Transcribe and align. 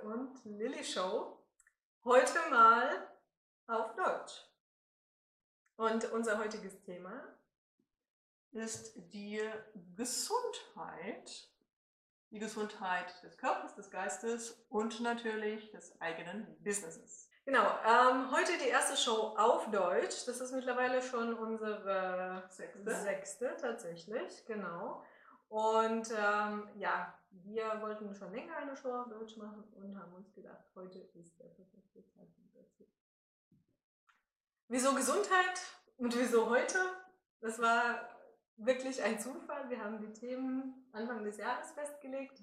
Und 0.00 0.44
Lilly 0.44 0.82
Show. 0.82 1.38
Heute 2.04 2.38
mal 2.50 3.08
auf 3.66 3.94
Deutsch. 3.94 4.44
Und 5.76 6.10
unser 6.12 6.38
heutiges 6.38 6.80
Thema 6.82 7.22
ist 8.52 8.92
die 9.12 9.40
Gesundheit. 9.96 11.48
Die 12.30 12.38
Gesundheit 12.38 13.22
des 13.22 13.36
Körpers, 13.36 13.74
des 13.74 13.90
Geistes 13.90 14.64
und 14.70 15.00
natürlich 15.00 15.70
des 15.70 16.00
eigenen 16.00 16.56
Businesses. 16.64 17.28
Genau, 17.44 17.66
ähm, 17.84 18.30
heute 18.30 18.52
die 18.58 18.68
erste 18.68 18.96
Show 18.96 19.34
auf 19.36 19.70
Deutsch. 19.70 20.24
Das 20.26 20.40
ist 20.40 20.52
mittlerweile 20.52 21.02
schon 21.02 21.34
unsere 21.34 22.44
Sechste. 22.48 22.94
sechste 22.94 23.56
tatsächlich, 23.60 24.46
genau. 24.46 25.04
Und 25.48 26.10
ähm, 26.16 26.70
ja, 26.76 27.12
wir 27.44 27.80
wollten 27.80 28.14
schon 28.14 28.32
länger 28.32 28.56
eine 28.56 28.76
Show 28.76 28.92
auf 28.92 29.08
Deutsch 29.08 29.36
machen 29.36 29.64
und 29.74 29.98
haben 29.98 30.14
uns 30.14 30.32
gedacht, 30.34 30.64
heute 30.74 30.98
ist 31.14 31.38
der 31.38 31.48
perfekte 31.48 32.04
Zeitpunkt 32.06 32.54
dazu. 32.54 32.86
Wieso 34.68 34.94
Gesundheit 34.94 35.60
und 35.96 36.16
wieso 36.18 36.48
heute? 36.48 36.78
Das 37.40 37.60
war 37.60 38.08
wirklich 38.56 39.02
ein 39.02 39.18
Zufall. 39.18 39.68
Wir 39.68 39.82
haben 39.82 40.00
die 40.00 40.12
Themen 40.12 40.88
Anfang 40.92 41.24
des 41.24 41.38
Jahres 41.38 41.72
festgelegt 41.72 42.42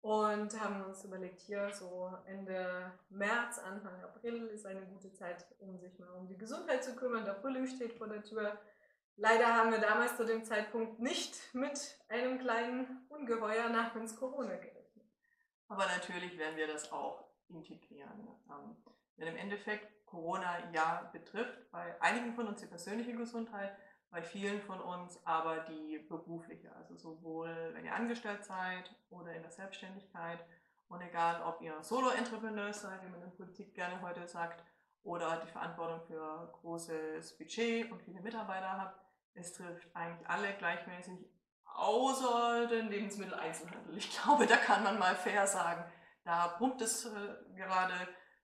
und 0.00 0.60
haben 0.60 0.84
uns 0.84 1.04
überlegt, 1.04 1.40
hier 1.40 1.72
so 1.72 2.12
Ende 2.26 2.92
März, 3.08 3.58
Anfang 3.58 4.02
April 4.02 4.48
ist 4.48 4.66
eine 4.66 4.84
gute 4.86 5.12
Zeit, 5.12 5.46
um 5.58 5.78
sich 5.78 5.98
mal 5.98 6.10
um 6.10 6.26
die 6.26 6.36
Gesundheit 6.38 6.84
zu 6.84 6.94
kümmern. 6.94 7.24
Der 7.24 7.36
Frühling 7.36 7.66
steht 7.66 7.94
vor 7.94 8.08
der 8.08 8.22
Tür. 8.22 8.58
Leider 9.16 9.46
haben 9.46 9.70
wir 9.70 9.78
damals 9.78 10.16
zu 10.16 10.24
dem 10.24 10.44
Zeitpunkt 10.44 10.98
nicht 10.98 11.54
mit 11.54 11.98
einem 12.08 12.38
kleinen 12.38 13.06
Ungeheuer 13.08 13.68
namens 13.68 14.16
Corona 14.16 14.56
gerechnet. 14.56 15.04
Aber 15.68 15.86
natürlich 15.86 16.36
werden 16.36 16.56
wir 16.56 16.66
das 16.66 16.90
auch 16.90 17.24
integrieren. 17.48 18.28
Ähm, 18.50 18.76
denn 19.16 19.28
im 19.28 19.36
Endeffekt 19.36 20.04
Corona 20.06 20.70
ja 20.72 21.08
betrifft 21.12 21.70
bei 21.70 22.00
einigen 22.02 22.34
von 22.34 22.48
uns 22.48 22.60
die 22.60 22.66
persönliche 22.66 23.14
Gesundheit, 23.14 23.76
bei 24.10 24.22
vielen 24.22 24.60
von 24.62 24.80
uns 24.80 25.24
aber 25.24 25.60
die 25.60 25.98
berufliche. 25.98 26.74
Also 26.74 26.96
sowohl 26.96 27.70
wenn 27.74 27.84
ihr 27.84 27.94
angestellt 27.94 28.44
seid 28.44 28.94
oder 29.10 29.32
in 29.32 29.42
der 29.42 29.50
Selbstständigkeit 29.50 30.44
und 30.88 31.00
egal 31.00 31.42
ob 31.42 31.60
ihr 31.62 31.82
Solo-Entrepreneur 31.82 32.72
seid, 32.72 33.02
wie 33.04 33.10
man 33.10 33.22
in 33.22 33.36
Politik 33.36 33.74
gerne 33.74 34.00
heute 34.02 34.26
sagt, 34.26 34.64
oder 35.04 35.42
die 35.44 35.50
Verantwortung 35.50 36.00
für 36.06 36.50
großes 36.60 37.36
Budget 37.36 37.92
und 37.92 38.02
viele 38.02 38.20
Mitarbeiter 38.20 38.72
habt, 38.72 39.03
es 39.34 39.52
trifft 39.52 39.88
eigentlich 39.94 40.28
alle 40.28 40.52
gleichmäßig, 40.54 41.28
außer 41.64 42.66
den 42.68 42.88
Lebensmitteleinzelhandel. 42.88 43.96
Ich 43.96 44.10
glaube, 44.10 44.46
da 44.46 44.56
kann 44.56 44.82
man 44.82 44.98
mal 44.98 45.14
fair 45.14 45.46
sagen, 45.46 45.84
da 46.24 46.48
pumpt 46.48 46.80
es 46.80 47.04
äh, 47.04 47.34
gerade 47.54 47.94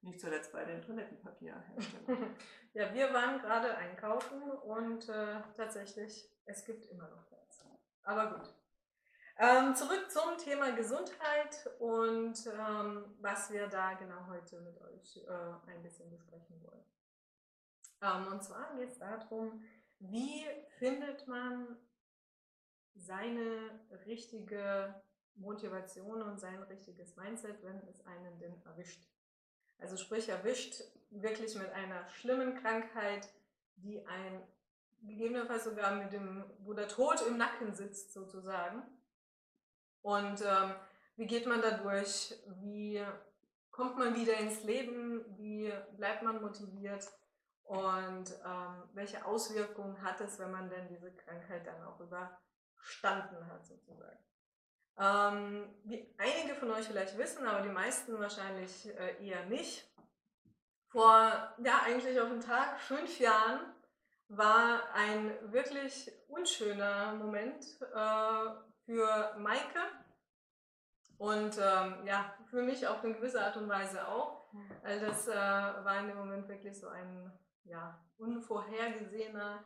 nicht 0.02 0.20
zuletzt 0.20 0.52
bei 0.52 0.64
den 0.64 0.82
Toilettenpapierherstellern. 0.82 2.36
ja, 2.72 2.92
wir 2.92 3.12
waren 3.12 3.38
gerade 3.38 3.76
einkaufen 3.76 4.42
und 4.42 5.08
äh, 5.08 5.40
tatsächlich, 5.56 6.30
es 6.44 6.64
gibt 6.64 6.86
immer 6.86 7.08
noch 7.08 7.26
Platz. 7.28 7.64
Aber 8.02 8.38
gut. 8.38 8.54
Ähm, 9.38 9.74
zurück 9.74 10.10
zum 10.10 10.36
Thema 10.36 10.72
Gesundheit 10.72 11.70
und 11.78 12.46
ähm, 12.46 13.16
was 13.20 13.50
wir 13.50 13.68
da 13.68 13.94
genau 13.94 14.26
heute 14.28 14.60
mit 14.60 14.78
euch 14.82 15.16
äh, 15.16 15.70
ein 15.70 15.82
bisschen 15.82 16.10
besprechen 16.10 16.62
wollen. 16.62 16.84
Ähm, 18.02 18.32
und 18.32 18.42
zwar 18.44 18.74
geht 18.76 18.90
es 18.90 18.98
darum, 18.98 19.62
wie 20.00 20.44
findet 20.78 21.26
man 21.28 21.76
seine 22.94 23.80
richtige 24.06 25.02
Motivation 25.34 26.22
und 26.22 26.38
sein 26.38 26.62
richtiges 26.64 27.16
Mindset, 27.16 27.62
wenn 27.62 27.78
es 27.88 28.04
einen 28.06 28.38
denn 28.38 28.60
erwischt? 28.64 29.08
Also 29.78 29.96
sprich 29.96 30.28
erwischt 30.28 30.82
wirklich 31.10 31.54
mit 31.54 31.70
einer 31.70 32.08
schlimmen 32.10 32.54
Krankheit, 32.56 33.32
die 33.76 34.04
ein 34.06 34.42
gegebenenfalls 35.02 35.64
sogar 35.64 35.94
mit 35.96 36.12
dem, 36.12 36.44
wo 36.60 36.74
der 36.74 36.88
Tod 36.88 37.22
im 37.26 37.38
Nacken 37.38 37.74
sitzt 37.74 38.12
sozusagen. 38.12 38.82
Und 40.02 40.42
ähm, 40.42 40.74
wie 41.16 41.26
geht 41.26 41.46
man 41.46 41.62
da 41.62 41.72
durch? 41.72 42.34
Wie 42.62 43.04
kommt 43.70 43.98
man 43.98 44.14
wieder 44.14 44.38
ins 44.38 44.62
Leben? 44.62 45.24
Wie 45.38 45.72
bleibt 45.96 46.22
man 46.22 46.42
motiviert? 46.42 47.10
Und 47.70 48.32
ähm, 48.44 48.82
welche 48.94 49.24
Auswirkungen 49.24 50.02
hat 50.02 50.20
es, 50.20 50.40
wenn 50.40 50.50
man 50.50 50.68
denn 50.68 50.88
diese 50.88 51.14
Krankheit 51.14 51.64
dann 51.64 51.80
auch 51.84 52.00
überstanden 52.00 53.46
hat, 53.46 53.64
sozusagen? 53.64 54.18
Ähm, 54.98 55.72
wie 55.84 56.12
einige 56.18 56.56
von 56.56 56.72
euch 56.72 56.88
vielleicht 56.88 57.16
wissen, 57.16 57.46
aber 57.46 57.62
die 57.62 57.68
meisten 57.68 58.18
wahrscheinlich 58.18 58.88
äh, 58.98 59.24
eher 59.24 59.44
nicht. 59.44 59.88
Vor, 60.88 61.54
ja, 61.62 61.82
eigentlich 61.84 62.20
auf 62.20 62.30
den 62.30 62.40
Tag, 62.40 62.80
fünf 62.80 63.20
Jahren, 63.20 63.60
war 64.26 64.92
ein 64.92 65.32
wirklich 65.52 66.10
unschöner 66.26 67.14
Moment 67.14 67.64
äh, 67.82 68.50
für 68.84 69.36
Maike 69.38 69.80
und 71.18 71.56
ähm, 71.56 72.04
ja, 72.04 72.34
für 72.46 72.62
mich 72.62 72.88
auf 72.88 73.04
eine 73.04 73.14
gewisse 73.14 73.40
Art 73.40 73.56
und 73.56 73.68
Weise 73.68 74.08
auch. 74.08 74.50
Weil 74.82 74.98
das 74.98 75.28
äh, 75.28 75.34
war 75.36 76.00
in 76.00 76.08
dem 76.08 76.16
Moment 76.16 76.48
wirklich 76.48 76.76
so 76.76 76.88
ein 76.88 77.32
ja, 77.70 77.98
unvorhergesehener 78.18 79.64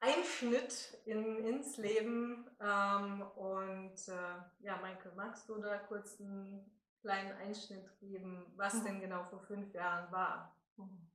Einschnitt 0.00 0.98
in, 1.04 1.44
ins 1.44 1.76
Leben. 1.76 2.48
Ähm, 2.60 3.22
und 3.36 4.08
äh, 4.08 4.36
ja, 4.60 4.78
Maike, 4.80 5.12
magst 5.16 5.48
du 5.48 5.60
da 5.60 5.78
kurz 5.78 6.20
einen 6.20 6.70
kleinen 7.00 7.32
Einschnitt 7.32 7.98
geben, 7.98 8.52
was 8.56 8.74
mhm. 8.74 8.84
denn 8.84 9.00
genau 9.00 9.24
vor 9.24 9.40
fünf 9.40 9.74
Jahren 9.74 10.10
war? 10.12 10.56
Mhm. 10.76 11.10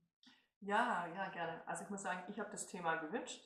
Ja, 0.60 1.06
ja, 1.14 1.28
gerne. 1.30 1.66
Also 1.66 1.84
ich 1.84 1.90
muss 1.90 2.02
sagen, 2.02 2.22
ich 2.28 2.38
habe 2.38 2.50
das 2.50 2.66
Thema 2.66 2.96
gewünscht. 2.96 3.42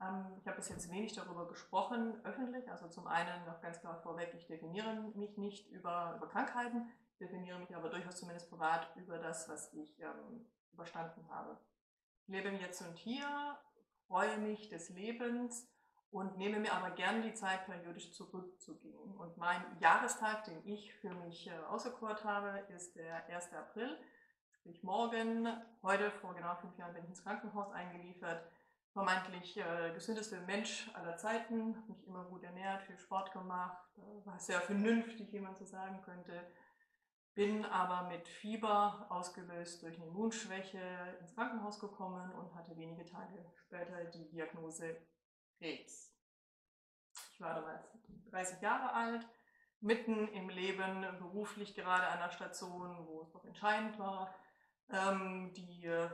Ähm, 0.00 0.36
ich 0.38 0.46
habe 0.46 0.56
bis 0.56 0.68
jetzt 0.68 0.90
wenig 0.90 1.12
darüber 1.12 1.48
gesprochen, 1.48 2.24
öffentlich. 2.24 2.70
Also 2.70 2.88
zum 2.88 3.06
einen 3.06 3.44
noch 3.46 3.60
ganz 3.60 3.80
klar 3.80 4.00
vorweg, 4.02 4.32
ich 4.34 4.46
definiere 4.46 4.94
mich 5.14 5.36
nicht 5.36 5.68
über, 5.70 6.14
über 6.16 6.28
Krankheiten, 6.28 6.88
definiere 7.18 7.58
mich 7.58 7.74
aber 7.74 7.88
durchaus 7.88 8.16
zumindest 8.16 8.48
privat 8.48 8.94
über 8.96 9.18
das, 9.18 9.48
was 9.48 9.72
ich 9.74 9.98
ähm, 10.00 10.46
überstanden 10.72 11.28
habe. 11.30 11.58
Ich 12.22 12.28
lebe 12.28 12.48
im 12.48 12.60
Jetzt 12.60 12.82
und 12.82 12.96
Hier, 12.96 13.58
freue 14.06 14.38
mich 14.38 14.68
des 14.68 14.90
Lebens 14.90 15.68
und 16.10 16.36
nehme 16.36 16.60
mir 16.60 16.72
aber 16.72 16.90
gern 16.90 17.22
die 17.22 17.34
Zeit, 17.34 17.66
periodisch 17.66 18.12
zurückzugehen. 18.12 19.14
Und 19.16 19.36
mein 19.38 19.64
Jahrestag, 19.80 20.44
den 20.44 20.66
ich 20.66 20.94
für 20.94 21.14
mich 21.14 21.48
äh, 21.48 21.58
auserkoren 21.68 22.22
habe, 22.24 22.66
ist 22.74 22.96
der 22.96 23.26
1. 23.28 23.52
April, 23.54 23.98
sprich 24.50 24.82
morgen. 24.82 25.48
Heute, 25.82 26.10
vor 26.10 26.34
genau 26.34 26.54
fünf 26.56 26.76
Jahren, 26.76 26.94
bin 26.94 27.04
ich 27.04 27.10
ins 27.10 27.22
Krankenhaus 27.22 27.72
eingeliefert. 27.72 28.46
Vermeintlich 28.92 29.56
äh, 29.56 29.90
gesündeste 29.94 30.38
Mensch 30.42 30.90
aller 30.94 31.16
Zeiten, 31.16 31.82
mich 31.88 32.06
immer 32.06 32.24
gut 32.24 32.42
ernährt, 32.42 32.82
viel 32.82 32.98
Sport 32.98 33.32
gemacht, 33.32 33.82
äh, 33.96 34.26
war 34.26 34.38
sehr 34.38 34.60
vernünftig, 34.60 35.32
wie 35.32 35.40
man 35.40 35.54
so 35.54 35.64
sagen 35.64 36.02
könnte 36.02 36.46
bin 37.34 37.64
aber 37.64 38.08
mit 38.08 38.28
Fieber, 38.28 39.06
ausgelöst 39.08 39.82
durch 39.82 39.96
eine 39.96 40.06
Immunschwäche, 40.06 40.80
ins 41.20 41.34
Krankenhaus 41.34 41.78
gekommen 41.78 42.30
und 42.32 42.54
hatte 42.54 42.76
wenige 42.76 43.04
Tage 43.04 43.44
später 43.54 44.04
die 44.04 44.28
Diagnose 44.28 44.96
Krebs. 45.58 46.14
Ich 47.32 47.40
war 47.40 47.54
damals 47.54 47.86
30 48.30 48.60
Jahre 48.60 48.92
alt, 48.92 49.26
mitten 49.80 50.28
im 50.28 50.48
Leben, 50.48 51.06
beruflich 51.18 51.74
gerade 51.74 52.06
an 52.06 52.18
der 52.18 52.30
Station, 52.30 53.06
wo 53.06 53.22
es 53.22 53.32
doch 53.32 53.44
entscheidend 53.44 53.98
war, 53.98 54.34
ähm, 54.90 55.52
die 55.54 55.86
äh, 55.86 56.08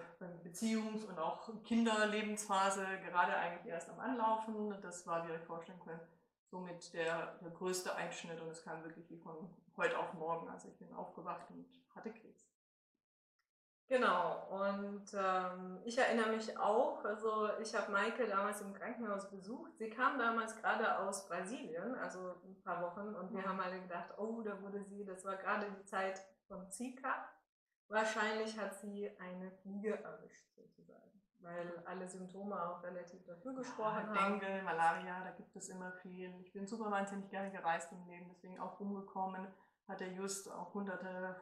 Beziehungs- 0.45 1.05
und 1.05 1.19
auch 1.19 1.51
Kinderlebensphase 1.65 2.87
gerade 3.05 3.37
eigentlich 3.37 3.67
erst 3.67 3.91
am 3.91 3.99
Anlaufen. 3.99 4.81
Das 4.83 5.07
war, 5.07 5.25
wie 5.25 5.33
ihr 5.33 5.35
euch 5.35 5.47
vorstellen 5.47 5.81
könnt, 5.81 6.03
somit 6.51 6.93
der, 6.95 7.39
der 7.41 7.51
größte 7.51 7.95
Einschnitt 7.95 8.41
und 8.41 8.49
es 8.49 8.63
kam 8.63 8.83
wirklich 8.85 9.09
wie 9.11 9.19
von 9.19 9.55
heute 9.77 9.99
auf 9.99 10.15
morgen. 10.15 10.49
Also 10.49 10.69
ich 10.69 10.79
bin 10.79 10.93
aufgewacht 10.93 11.51
und 11.51 11.67
hatte 11.95 12.13
Krebs. 12.13 12.49
Genau, 13.89 14.47
und 14.51 15.07
ähm, 15.15 15.81
ich 15.87 15.97
erinnere 15.97 16.33
mich 16.37 16.59
auch, 16.59 17.03
also 17.07 17.49
ich 17.59 17.75
habe 17.75 17.91
Maike 17.91 18.27
damals 18.27 18.61
im 18.61 18.75
Krankenhaus 18.75 19.31
besucht. 19.31 19.79
Sie 19.79 19.89
kam 19.89 20.19
damals 20.19 20.55
gerade 20.57 20.99
aus 20.99 21.27
Brasilien, 21.27 21.95
also 21.95 22.35
ein 22.45 22.61
paar 22.63 22.83
Wochen, 22.83 23.15
und 23.15 23.33
wir 23.33 23.41
mhm. 23.41 23.49
haben 23.49 23.61
alle 23.61 23.81
gedacht, 23.81 24.11
oh, 24.19 24.43
da 24.43 24.61
wurde 24.61 24.85
sie, 24.85 25.07
das 25.07 25.25
war 25.25 25.37
gerade 25.37 25.71
die 25.71 25.85
Zeit 25.87 26.21
von 26.49 26.71
Zika. 26.71 27.31
Wahrscheinlich 27.89 28.59
hat 28.59 28.79
sie 28.79 29.11
eine 29.19 29.51
Fliege 29.63 30.03
erwischt, 30.05 30.53
sozusagen 30.55 31.08
weil 31.41 31.83
alle 31.87 32.09
Symptome 32.09 32.55
auch 32.55 32.83
relativ 32.83 33.25
dafür 33.25 33.55
gesprochen 33.55 34.15
ja, 34.15 34.21
haben. 34.21 34.41
Dengue, 34.41 34.63
Malaria, 34.63 35.25
da 35.25 35.31
gibt 35.31 35.55
es 35.57 35.69
immer 35.69 35.93
viel. 35.93 36.35
Ich 36.41 36.53
bin 36.53 36.67
super 36.67 36.91
wahnsinnig 36.91 37.29
gerne 37.31 37.51
gereist 37.51 37.93
im 37.93 38.07
Leben, 38.07 38.29
deswegen 38.29 38.59
auch 38.59 38.79
rumgekommen, 38.81 39.47
hatte 39.87 40.07
just 40.07 40.51
auch 40.51 40.75
hunderte 40.75 41.37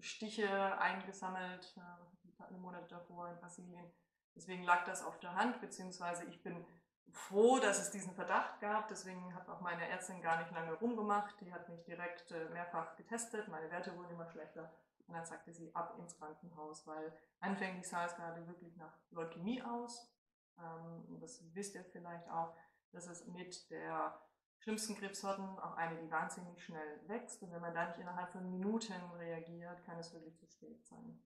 Stiche 0.00 0.78
eingesammelt, 0.78 1.76
äh, 1.76 2.44
eine 2.44 2.58
Monate 2.58 2.88
davor 2.88 3.28
in 3.28 3.38
Brasilien. 3.38 3.90
Deswegen 4.34 4.64
lag 4.64 4.84
das 4.84 5.04
auf 5.04 5.18
der 5.20 5.34
Hand, 5.34 5.60
beziehungsweise 5.60 6.24
ich 6.24 6.42
bin 6.42 6.64
froh, 7.12 7.58
dass 7.58 7.80
es 7.80 7.90
diesen 7.90 8.14
Verdacht 8.14 8.60
gab. 8.60 8.88
Deswegen 8.88 9.34
hat 9.34 9.48
auch 9.48 9.60
meine 9.60 9.88
Ärztin 9.88 10.22
gar 10.22 10.38
nicht 10.38 10.50
lange 10.52 10.72
rumgemacht. 10.74 11.40
Die 11.40 11.52
hat 11.52 11.68
mich 11.68 11.84
direkt 11.84 12.30
äh, 12.32 12.48
mehrfach 12.50 12.96
getestet. 12.96 13.48
Meine 13.48 13.70
Werte 13.70 13.94
wurden 13.96 14.10
immer 14.10 14.26
schlechter. 14.26 14.72
Und 15.12 15.18
dann 15.18 15.26
sagte 15.26 15.52
sie 15.52 15.74
ab 15.74 15.94
ins 15.98 16.16
Krankenhaus, 16.16 16.86
weil 16.86 17.12
anfänglich 17.38 17.86
sah 17.86 18.06
es 18.06 18.16
gerade 18.16 18.46
wirklich 18.46 18.74
nach 18.78 18.96
Leukämie 19.10 19.60
aus. 19.62 20.10
Ähm, 20.58 21.18
das 21.20 21.44
wisst 21.54 21.74
ihr 21.74 21.84
vielleicht 21.84 22.26
auch, 22.30 22.56
dass 22.92 23.08
es 23.08 23.26
mit 23.26 23.70
der 23.70 24.18
schlimmsten 24.60 24.96
Krebssorten 24.96 25.58
auch 25.58 25.76
eine, 25.76 26.00
die 26.00 26.10
wahnsinnig 26.10 26.64
schnell 26.64 27.06
wächst. 27.08 27.42
Und 27.42 27.52
wenn 27.52 27.60
man 27.60 27.74
da 27.74 27.88
nicht 27.88 27.98
innerhalb 27.98 28.32
von 28.32 28.50
Minuten 28.50 29.02
reagiert, 29.18 29.84
kann 29.84 29.98
es 29.98 30.14
wirklich 30.14 30.38
zu 30.38 30.46
spät 30.46 30.82
sein. 30.86 31.22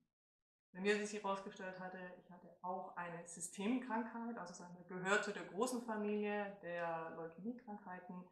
Bei 0.73 0.81
mir, 0.81 0.99
wie 0.99 1.07
sich 1.07 1.23
herausgestellt 1.23 1.79
hatte, 1.79 2.01
ich 2.19 2.29
hatte 2.29 2.59
auch 2.63 2.97
eine 2.97 3.25
Systemkrankheit, 3.25 4.37
also 4.37 4.53
sagen 4.53 4.85
gehört 4.89 5.23
zu 5.23 5.33
der 5.33 5.45
großen 5.45 5.83
Familie 5.83 6.59
der 6.61 7.13
Leukämiekrankheiten. 7.15 8.25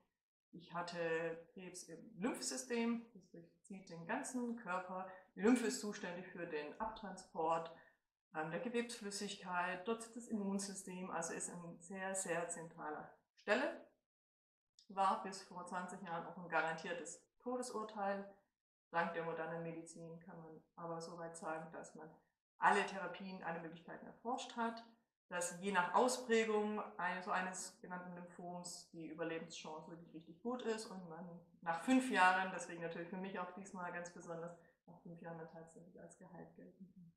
Ich 0.54 0.72
hatte 0.72 1.44
Krebs 1.52 1.84
im 1.84 1.98
Lymphsystem, 2.16 3.04
das 3.12 3.28
durchzieht 3.30 3.90
den 3.90 4.06
ganzen 4.06 4.56
Körper. 4.56 5.08
Die 5.34 5.40
Lymphe 5.40 5.66
ist 5.66 5.80
zuständig 5.80 6.26
für 6.28 6.46
den 6.46 6.80
Abtransport 6.80 7.74
ähm, 8.34 8.50
der 8.50 8.60
Gewebsflüssigkeit, 8.60 9.86
dort 9.86 10.02
sitzt 10.02 10.16
das 10.16 10.28
Immunsystem, 10.28 11.10
also 11.10 11.32
ist 11.32 11.50
an 11.50 11.78
sehr, 11.80 12.14
sehr 12.14 12.48
zentraler 12.48 13.12
Stelle. 13.34 13.86
War 14.88 15.22
bis 15.22 15.42
vor 15.42 15.66
20 15.66 16.02
Jahren 16.02 16.26
auch 16.26 16.36
ein 16.36 16.48
garantiertes 16.48 17.22
Todesurteil. 17.38 18.32
Dank 18.90 19.12
der 19.14 19.24
modernen 19.24 19.62
Medizin 19.62 20.20
kann 20.20 20.38
man 20.38 20.62
aber 20.76 21.00
soweit 21.00 21.36
sagen, 21.36 21.72
dass 21.72 21.94
man 21.94 22.10
alle 22.58 22.84
Therapien, 22.86 23.42
alle 23.42 23.60
Möglichkeiten 23.60 24.06
erforscht 24.06 24.56
hat, 24.56 24.84
dass 25.28 25.60
je 25.60 25.72
nach 25.72 25.94
Ausprägung 25.94 26.82
so 27.24 27.30
eines 27.30 27.78
genannten 27.80 28.14
Lymphoms 28.14 28.90
die 28.92 29.06
Überlebenschance 29.06 29.90
wirklich 29.90 30.14
richtig 30.14 30.42
gut 30.42 30.62
ist 30.62 30.86
und 30.86 31.08
man 31.08 31.40
nach 31.62 31.82
fünf 31.82 32.10
Jahren, 32.10 32.52
deswegen 32.54 32.82
natürlich 32.82 33.08
für 33.08 33.16
mich 33.16 33.38
auch 33.38 33.50
diesmal 33.52 33.92
ganz 33.92 34.10
besonders, 34.10 34.56
nach 34.86 35.00
fünf 35.00 35.20
Jahren 35.22 35.38
dann 35.38 35.50
tatsächlich 35.50 35.98
als 36.00 36.18
Gehalt 36.18 36.54
gelten 36.56 36.86
kann. 36.92 37.12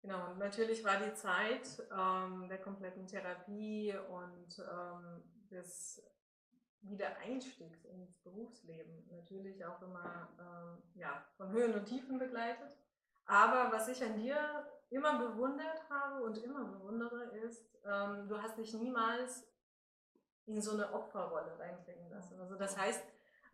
Genau, 0.00 0.30
und 0.30 0.38
natürlich 0.38 0.84
war 0.84 0.98
die 0.98 1.12
Zeit 1.14 1.82
ähm, 1.90 2.48
der 2.48 2.58
kompletten 2.58 3.06
Therapie 3.06 3.92
und 4.08 4.58
ähm, 4.58 5.22
des 5.50 6.02
Wiedereinstiegs 6.82 7.84
ins 7.84 8.16
Berufsleben 8.22 9.08
natürlich 9.10 9.64
auch 9.64 9.82
immer 9.82 10.28
ähm, 10.38 10.82
ja, 10.94 11.26
von 11.36 11.50
Höhen 11.50 11.74
und 11.74 11.86
Tiefen 11.86 12.18
begleitet. 12.18 12.78
Aber 13.26 13.72
was 13.72 13.88
ich 13.88 14.02
an 14.02 14.16
dir 14.16 14.36
immer 14.90 15.18
bewundert 15.18 15.82
habe 15.90 16.22
und 16.24 16.38
immer 16.38 16.64
bewundere, 16.64 17.24
ist, 17.44 17.76
ähm, 17.84 18.28
du 18.28 18.40
hast 18.40 18.56
dich 18.56 18.72
niemals 18.74 19.44
in 20.46 20.62
so 20.62 20.72
eine 20.72 20.92
Opferrolle 20.92 21.58
reinbringen 21.58 22.08
lassen. 22.10 22.40
Also 22.40 22.54
das 22.54 22.78
heißt, 22.78 23.02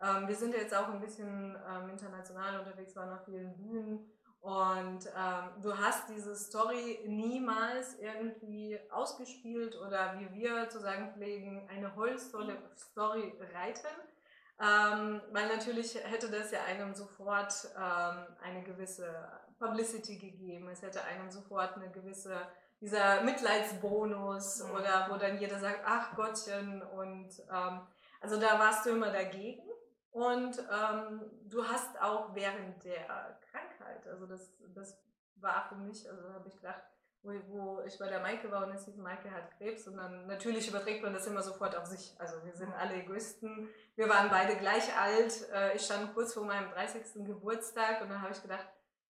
ähm, 0.03 0.29
wir 0.29 0.37
sind 0.37 0.55
jetzt 0.55 0.75
auch 0.75 0.89
ein 0.89 1.01
bisschen 1.01 1.57
ähm, 1.69 1.89
international 1.89 2.61
unterwegs, 2.61 2.95
waren 2.97 3.13
auf 3.13 3.25
vielen 3.25 3.57
Bühnen 3.57 4.11
und 4.41 5.07
ähm, 5.17 5.63
du 5.63 5.79
hast 5.79 6.09
diese 6.09 6.35
Story 6.35 7.01
niemals 7.07 7.97
irgendwie 8.01 8.79
ausgespielt 8.91 9.77
oder 9.77 10.19
wie 10.19 10.33
wir 10.35 10.69
zu 10.69 10.81
sagen 10.81 11.13
pflegen, 11.15 11.69
eine 11.71 11.95
Holzstory 11.95 13.33
reiten. 13.55 13.87
Ähm, 14.61 15.21
weil 15.31 15.49
natürlich 15.49 15.95
hätte 15.95 16.29
das 16.29 16.51
ja 16.51 16.65
einem 16.65 16.93
sofort 16.95 17.53
ähm, 17.77 18.27
eine 18.43 18.63
gewisse 18.65 19.09
Publicity 19.63 20.19
gegeben. 20.19 20.69
Es 20.69 20.83
hätte 20.83 21.03
einem 21.05 21.31
sofort 21.31 21.77
eine 21.77 21.91
gewisse, 21.91 22.37
dieser 22.81 23.23
Mitleidsbonus 23.23 24.65
mhm. 24.65 24.71
oder 24.73 25.09
wo 25.11 25.17
dann 25.17 25.39
jeder 25.39 25.59
sagt, 25.59 25.83
ach 25.85 26.15
Gottchen 26.17 26.83
und 26.83 27.31
ähm, 27.51 27.81
also 28.21 28.39
da 28.41 28.59
warst 28.59 28.87
du 28.87 28.91
immer 28.91 29.11
dagegen. 29.13 29.63
Und 30.11 30.59
ähm, 30.59 31.23
du 31.49 31.65
hast 31.67 32.01
auch 32.01 32.35
während 32.35 32.85
der 32.85 33.39
Krankheit, 33.51 34.07
also 34.07 34.27
das, 34.27 34.53
das 34.75 34.99
war 35.37 35.67
für 35.69 35.77
mich, 35.77 36.09
also 36.09 36.35
habe 36.35 36.49
ich 36.49 36.57
gedacht, 36.57 36.83
wo, 37.23 37.33
wo 37.49 37.83
ich 37.87 37.99
bei 37.99 38.09
der 38.09 38.21
Maike 38.21 38.51
war 38.51 38.67
und 38.67 38.75
es 38.75 38.85
hieß, 38.85 38.97
Maike 38.97 39.31
hat 39.31 39.57
Krebs 39.57 39.87
und 39.87 39.97
dann 39.97 40.27
natürlich 40.27 40.69
überträgt 40.69 41.03
man 41.03 41.15
das 41.15 41.27
immer 41.27 41.43
sofort 41.43 41.77
auf 41.77 41.87
sich. 41.87 42.15
Also 42.19 42.45
wir 42.45 42.53
sind 42.55 42.75
alle 42.75 42.95
Egoisten, 42.95 43.69
wir 43.97 44.09
waren 44.09 44.29
beide 44.29 44.57
gleich 44.57 44.95
alt, 44.99 45.49
äh, 45.51 45.75
ich 45.77 45.83
stand 45.83 46.13
kurz 46.13 46.35
vor 46.35 46.45
meinem 46.45 46.71
30. 46.73 47.25
Geburtstag 47.25 48.03
und 48.03 48.11
dann 48.11 48.21
habe 48.21 48.33
ich 48.33 48.43
gedacht, 48.43 48.67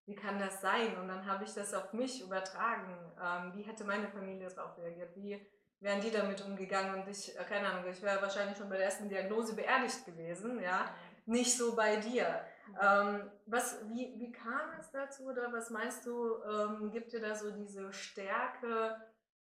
wie 0.07 0.15
kann 0.15 0.39
das 0.39 0.61
sein? 0.61 0.97
Und 0.99 1.09
dann 1.09 1.27
habe 1.27 1.45
ich 1.45 1.55
das 1.55 1.75
auf 1.75 1.93
mich 1.93 2.23
übertragen. 2.23 3.13
Ähm, 3.23 3.53
wie 3.55 3.63
hätte 3.63 3.85
meine 3.85 4.09
Familie 4.09 4.49
darauf 4.49 4.77
reagiert? 4.79 5.15
Wie 5.17 5.47
wären 5.81 6.01
die 6.01 6.11
damit 6.11 6.45
umgegangen? 6.45 7.03
Und 7.03 7.09
ich, 7.09 7.39
äh, 7.39 7.45
keine 7.45 7.69
Ahnung, 7.69 7.91
ich 7.91 8.03
wäre 8.03 8.21
wahrscheinlich 8.21 8.59
schon 8.59 8.69
bei 8.69 8.77
der 8.77 8.87
ersten 8.87 9.09
Diagnose 9.09 9.55
beerdigt 9.55 10.05
gewesen, 10.05 10.61
ja. 10.61 10.87
Nicht 11.25 11.57
so 11.57 11.77
bei 11.77 11.97
dir. 11.97 12.45
Ähm, 12.81 13.31
was, 13.47 13.79
wie, 13.89 14.15
wie 14.19 14.33
kam 14.33 14.73
es 14.81 14.91
dazu 14.91 15.25
oder 15.27 15.53
was 15.53 15.71
meinst 15.71 16.05
du, 16.05 16.43
ähm, 16.43 16.91
gibt 16.91 17.13
dir 17.13 17.21
da 17.21 17.35
so 17.35 17.53
diese 17.53 17.93
Stärke, 17.93 18.97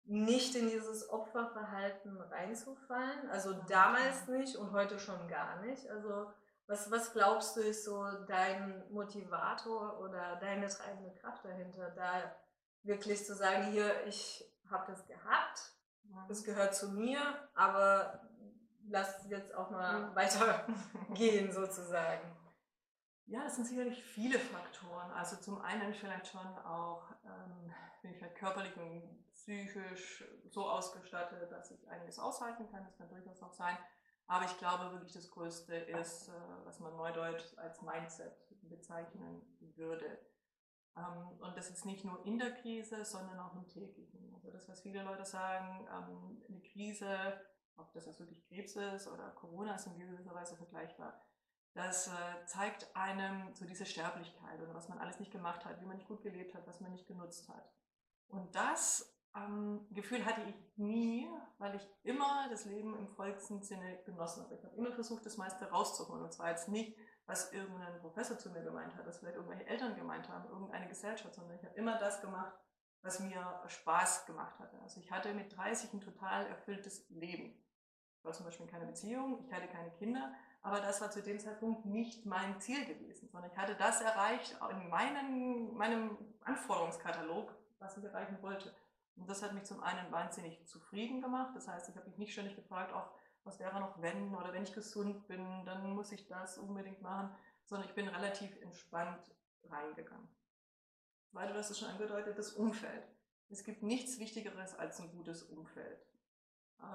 nicht 0.05 0.55
in 0.55 0.69
dieses 0.69 1.09
Opferverhalten 1.09 2.21
reinzufallen? 2.21 3.29
Also 3.29 3.53
damals 3.67 4.27
nicht 4.27 4.55
und 4.55 4.71
heute 4.71 4.99
schon 4.99 5.27
gar 5.27 5.61
nicht. 5.61 5.89
Also 5.89 6.31
was, 6.67 6.89
was 6.89 7.13
glaubst 7.13 7.55
du 7.55 7.61
ist 7.61 7.85
so 7.85 8.03
dein 8.27 8.83
Motivator 8.91 9.99
oder 9.99 10.37
deine 10.37 10.67
treibende 10.67 11.13
Kraft 11.15 11.45
dahinter, 11.45 11.91
da 11.91 12.35
wirklich 12.83 13.25
zu 13.25 13.35
sagen, 13.35 13.71
hier, 13.71 14.05
ich 14.07 14.43
habe 14.69 14.91
das 14.91 15.05
gehabt, 15.05 15.73
das 16.27 16.43
gehört 16.43 16.75
zu 16.75 16.89
mir, 16.89 17.19
aber 17.53 18.21
lass 18.87 19.23
es 19.23 19.29
jetzt 19.29 19.53
auch 19.53 19.69
mal 19.69 20.09
mhm. 20.09 20.15
weitergehen 20.15 21.51
sozusagen. 21.51 22.35
Ja, 23.27 23.43
das 23.43 23.55
sind 23.55 23.65
sicherlich 23.65 24.03
viele 24.03 24.37
Faktoren. 24.37 25.11
Also 25.11 25.37
zum 25.37 25.59
einen 25.61 25.93
vielleicht 25.93 26.27
schon 26.27 26.45
auch, 26.59 27.09
ähm, 27.23 27.73
bin 28.01 28.13
ich 28.13 28.21
halt 28.21 28.35
körperlich 28.35 28.77
und 28.77 29.25
psychisch 29.33 30.23
so 30.51 30.69
ausgestattet, 30.69 31.51
dass 31.51 31.71
ich 31.71 31.89
einiges 31.89 32.19
aushalten 32.19 32.69
kann. 32.71 32.83
Das 32.83 32.95
kann 32.97 33.09
durchaus 33.09 33.41
auch 33.41 33.53
sein. 33.53 33.77
Aber 34.27 34.45
ich 34.45 34.57
glaube 34.57 34.91
wirklich, 34.91 35.13
das 35.13 35.29
Größte 35.29 35.75
ist, 35.75 36.29
äh, 36.29 36.31
was 36.63 36.79
man 36.79 36.95
neudeutsch 36.95 37.57
als 37.57 37.81
Mindset 37.81 38.33
bezeichnen 38.63 39.41
würde. 39.75 40.19
Ähm, 40.97 41.39
und 41.39 41.55
das 41.57 41.69
ist 41.69 41.85
nicht 41.85 42.05
nur 42.05 42.25
in 42.25 42.39
der 42.39 42.53
Krise, 42.53 43.05
sondern 43.05 43.39
auch 43.39 43.55
im 43.55 43.67
täglichen. 43.67 44.33
Also 44.33 44.51
das, 44.51 44.67
was 44.67 44.81
viele 44.81 45.03
Leute 45.03 45.25
sagen, 45.25 45.87
ähm, 45.91 46.43
eine 46.47 46.61
Krise, 46.61 47.39
ob 47.77 47.91
das 47.93 48.05
jetzt 48.05 48.19
wirklich 48.19 48.47
Krebs 48.47 48.75
ist 48.75 49.07
oder 49.07 49.29
Corona 49.31 49.75
ist 49.75 49.87
in 49.87 49.99
gewisser 49.99 50.33
Weise 50.33 50.55
vergleichbar, 50.55 51.21
das 51.73 52.07
äh, 52.07 52.45
zeigt 52.45 52.95
einem 52.95 53.53
so 53.53 53.65
diese 53.65 53.85
Sterblichkeit 53.85 54.61
oder 54.61 54.73
was 54.73 54.87
man 54.87 54.97
alles 54.97 55.19
nicht 55.19 55.31
gemacht 55.31 55.65
hat, 55.65 55.81
wie 55.81 55.85
man 55.85 55.97
nicht 55.97 56.07
gut 56.07 56.21
gelebt 56.23 56.55
hat, 56.55 56.65
was 56.65 56.79
man 56.79 56.91
nicht 56.91 57.05
genutzt 57.05 57.49
hat. 57.49 57.69
Und 58.27 58.55
das 58.55 59.14
ähm, 59.35 59.87
Gefühl 59.91 60.25
hatte 60.25 60.41
ich 60.41 60.77
nie, 60.77 61.29
weil 61.57 61.75
ich 61.75 61.87
immer 62.03 62.47
das 62.49 62.65
Leben 62.65 62.97
im 62.97 63.07
vollsten 63.07 63.61
Sinne 63.61 63.99
genossen 64.05 64.43
habe. 64.43 64.55
Ich 64.55 64.63
habe 64.63 64.75
immer 64.75 64.91
versucht, 64.91 65.25
das 65.25 65.37
meiste 65.37 65.69
rauszuholen. 65.69 66.23
Und 66.23 66.33
zwar 66.33 66.49
jetzt 66.49 66.69
nicht, 66.69 66.97
was 67.25 67.51
irgendein 67.51 67.99
Professor 67.99 68.37
zu 68.37 68.49
mir 68.51 68.61
gemeint 68.61 68.95
hat, 68.95 69.05
was 69.05 69.19
vielleicht 69.19 69.35
irgendwelche 69.35 69.65
Eltern 69.67 69.95
gemeint 69.95 70.29
haben, 70.29 70.49
irgendeine 70.49 70.87
Gesellschaft, 70.87 71.33
sondern 71.33 71.55
ich 71.57 71.65
habe 71.65 71.75
immer 71.75 71.97
das 71.97 72.21
gemacht, 72.21 72.53
was 73.01 73.19
mir 73.19 73.61
Spaß 73.67 74.25
gemacht 74.25 74.57
hatte. 74.59 74.79
Also 74.81 74.99
ich 74.99 75.11
hatte 75.11 75.33
mit 75.33 75.55
30 75.55 75.93
ein 75.93 76.01
total 76.01 76.45
erfülltes 76.47 77.07
Leben. 77.09 77.61
Ich 78.17 78.25
war 78.25 78.33
zum 78.33 78.45
Beispiel 78.45 78.65
in 78.65 78.71
keiner 78.71 78.85
Beziehung, 78.85 79.45
ich 79.45 79.53
hatte 79.53 79.67
keine 79.67 79.91
Kinder, 79.91 80.33
aber 80.61 80.81
das 80.81 81.01
war 81.01 81.11
zu 81.11 81.21
dem 81.21 81.39
Zeitpunkt 81.39 81.85
nicht 81.85 82.25
mein 82.25 82.59
Ziel 82.59 82.85
gewesen, 82.85 83.29
sondern 83.29 83.51
ich 83.51 83.57
hatte 83.57 83.75
das 83.75 84.01
erreicht 84.01 84.57
in 84.71 84.89
meinen, 84.89 85.75
meinem 85.75 86.17
Anforderungskatalog, 86.41 87.53
was 87.77 87.97
ich 87.97 88.03
erreichen 88.03 88.41
wollte. 88.41 88.73
Und 89.15 89.29
das 89.29 89.41
hat 89.41 89.53
mich 89.53 89.63
zum 89.63 89.81
einen 89.81 90.11
wahnsinnig 90.11 90.65
zufrieden 90.67 91.21
gemacht. 91.21 91.55
Das 91.55 91.67
heißt, 91.67 91.89
ich 91.89 91.95
habe 91.95 92.07
mich 92.09 92.17
nicht 92.17 92.33
ständig 92.33 92.55
gefragt, 92.55 92.93
auch 92.93 93.11
was 93.43 93.59
wäre 93.59 93.79
noch 93.79 94.01
wenn 94.01 94.33
oder 94.35 94.51
wenn 94.53 94.63
ich 94.63 94.73
gesund 94.73 95.27
bin, 95.27 95.65
dann 95.65 95.93
muss 95.93 96.11
ich 96.11 96.27
das 96.27 96.57
unbedingt 96.57 97.01
machen, 97.01 97.33
sondern 97.63 97.87
ich 97.87 97.95
bin 97.95 98.07
relativ 98.07 98.59
entspannt 98.61 99.23
reingegangen. 99.63 100.27
Weil 101.31 101.49
du 101.49 101.55
hast 101.55 101.69
es 101.69 101.79
schon 101.79 101.89
angedeutet, 101.89 102.37
das 102.37 102.53
Umfeld. 102.53 103.03
Es 103.49 103.63
gibt 103.63 103.83
nichts 103.83 104.19
Wichtigeres 104.19 104.73
als 104.75 104.99
ein 104.99 105.11
gutes 105.11 105.43
Umfeld. 105.43 106.05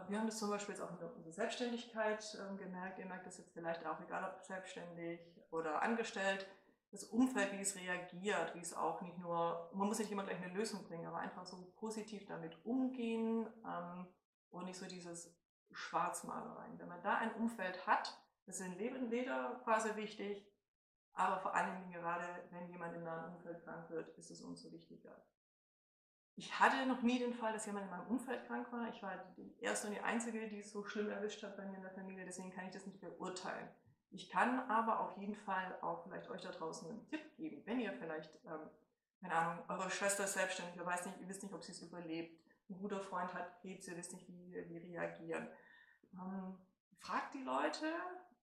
Wir 0.09 0.19
haben 0.19 0.27
das 0.27 0.39
zum 0.39 0.51
Beispiel 0.51 0.75
jetzt 0.75 0.83
auch 0.83 0.91
in 0.91 0.99
unserer 0.99 1.33
Selbstständigkeit 1.33 2.39
ähm, 2.41 2.57
gemerkt. 2.59 2.99
Ihr 2.99 3.07
merkt 3.07 3.27
das 3.27 3.39
jetzt 3.39 3.53
vielleicht 3.53 3.85
auch, 3.87 4.01
egal 4.01 4.25
ob 4.25 4.43
selbstständig 4.45 5.21
oder 5.51 5.83
angestellt 5.83 6.47
das 6.91 7.05
Umfeld, 7.05 7.53
wie 7.53 7.61
es 7.61 7.77
reagiert, 7.77 8.55
wie 8.55 8.61
es 8.61 8.75
auch 8.75 9.01
nicht 9.01 9.19
nur, 9.19 9.71
man 9.75 9.87
muss 9.87 9.99
nicht 9.99 10.11
immer 10.11 10.25
gleich 10.25 10.43
eine 10.43 10.53
Lösung 10.53 10.85
bringen, 10.85 11.07
aber 11.07 11.19
einfach 11.19 11.47
so 11.47 11.73
positiv 11.77 12.27
damit 12.27 12.65
umgehen 12.65 13.49
ähm, 13.65 14.07
und 14.51 14.65
nicht 14.65 14.79
so 14.79 14.87
dieses 14.87 15.33
Schwarzmalereien. 15.71 16.79
Wenn 16.79 16.89
man 16.89 17.03
da 17.03 17.17
ein 17.17 17.35
Umfeld 17.35 17.87
hat, 17.87 18.21
das 18.47 18.59
ist 18.59 18.67
in 18.67 19.11
jeder 19.11 19.61
Phase 19.65 19.95
wichtig, 19.95 20.45
aber 21.13 21.39
vor 21.41 21.55
allen 21.55 21.81
Dingen 21.81 21.93
gerade, 21.93 22.27
wenn 22.51 22.69
jemand 22.69 22.95
im 22.97 23.05
nahen 23.05 23.35
Umfeld 23.35 23.63
krank 23.63 23.89
wird, 23.91 24.09
ist 24.19 24.31
es 24.31 24.41
umso 24.41 24.73
wichtiger. 24.73 25.25
ich 26.37 26.59
hatte 26.59 26.87
noch 26.87 27.03
nie 27.03 27.19
den 27.19 27.35
Fall, 27.35 27.53
dass 27.53 27.67
jemand 27.67 27.85
in 27.85 27.91
meinem 27.91 28.07
Umfeld 28.09 28.47
krank 28.47 28.73
war. 28.73 28.89
Ich 28.89 29.03
war 29.03 29.33
die 29.37 29.61
erste 29.61 29.89
und 29.89 29.95
die 29.95 30.01
einzige, 30.01 30.49
die 30.49 30.61
es 30.61 30.73
so 30.73 30.85
schlimm 30.85 31.11
erwischt 31.11 31.43
hat 31.43 31.57
bei 31.57 31.67
mir 31.67 31.77
in 31.77 31.83
der 31.83 31.93
Familie. 31.93 32.25
Deswegen 32.25 32.51
kann 32.51 32.65
ich 32.65 32.73
das 32.73 32.87
nicht 32.87 33.01
beurteilen. 33.01 33.69
Ich 34.13 34.29
kann 34.29 34.69
aber 34.69 35.01
auf 35.01 35.17
jeden 35.19 35.37
Fall 35.37 35.79
auch 35.83 36.03
vielleicht 36.03 36.29
euch 36.31 36.41
da 36.41 36.51
draußen 36.51 36.91
einen 36.91 37.07
Tipp 37.07 37.37
geben, 37.37 37.63
wenn 37.65 37.79
ihr 37.79 37.93
vielleicht, 37.93 38.35
ähm, 38.45 38.69
keine 39.21 39.35
Ahnung, 39.35 39.65
eure 39.69 39.91
Schwester 39.91 40.25
ist 40.25 40.35
selbstständig, 40.35 40.77
ihr, 40.77 40.85
weiß 40.85 41.07
nicht, 41.07 41.21
ihr 41.21 41.29
wisst 41.29 41.43
nicht, 41.43 41.55
ob 41.55 41.63
sie 41.63 41.73
es 41.73 41.83
überlebt, 41.83 42.37
ein 42.69 42.79
guter 42.79 43.01
Freund 43.01 43.33
hat 43.35 43.61
Krebs, 43.61 43.87
ihr 43.87 43.97
wisst 43.97 44.13
nicht, 44.13 44.29
wie, 44.29 44.53
wie 44.69 44.79
reagieren. 44.79 45.49
Ähm, 46.15 46.59
fragt 46.99 47.35
die 47.35 47.43
Leute 47.43 47.87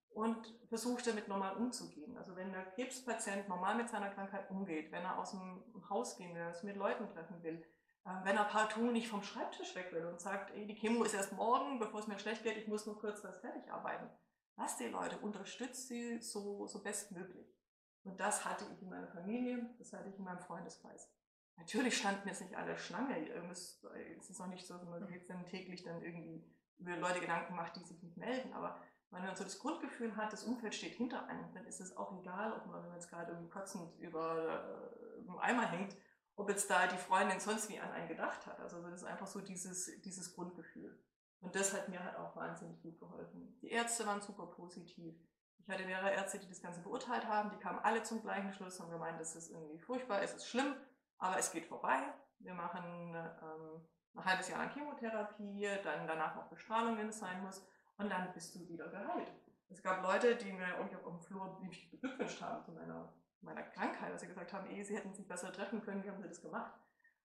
und 0.10 0.54
versucht 0.70 1.06
damit 1.06 1.28
normal 1.28 1.58
umzugehen. 1.58 2.18
Also 2.18 2.36
wenn 2.36 2.54
der 2.54 2.66
Krebspatient 2.72 3.50
normal 3.50 3.76
mit 3.76 3.90
seiner 3.90 4.10
Krankheit 4.10 4.50
umgeht, 4.50 4.92
wenn 4.92 5.04
er 5.04 5.20
aus 5.20 5.32
dem 5.32 5.90
Haus 5.90 6.18
gehen 6.18 6.34
will, 6.34 6.42
wenn 6.42 6.54
er 6.54 6.64
mit 6.64 6.78
Leuten 6.78 7.10
treffen 7.10 7.44
will, 7.44 7.66
äh, 8.06 8.10
wenn 8.24 8.38
er 8.38 8.46
partout 8.46 8.92
nicht 8.92 9.10
vom 9.10 9.22
Schreibtisch 9.22 9.76
weg 9.76 9.92
will 9.92 10.06
und 10.06 10.22
sagt, 10.22 10.52
ey, 10.52 10.66
die 10.66 10.76
Chemo 10.76 11.04
ist 11.04 11.14
erst 11.14 11.34
morgen, 11.34 11.78
bevor 11.78 12.00
es 12.00 12.08
mir 12.08 12.20
schlecht 12.20 12.44
geht, 12.44 12.58
ich 12.58 12.70
muss 12.70 12.86
nur 12.86 12.98
kurz 12.98 13.22
das 13.22 13.42
fertig 13.42 13.70
arbeiten 13.70 14.10
Lasst 14.58 14.80
die 14.80 14.88
Leute, 14.88 15.18
unterstützt 15.20 15.88
sie 15.88 16.20
so, 16.20 16.68
so 16.68 16.84
bestmöglich. 16.84 17.56
Und 18.04 18.20
das 18.20 18.44
hatte 18.44 18.66
ich 18.74 18.82
in 18.82 18.90
meiner 18.90 19.08
Familie, 19.08 19.70
das 19.78 19.94
hatte 19.94 20.10
ich 20.10 20.18
in 20.18 20.24
meinem 20.24 20.40
Freundeskreis. 20.40 21.10
Natürlich 21.58 21.98
standen 21.98 22.28
jetzt 22.28 22.42
nicht 22.42 22.56
alle 22.56 22.78
Schlange. 22.78 23.30
Es 23.50 24.30
ist 24.30 24.42
auch 24.42 24.48
nicht 24.48 24.66
so, 24.66 24.78
dass 24.78 24.88
man 24.88 25.12
jetzt 25.12 25.30
dann 25.30 25.46
täglich 25.46 25.84
dann 25.84 26.02
irgendwie 26.02 26.44
über 26.80 26.96
Leute 26.98 27.20
Gedanken 27.20 27.56
macht, 27.56 27.76
die 27.76 27.84
sich 27.84 28.02
nicht 28.02 28.18
melden. 28.18 28.54
Aber 28.54 28.80
wenn 29.10 29.24
man 29.24 29.36
so 29.36 29.44
das 29.44 29.60
Grundgefühl 29.60 30.16
hat, 30.16 30.34
das 30.34 30.44
Umfeld 30.44 30.76
steht 30.76 30.96
hinter 30.96 31.28
einem, 31.28 31.52
dann 31.54 31.66
ist 31.66 31.80
es 31.80 31.96
auch 31.96 32.20
egal, 32.20 32.54
ob 32.54 32.66
man, 32.68 32.82
wenn 32.82 32.90
man 32.90 33.00
jetzt 33.00 33.10
gerade 33.10 33.32
irgendwie 33.32 33.50
kotzend 33.50 33.98
über 34.00 34.92
äh, 34.96 35.22
einem 35.22 35.40
Eimer 35.40 35.70
hängt, 35.70 35.96
ob 36.36 36.50
jetzt 36.50 36.70
da 36.70 36.88
die 36.88 36.98
Freundin 36.98 37.40
sonst 37.40 37.70
wie 37.70 37.80
an 37.80 37.92
einen 37.92 38.08
gedacht 38.08 38.46
hat. 38.46 38.60
Also 38.60 38.82
das 38.82 39.02
ist 39.02 39.04
einfach 39.04 39.28
so 39.28 39.42
dieses, 39.42 40.02
dieses 40.02 40.34
Grundgefühl. 40.34 41.00
Und 41.41 41.56
das 41.56 41.74
hat 41.74 41.88
mir 41.89 42.03
halt 42.03 42.15
auch 42.17 42.36
wahnsinnig 42.36 42.82
gut 42.82 43.00
geholfen. 43.00 43.58
Die 43.62 43.70
Ärzte 43.70 44.06
waren 44.06 44.22
super 44.22 44.48
positiv. 44.48 45.15
Ich 45.60 45.70
hatte 45.70 45.86
mehrere 45.86 46.12
Ärzte, 46.12 46.39
die 46.39 46.48
das 46.48 46.62
Ganze 46.62 46.82
beurteilt 46.82 47.27
haben. 47.27 47.51
Die 47.51 47.58
kamen 47.58 47.79
alle 47.79 48.01
zum 48.03 48.22
gleichen 48.22 48.51
Schluss 48.53 48.79
und 48.79 48.89
gemeint, 48.89 49.20
das 49.20 49.36
ist 49.36 49.51
irgendwie 49.51 49.79
furchtbar, 49.79 50.22
es 50.22 50.34
ist 50.34 50.48
schlimm, 50.48 50.75
aber 51.17 51.38
es 51.38 51.51
geht 51.51 51.65
vorbei. 51.65 52.01
Wir 52.39 52.53
machen 52.53 53.15
ähm, 53.15 53.88
ein 54.15 54.25
halbes 54.25 54.50
Jahr 54.50 54.60
lang 54.60 54.70
Chemotherapie, 54.70 55.67
dann 55.84 56.08
danach 56.08 56.36
noch 56.36 56.50
Bestrahlung, 56.50 56.98
wenn 56.98 57.10
es 57.10 57.20
sein 57.20 57.41
muss, 57.44 57.65
und 57.98 58.10
dann 58.10 58.32
bist 58.34 58.56
du 58.56 58.67
wieder 58.67 58.88
geheilt. 58.89 59.32
Es 59.70 59.84
gab 59.84 60.01
Leute, 60.01 60.36
die 60.36 60.53
mir 60.53 60.75
irgendwie 60.77 60.96
auf 60.96 61.03
dem 61.03 61.20
Flur 61.20 61.60
mich 61.62 61.91
beglückwünscht 61.91 62.41
haben 62.41 62.63
zu 62.63 62.72
meiner, 62.72 63.13
meiner 63.41 63.63
Krankheit, 63.63 64.13
dass 64.13 64.22
sie 64.22 64.27
gesagt 64.27 64.53
haben, 64.53 64.70
eh, 64.70 64.84
sie 64.84 64.96
hätten 64.96 65.13
sich 65.13 65.27
besser 65.27 65.51
treffen 65.51 65.82
können, 65.82 66.03
wie 66.03 66.10
haben 66.10 66.22
sie 66.22 66.29
das 66.29 66.41
gemacht. 66.41 66.74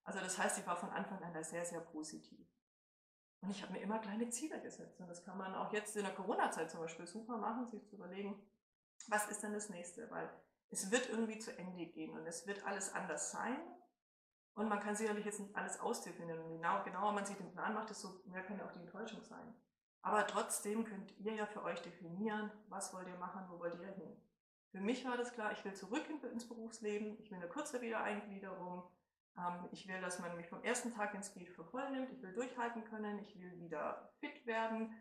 Also 0.03 0.19
das 0.19 0.37
heißt, 0.37 0.59
ich 0.59 0.67
war 0.67 0.75
von 0.75 0.89
Anfang 0.89 1.23
an 1.23 1.33
da 1.33 1.43
sehr, 1.43 1.63
sehr 1.63 1.79
positiv. 1.79 2.45
Und 3.43 3.51
ich 3.51 3.61
habe 3.61 3.73
mir 3.73 3.81
immer 3.81 3.99
kleine 3.99 4.29
Ziele 4.29 4.61
gesetzt. 4.61 5.01
Und 5.01 5.09
das 5.09 5.25
kann 5.25 5.37
man 5.37 5.53
auch 5.53 5.73
jetzt 5.73 5.97
in 5.97 6.03
der 6.03 6.15
Corona-Zeit 6.15 6.71
zum 6.71 6.79
Beispiel 6.79 7.05
super 7.05 7.37
machen, 7.37 7.67
sich 7.67 7.85
zu 7.85 7.97
überlegen, 7.97 8.41
was 9.09 9.27
ist 9.27 9.43
denn 9.43 9.51
das 9.51 9.69
nächste? 9.69 10.09
Weil 10.11 10.29
es 10.69 10.91
wird 10.91 11.09
irgendwie 11.09 11.39
zu 11.39 11.55
Ende 11.57 11.85
gehen 11.87 12.17
und 12.17 12.25
es 12.25 12.47
wird 12.47 12.65
alles 12.65 12.93
anders 12.93 13.31
sein. 13.31 13.57
Und 14.55 14.69
man 14.69 14.79
kann 14.79 14.95
sicherlich 14.95 15.25
jetzt 15.25 15.41
nicht 15.41 15.55
alles 15.57 15.77
ausdefinieren. 15.81 16.39
Und 16.39 16.51
genau, 16.53 16.83
genauer 16.83 17.11
man 17.11 17.25
sich 17.25 17.35
den 17.35 17.51
Plan 17.51 17.73
macht, 17.73 17.89
desto 17.89 18.21
mehr 18.27 18.43
kann 18.43 18.57
ja 18.57 18.65
auch 18.65 18.71
die 18.71 18.79
Enttäuschung 18.79 19.21
sein. 19.23 19.53
Aber 20.01 20.25
trotzdem 20.25 20.85
könnt 20.85 21.17
ihr 21.19 21.33
ja 21.33 21.45
für 21.45 21.63
euch 21.63 21.81
definieren, 21.81 22.49
was 22.69 22.93
wollt 22.93 23.07
ihr 23.09 23.17
machen, 23.17 23.45
wo 23.49 23.59
wollt 23.59 23.79
ihr 23.81 23.91
hin. 23.91 24.15
Für 24.71 24.79
mich 24.79 25.03
war 25.05 25.17
das 25.17 25.33
klar, 25.33 25.51
ich 25.51 25.63
will 25.65 25.73
zurück 25.73 26.03
ins 26.09 26.47
Berufsleben, 26.47 27.19
ich 27.19 27.29
will 27.29 27.37
eine 27.37 27.49
kurze 27.49 27.81
Wiedereingliederung, 27.81 28.83
ich 29.71 29.87
will, 29.87 29.99
dass 29.99 30.19
man 30.19 30.35
mich 30.37 30.47
vom 30.47 30.63
ersten 30.63 30.93
Tag 30.93 31.13
ins 31.13 31.33
Geht 31.33 31.49
für 31.49 31.65
voll 31.65 31.89
nimmt. 31.91 32.11
Ich 32.11 32.21
will 32.21 32.33
durchhalten 32.33 32.83
können. 32.85 33.19
Ich 33.19 33.39
will 33.39 33.59
wieder 33.59 34.11
fit 34.19 34.45
werden. 34.45 34.95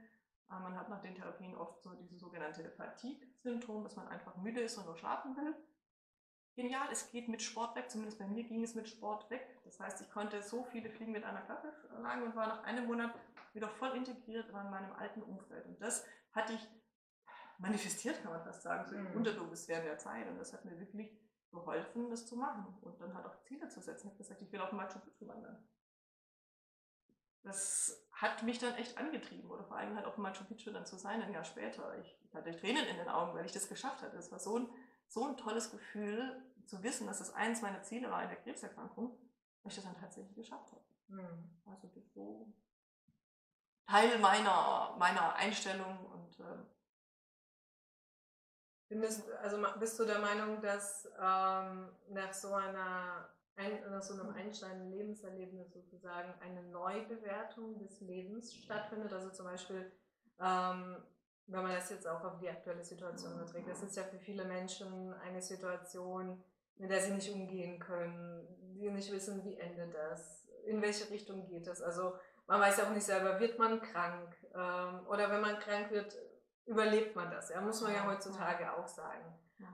Äh, 0.51 0.61
man 0.61 0.77
hat 0.77 0.89
nach 0.89 1.03
den 1.03 1.15
Therapien 1.15 1.55
oft 1.55 1.83
so 1.83 1.95
dieses 1.95 2.19
sogenannte 2.21 2.71
Fatigue-Syndrom, 2.71 3.83
dass 3.83 3.97
man 3.97 4.09
einfach 4.09 4.37
müde 4.37 4.61
ist 4.61 4.79
und 4.79 4.87
nur 4.87 4.97
schlafen 4.97 5.37
will. 5.37 5.55
Genial, 6.55 6.89
es 6.91 7.11
geht 7.11 7.29
mit 7.29 7.43
Sport 7.43 7.77
weg. 7.77 7.91
Zumindest 7.91 8.19
bei 8.19 8.27
mir 8.27 8.45
ging 8.45 8.63
es 8.63 8.75
mit 8.75 8.89
Sport 8.89 9.31
weg. 9.31 9.47
Das 9.65 9.81
heißt, 9.81 10.01
ich 10.03 10.11
konnte 10.11 10.43
so 10.43 10.65
viele 10.65 10.91
Fliegen 10.91 11.13
mit 11.13 11.25
einer 11.25 11.43
Klappe 11.43 11.73
schlagen 11.73 12.23
und 12.23 12.37
war 12.37 12.47
nach 12.47 12.65
einem 12.65 12.87
Monat 12.87 13.15
wieder 13.55 13.69
voll 13.69 13.97
integriert 13.97 14.49
in 14.49 14.53
meinem 14.53 14.93
alten 14.93 15.23
Umfeld. 15.23 15.67
Und 15.67 15.81
das 15.81 16.07
hatte 16.33 16.55
ich 16.55 16.69
manifestiert, 17.59 18.23
kann 18.23 18.33
man 18.33 18.45
fast 18.45 18.63
sagen, 18.63 18.89
so 18.89 18.97
im 18.97 19.11
mhm. 19.11 19.17
Unterbewusst 19.17 19.69
während 19.69 19.87
der 19.87 19.99
Zeit. 19.99 20.29
Und 20.29 20.39
das 20.39 20.53
hat 20.53 20.65
mir 20.65 20.79
wirklich 20.79 21.11
geholfen, 21.53 22.11
das 22.11 22.27
zu 22.27 22.37
machen 22.37 22.77
und 22.81 23.01
dann 23.01 23.15
halt 23.15 23.27
auch 23.27 23.39
Ziele 23.43 23.69
zu 23.69 23.81
setzen. 23.81 24.09
Ich 24.09 24.13
habe 24.13 24.19
gesagt, 24.19 24.43
ich 24.43 24.51
will 24.51 24.61
auf 24.61 24.73
Machu 24.73 24.99
Picchu 24.99 25.29
wandern. 25.29 25.63
Das 27.43 28.07
hat 28.13 28.43
mich 28.43 28.59
dann 28.59 28.75
echt 28.77 28.97
angetrieben 28.99 29.51
oder 29.51 29.65
vor 29.65 29.77
allem 29.77 29.97
halt 29.97 30.07
auf 30.07 30.17
Machu 30.17 30.45
Picchu 30.45 30.71
dann 30.71 30.87
zu 30.87 30.97
sein, 30.97 31.23
ein 31.23 31.33
Jahr 31.33 31.45
später. 31.45 31.99
Ich, 31.99 32.19
ich 32.25 32.35
hatte 32.35 32.57
Tränen 32.57 32.87
in 32.87 32.97
den 32.97 33.09
Augen, 33.09 33.35
weil 33.35 33.45
ich 33.45 33.53
das 33.53 33.69
geschafft 33.69 34.03
hatte. 34.03 34.17
Es 34.17 34.31
war 34.31 34.39
so 34.39 34.59
ein, 34.59 34.69
so 35.09 35.27
ein 35.27 35.37
tolles 35.37 35.71
Gefühl 35.71 36.43
zu 36.67 36.83
wissen, 36.83 37.07
dass 37.07 37.19
das 37.19 37.35
eins 37.35 37.61
meiner 37.61 37.83
Ziele 37.83 38.11
war 38.11 38.23
in 38.23 38.29
der 38.29 38.39
Krebserkrankung, 38.39 39.19
dass 39.63 39.73
ich 39.73 39.83
das 39.83 39.93
dann 39.93 40.01
tatsächlich 40.01 40.37
geschafft 40.37 40.73
habe. 40.73 40.85
Mhm. 41.09 41.51
Also 41.67 41.89
das 41.89 42.13
so 42.15 42.53
Teil 43.87 44.19
meiner, 44.21 44.97
meiner 44.99 45.35
Einstellung 45.35 46.07
und 46.07 46.41
äh, 46.41 46.59
Findest, 48.93 49.23
also 49.43 49.57
bist 49.81 49.99
du 49.99 50.05
der 50.05 50.19
Meinung, 50.19 50.61
dass 50.61 51.07
ähm, 51.19 51.89
nach 52.11 52.35
so 52.35 52.53
einer 52.53 53.27
ein, 53.57 53.81
nach 53.91 54.03
so 54.03 54.13
einem 54.13 54.35
einschneidenden 54.35 54.91
Lebenserlebnis 54.91 55.73
sozusagen 55.73 56.35
eine 56.43 56.63
Neubewertung 56.65 57.79
des 57.79 58.03
Lebens 58.03 58.55
stattfindet? 58.55 59.11
Also 59.15 59.31
zum 59.31 59.47
Beispiel, 59.47 59.91
ähm, 60.39 61.03
wenn 61.47 61.63
man 61.63 61.73
das 61.73 61.89
jetzt 61.89 62.07
auch 62.07 62.23
auf 62.23 62.39
die 62.39 62.51
aktuelle 62.51 62.85
Situation 62.85 63.33
überträgt, 63.33 63.67
das 63.67 63.83
ist 63.83 63.97
ja 63.97 64.03
für 64.03 64.19
viele 64.19 64.45
Menschen 64.45 65.15
eine 65.15 65.41
Situation, 65.41 66.45
mit 66.77 66.91
der 66.91 67.01
sie 67.01 67.13
nicht 67.13 67.33
umgehen 67.33 67.79
können, 67.79 68.47
die 68.75 68.91
nicht 68.91 69.11
wissen, 69.11 69.43
wie 69.43 69.57
endet 69.57 69.95
das, 69.95 70.51
in 70.67 70.83
welche 70.83 71.09
Richtung 71.09 71.47
geht 71.47 71.67
das. 71.67 71.81
Also 71.81 72.13
man 72.47 72.61
weiß 72.61 72.77
ja 72.77 72.85
auch 72.85 72.93
nicht 72.93 73.07
selber, 73.07 73.41
wird 73.41 73.59
man 73.59 73.81
krank 73.81 74.37
ähm, 74.55 75.07
oder 75.07 75.31
wenn 75.31 75.41
man 75.41 75.59
krank 75.61 75.91
wird, 75.93 76.15
überlebt 76.67 77.17
man 77.17 77.31
das. 77.31 77.51
Ja, 77.51 77.61
muss 77.61 77.81
man 77.81 77.95
ja 77.95 78.07
heutzutage 78.07 78.73
auch 78.73 78.89
sagen. 78.89 79.25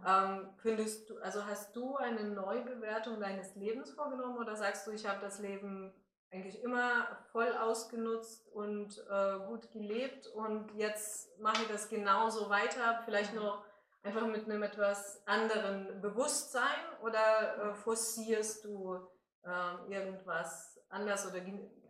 Ähm, 0.07 0.51
findest 0.59 1.09
du, 1.11 1.19
also 1.19 1.45
hast 1.47 1.75
du 1.75 1.97
eine 1.97 2.25
Neubewertung 2.25 3.21
deines 3.21 3.55
Lebens 3.55 3.91
vorgenommen 3.93 4.39
oder 4.39 4.55
sagst 4.55 4.87
du, 4.87 4.93
ich 4.93 5.07
habe 5.07 5.21
das 5.21 5.39
Leben 5.39 5.93
eigentlich 6.31 6.63
immer 6.63 7.07
voll 7.33 7.53
ausgenutzt 7.57 8.47
und 8.49 8.99
äh, 9.11 9.39
gut 9.47 9.71
gelebt 9.73 10.27
und 10.29 10.71
jetzt 10.75 11.39
mache 11.41 11.63
ich 11.63 11.69
das 11.69 11.89
genauso 11.89 12.51
weiter, 12.51 13.01
vielleicht 13.05 13.35
nur 13.35 13.45
noch 13.45 13.65
einfach 14.03 14.27
mit 14.27 14.45
einem 14.45 14.63
etwas 14.63 15.23
anderen 15.27 16.01
Bewusstsein 16.01 16.85
oder 17.03 17.71
äh, 17.71 17.75
forcierst 17.75 18.65
du 18.65 18.95
äh, 19.43 19.93
irgendwas 19.95 20.79
anders 20.91 21.27
oder 21.27 21.41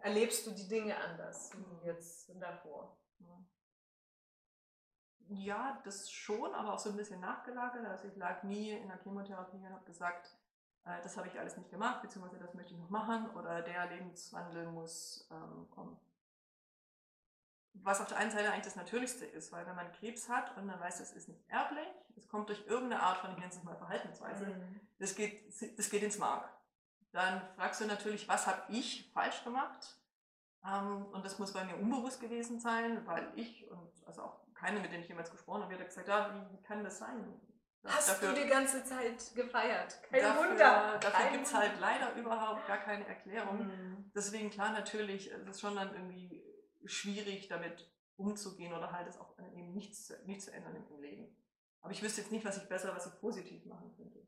erlebst 0.00 0.46
du 0.46 0.52
die 0.52 0.68
Dinge 0.68 0.96
anders 0.96 1.50
wie 1.56 1.86
jetzt 1.86 2.30
davor? 2.40 2.96
Ja, 5.28 5.80
das 5.85 6.11
schon, 6.11 6.54
aber 6.54 6.75
auch 6.75 6.78
so 6.78 6.90
ein 6.90 6.97
bisschen 6.97 7.20
nachgelagert. 7.20 7.85
Also 7.87 8.08
ich 8.08 8.16
lag 8.16 8.42
nie 8.42 8.70
in 8.70 8.88
der 8.88 8.99
Chemotherapie 9.02 9.56
und 9.56 9.73
habe 9.73 9.85
gesagt, 9.85 10.37
äh, 10.85 11.02
das 11.02 11.16
habe 11.16 11.28
ich 11.28 11.38
alles 11.38 11.56
nicht 11.56 11.70
gemacht, 11.70 12.02
beziehungsweise 12.02 12.38
das 12.38 12.54
möchte 12.54 12.73
ich 12.73 12.78
noch 12.78 12.90
machen 12.90 13.30
oder 13.30 13.62
der 13.62 13.87
Lebenswandel 13.87 14.66
muss 14.66 15.28
ähm, 15.30 15.68
kommen. 15.70 15.99
Was 17.75 18.00
auf 18.00 18.08
der 18.08 18.16
einen 18.16 18.30
Seite 18.30 18.50
eigentlich 18.50 18.64
das 18.64 18.76
Natürlichste 18.76 19.25
ist, 19.25 19.52
weil 19.52 19.66
wenn 19.66 19.76
man 19.76 19.92
Krebs 19.92 20.28
hat 20.28 20.56
und 20.56 20.66
man 20.66 20.80
weiß, 20.80 21.00
es 21.00 21.12
ist 21.12 21.28
nicht 21.28 21.49
erblich, 21.49 21.87
es 22.16 22.28
kommt 22.28 22.49
durch 22.49 22.66
irgendeine 22.66 23.02
Art 23.02 23.18
von, 23.18 23.30
ich 23.30 23.37
nenne 23.37 23.50
es 23.50 23.62
mal 23.62 23.76
Verhaltensweise, 23.76 24.47
mhm. 24.47 24.80
das, 24.99 25.14
geht, 25.14 25.78
das 25.78 25.90
geht 25.90 26.02
ins 26.02 26.18
Mark. 26.18 26.49
Dann 27.12 27.40
fragst 27.56 27.80
du 27.80 27.87
natürlich, 27.87 28.28
was 28.28 28.47
habe 28.47 28.62
ich 28.68 29.11
falsch 29.12 29.44
gemacht? 29.44 29.97
Ähm, 30.64 31.06
und 31.12 31.25
das 31.25 31.38
muss 31.38 31.52
bei 31.52 31.64
mir 31.64 31.76
unbewusst 31.76 32.20
gewesen 32.20 32.58
sein, 32.58 33.06
weil 33.06 33.30
ich 33.37 33.70
und 33.70 33.92
also 34.06 34.23
auch 34.23 34.47
keine, 34.58 34.80
mit 34.80 34.92
denen 34.92 35.02
ich 35.02 35.08
jemals 35.08 35.30
gesprochen 35.30 35.62
habe, 35.62 35.74
hat 35.74 35.86
gesagt, 35.86 36.08
ja, 36.08 36.34
wie, 36.34 36.52
wie 36.52 36.62
kann 36.62 36.82
das 36.82 36.98
sein? 36.98 37.40
Das 37.82 37.94
Hast 37.94 38.08
dafür, 38.08 38.34
du 38.34 38.42
die 38.42 38.48
ganze 38.48 38.82
Zeit 38.82 39.34
gefeiert? 39.34 40.02
Kein 40.02 40.22
dafür, 40.22 40.50
Wunder. 40.50 40.98
Dafür 40.98 41.30
gibt 41.30 41.46
es 41.46 41.54
halt 41.54 41.78
leider 41.78 42.14
überhaupt 42.14 42.66
gar 42.66 42.78
keine 42.78 43.06
Erklärung. 43.06 43.66
Mhm. 43.66 44.10
Deswegen 44.14 44.50
klar, 44.50 44.72
natürlich, 44.72 45.30
es 45.30 45.46
ist 45.46 45.60
schon 45.60 45.76
dann 45.76 45.94
irgendwie 45.94 46.44
schwierig, 46.84 47.48
damit 47.48 47.88
umzugehen 48.16 48.72
oder 48.72 48.90
halt 48.90 49.06
es 49.06 49.18
auch 49.18 49.38
eben 49.38 49.72
nichts, 49.72 50.12
nichts 50.26 50.46
zu 50.46 50.52
ändern 50.52 50.74
im 50.74 51.00
Leben. 51.00 51.36
Aber 51.80 51.92
ich 51.92 52.02
wüsste 52.02 52.20
jetzt 52.20 52.32
nicht, 52.32 52.44
was 52.44 52.56
ich 52.56 52.68
besser, 52.68 52.94
was 52.94 53.06
ich 53.06 53.20
positiv 53.20 53.64
machen 53.66 53.94
könnte. 53.96 54.26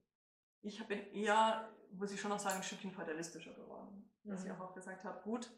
Ich 0.63 0.87
bin 0.87 1.01
eher, 1.13 1.69
muss 1.93 2.13
ich 2.13 2.21
schon 2.21 2.31
noch 2.31 2.39
sagen, 2.39 2.57
ein 2.57 2.63
Stückchen 2.63 2.93
fatalistischer 2.93 3.55
geworden. 3.55 4.09
Mhm. 4.23 4.31
Dass 4.31 4.45
ich 4.45 4.53
mhm. 4.53 4.61
auch 4.61 4.75
gesagt 4.75 5.03
habe, 5.03 5.21
gut, 5.23 5.51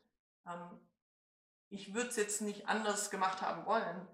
ähm, 0.46 0.80
ich 1.68 1.92
würde 1.94 2.08
es 2.08 2.16
jetzt 2.16 2.40
nicht 2.40 2.68
anders 2.68 3.10
gemacht 3.10 3.42
haben 3.42 3.66
wollen, 3.66 4.08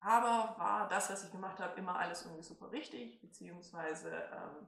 aber 0.00 0.54
war 0.58 0.88
das, 0.88 1.10
was 1.10 1.24
ich 1.24 1.32
gemacht 1.32 1.58
habe, 1.58 1.78
immer 1.78 1.98
alles 1.98 2.24
irgendwie 2.24 2.42
super 2.42 2.70
richtig, 2.70 3.20
beziehungsweise 3.20 4.10
ähm, 4.10 4.66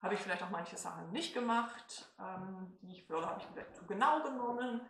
habe 0.00 0.14
ich 0.14 0.20
vielleicht 0.20 0.42
auch 0.42 0.50
manche 0.50 0.76
Sachen 0.76 1.10
nicht 1.12 1.34
gemacht, 1.34 2.12
ähm, 2.18 2.76
die 2.82 2.92
ich, 2.92 3.10
oder 3.10 3.30
habe 3.30 3.40
ich 3.40 3.46
vielleicht 3.46 3.76
zu 3.76 3.86
genau 3.86 4.22
genommen. 4.22 4.80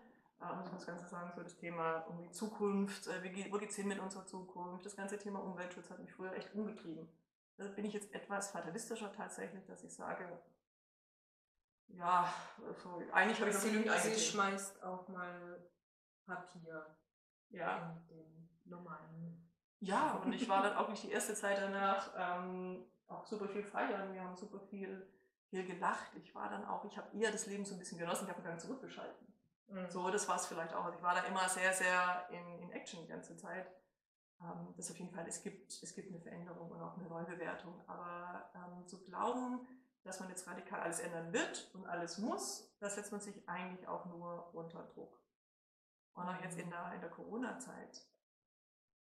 Ähm, 0.40 0.62
ich 0.64 0.73
muss 0.73 0.87
ganz 0.87 1.09
sagen, 1.09 1.33
so 1.35 1.42
das 1.42 1.56
Thema 1.56 2.04
irgendwie 2.09 2.30
Zukunft, 2.30 3.06
äh, 3.06 3.23
wie, 3.23 3.52
wo 3.52 3.59
geht 3.59 3.71
es 3.71 3.76
hin 3.76 3.88
mit 3.88 3.99
unserer 3.99 4.26
Zukunft, 4.26 4.85
das 4.85 4.97
ganze 4.97 5.18
Thema 5.18 5.40
Umweltschutz 5.40 5.90
hat 5.90 5.99
mich 5.99 6.12
früher 6.12 6.33
echt 6.33 6.54
umgetrieben. 6.54 7.09
Da 7.56 7.68
bin 7.68 7.85
ich 7.85 7.95
jetzt 7.95 8.12
etwas 8.12 8.50
fatalistischer 8.50 9.12
tatsächlich, 9.12 9.64
dass 9.66 9.83
ich 9.83 9.95
sage, 9.95 10.28
ja, 11.88 12.33
also 12.66 13.02
eigentlich 13.12 13.40
habe 13.40 13.50
ich 13.50 13.56
noch 13.56 13.62
genügend 13.62 13.92
Sie, 14.00 14.14
Sie 14.14 14.21
schmeißt 14.21 14.83
auch 14.83 15.09
mal 15.09 15.71
Papier 16.26 16.97
ja. 17.50 17.92
in 18.09 18.16
den 18.16 18.49
normalen. 18.64 19.46
Ja, 19.87 20.21
und 20.25 20.33
ich 20.33 20.49
war 20.49 20.62
dann 20.62 20.76
auch 20.76 20.88
nicht 20.88 21.05
die 21.05 21.12
erste 21.12 21.35
Zeit 21.35 21.59
danach 21.59 22.11
ähm, 22.16 22.85
auch 23.07 23.25
super 23.25 23.49
viel 23.49 23.62
feiern. 23.62 24.12
Wir 24.12 24.23
haben 24.23 24.37
super 24.37 24.59
viel, 24.59 25.07
viel 25.49 25.64
gelacht. 25.64 26.11
Ich 26.16 26.35
war 26.35 26.50
dann 26.50 26.64
auch, 26.64 26.85
ich 26.85 26.97
habe 26.99 27.16
eher 27.16 27.31
das 27.31 27.47
Leben 27.47 27.64
so 27.64 27.75
ein 27.75 27.78
bisschen 27.78 27.99
genossen. 27.99 28.25
Ich 28.25 28.31
habe 28.31 28.43
gar 28.43 28.59
zurückgeschalten. 28.59 29.33
Mhm. 29.69 29.88
So, 29.88 30.11
das 30.11 30.28
war 30.28 30.37
es 30.37 30.47
vielleicht 30.47 30.75
auch. 30.75 30.85
Also 30.85 30.99
ich 30.99 31.05
war 31.05 31.14
da 31.14 31.23
immer 31.23 31.49
sehr, 31.49 31.73
sehr 31.73 32.28
in, 32.31 32.59
in 32.62 32.71
Action 32.73 33.00
die 33.00 33.07
ganze 33.07 33.37
Zeit. 33.37 33.71
Ähm, 34.40 34.75
das 34.76 34.90
auf 34.90 34.99
jeden 34.99 35.14
Fall, 35.14 35.25
es 35.28 35.40
gibt, 35.45 35.71
es 35.71 35.95
gibt 35.95 36.09
eine 36.09 36.21
Veränderung 36.21 36.69
und 36.69 36.81
auch 36.81 36.99
eine 36.99 37.09
Neubewertung. 37.09 37.81
Aber 37.87 38.50
ähm, 38.57 38.88
zu 38.88 39.05
glauben, 39.05 39.69
dass 40.02 40.19
man 40.19 40.28
jetzt 40.31 40.49
radikal 40.49 40.81
alles 40.81 40.99
ändern 40.99 41.33
wird 41.33 41.71
und 41.75 41.87
alles 41.87 42.19
muss, 42.19 42.75
da 42.81 42.90
setzt 42.90 43.12
man 43.12 43.21
sich 43.21 43.49
eigentlich 43.49 43.87
auch 43.87 44.05
nur 44.07 44.52
unter 44.52 44.83
Druck. 44.83 45.21
Und 46.14 46.28
auch 46.28 46.40
jetzt 46.40 46.59
in 46.59 46.71
der, 46.71 46.93
in 46.93 47.00
der 47.00 47.11
Corona-Zeit. 47.11 48.05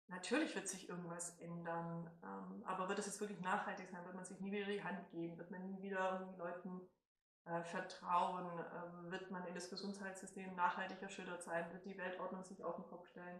Natürlich 0.08 0.54
wird 0.56 0.68
sich 0.68 0.90
irgendwas 0.90 1.38
ändern, 1.40 2.10
ähm, 2.24 2.64
aber 2.66 2.90
wird 2.90 3.00
es 3.00 3.06
jetzt 3.08 3.20
wirklich 3.20 3.40
nachhaltig 3.42 3.90
sein? 3.90 4.06
Wird 4.06 4.16
man 4.16 4.26
sich 4.26 4.40
nie 4.40 4.52
wieder 4.52 4.68
die 4.68 4.84
Hand 4.84 5.10
geben? 5.10 5.38
Wird 5.38 5.50
man 5.50 5.66
nie 5.66 5.82
wieder 5.82 6.34
Leuten 6.38 6.82
äh, 7.46 7.64
vertrauen? 7.64 8.48
Ähm, 8.48 9.12
wird 9.12 9.32
man 9.32 9.46
in 9.48 9.56
das 9.56 9.70
Gesundheitssystem 9.70 10.56
nachhaltig 10.56 11.02
erschüttert 11.02 11.44
sein? 11.44 11.72
Wird 11.72 11.86
die 11.86 11.98
Weltordnung 11.98 12.44
sich 12.44 12.64
auf 12.64 12.76
den 12.76 12.86
Kopf 12.86 13.08
stellen? 13.08 13.40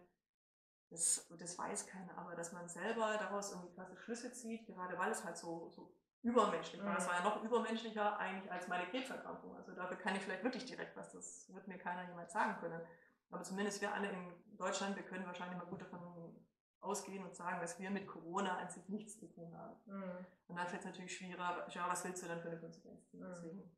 Das, 0.90 1.28
das 1.40 1.58
weiß 1.58 1.88
keiner, 1.88 2.18
aber 2.18 2.36
dass 2.36 2.52
man 2.52 2.68
selber 2.70 3.18
daraus 3.18 3.52
irgendwie 3.52 3.74
krasse 3.74 3.98
Schlüsse 3.98 4.32
zieht, 4.32 4.66
gerade 4.68 4.98
weil 4.98 5.12
es 5.12 5.24
halt 5.24 5.38
so, 5.38 5.70
so 5.70 5.96
übermenschlich 6.22 6.84
war. 6.84 6.98
Es 6.98 7.06
mhm. 7.06 7.10
war 7.10 7.18
ja 7.18 7.24
noch 7.24 7.44
übermenschlicher 7.44 8.18
eigentlich 8.18 8.52
als 8.52 8.68
meine 8.68 8.88
Krebserkrankung. 8.88 9.56
Also 9.56 9.74
dafür 9.74 9.98
kann 9.98 10.16
ich 10.16 10.22
vielleicht 10.22 10.44
wirklich 10.44 10.66
direkt 10.66 10.96
was, 10.96 11.12
das 11.12 11.52
wird 11.54 11.68
mir 11.68 11.78
keiner 11.78 12.08
jemals 12.08 12.32
sagen 12.32 12.58
können. 12.60 12.82
Aber 13.30 13.44
zumindest 13.44 13.82
wir 13.82 13.94
alle 13.94 14.10
in 14.10 14.58
Deutschland, 14.58 14.96
wir 14.96 15.04
können 15.04 15.26
wahrscheinlich 15.26 15.58
mal 15.58 15.66
gut 15.66 15.82
davon 15.82 16.46
ausgehen 16.84 17.24
und 17.24 17.36
sagen, 17.36 17.60
dass 17.62 17.80
wir 17.80 17.90
mit 17.90 18.08
Corona 18.08 18.58
an 18.58 18.70
sich 18.70 18.88
nichts 18.90 19.20
zu 19.20 19.28
tun 19.28 19.58
haben. 19.58 19.76
Mhm. 19.86 20.26
Und 20.48 20.56
dann 20.58 20.68
fällt 20.68 20.82
es 20.82 20.86
natürlich 20.86 21.16
schwieriger, 21.16 21.66
ja, 21.70 21.90
was 21.90 22.04
willst 22.04 22.24
du 22.24 22.28
dann 22.28 22.42
für 22.42 22.50
eine 22.50 22.60
Konsequenz? 22.60 23.14
Mhm. 23.14 23.22
Deswegen, 23.22 23.72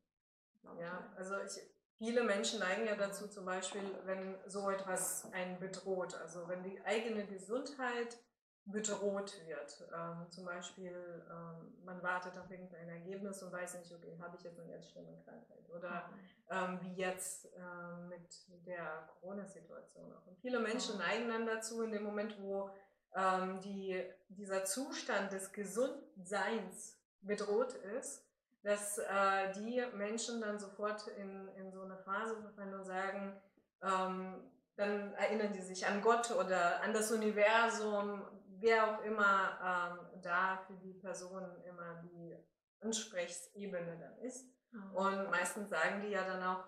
ja, 0.80 1.12
also 1.16 1.36
ich, 1.38 1.60
viele 1.98 2.24
Menschen 2.24 2.58
neigen 2.58 2.86
ja 2.86 2.96
dazu, 2.96 3.28
zum 3.28 3.44
Beispiel, 3.44 3.82
wenn 4.04 4.36
so 4.46 4.68
etwas 4.70 5.32
einen 5.32 5.58
bedroht, 5.58 6.14
also 6.14 6.48
wenn 6.48 6.62
die 6.62 6.80
eigene 6.84 7.26
Gesundheit 7.26 8.18
bedroht 8.66 9.32
wird. 9.46 9.88
Ähm, 9.94 10.30
zum 10.30 10.44
Beispiel, 10.44 11.24
ähm, 11.30 11.84
man 11.84 12.02
wartet 12.02 12.36
auf 12.36 12.50
irgendein 12.50 12.88
Ergebnis 12.88 13.42
und 13.42 13.52
weiß 13.52 13.78
nicht, 13.78 13.92
okay, 13.92 14.18
habe 14.20 14.36
ich 14.36 14.42
jetzt 14.42 14.58
eine 14.58 14.72
ganz 14.72 14.90
schlimme 14.90 15.16
Krankheit? 15.24 15.70
Oder 15.70 16.08
mhm. 16.08 16.18
ähm, 16.50 16.78
wie 16.82 16.94
jetzt 16.94 17.48
ähm, 17.56 18.08
mit 18.08 18.66
der 18.66 19.08
Corona-Situation 19.20 20.12
auch. 20.12 20.26
Und 20.26 20.38
viele 20.40 20.58
Menschen 20.58 20.96
mhm. 20.96 21.00
neigen 21.00 21.28
dann 21.28 21.46
dazu, 21.46 21.82
in 21.82 21.92
dem 21.92 22.02
Moment, 22.02 22.40
wo 22.40 22.70
ähm, 23.16 23.60
die, 23.62 24.04
dieser 24.28 24.64
Zustand 24.64 25.32
des 25.32 25.52
Gesundseins 25.52 26.98
bedroht 27.22 27.74
ist, 27.98 28.22
dass 28.62 28.98
äh, 28.98 29.52
die 29.54 29.82
Menschen 29.94 30.40
dann 30.40 30.58
sofort 30.58 31.06
in, 31.08 31.48
in 31.56 31.72
so 31.72 31.82
eine 31.82 31.96
Phase 31.98 32.36
verfallen 32.40 32.74
und 32.74 32.84
sagen, 32.84 33.40
ähm, 33.82 34.50
dann 34.76 35.14
erinnern 35.14 35.52
die 35.52 35.62
sich 35.62 35.86
an 35.86 36.02
Gott 36.02 36.30
oder 36.30 36.82
an 36.82 36.92
das 36.92 37.10
Universum, 37.10 38.22
wer 38.58 38.90
auch 38.98 39.02
immer 39.02 39.98
ähm, 40.12 40.20
da 40.22 40.58
für 40.66 40.74
die 40.74 40.92
Person 40.94 41.44
immer 41.64 42.02
die 42.02 42.36
Ansprechebene 42.80 43.98
dann 43.98 44.18
ist. 44.18 44.46
Mhm. 44.72 44.92
Und 44.94 45.30
meistens 45.30 45.70
sagen 45.70 46.02
die 46.02 46.08
ja 46.08 46.24
dann 46.24 46.42
auch, 46.42 46.64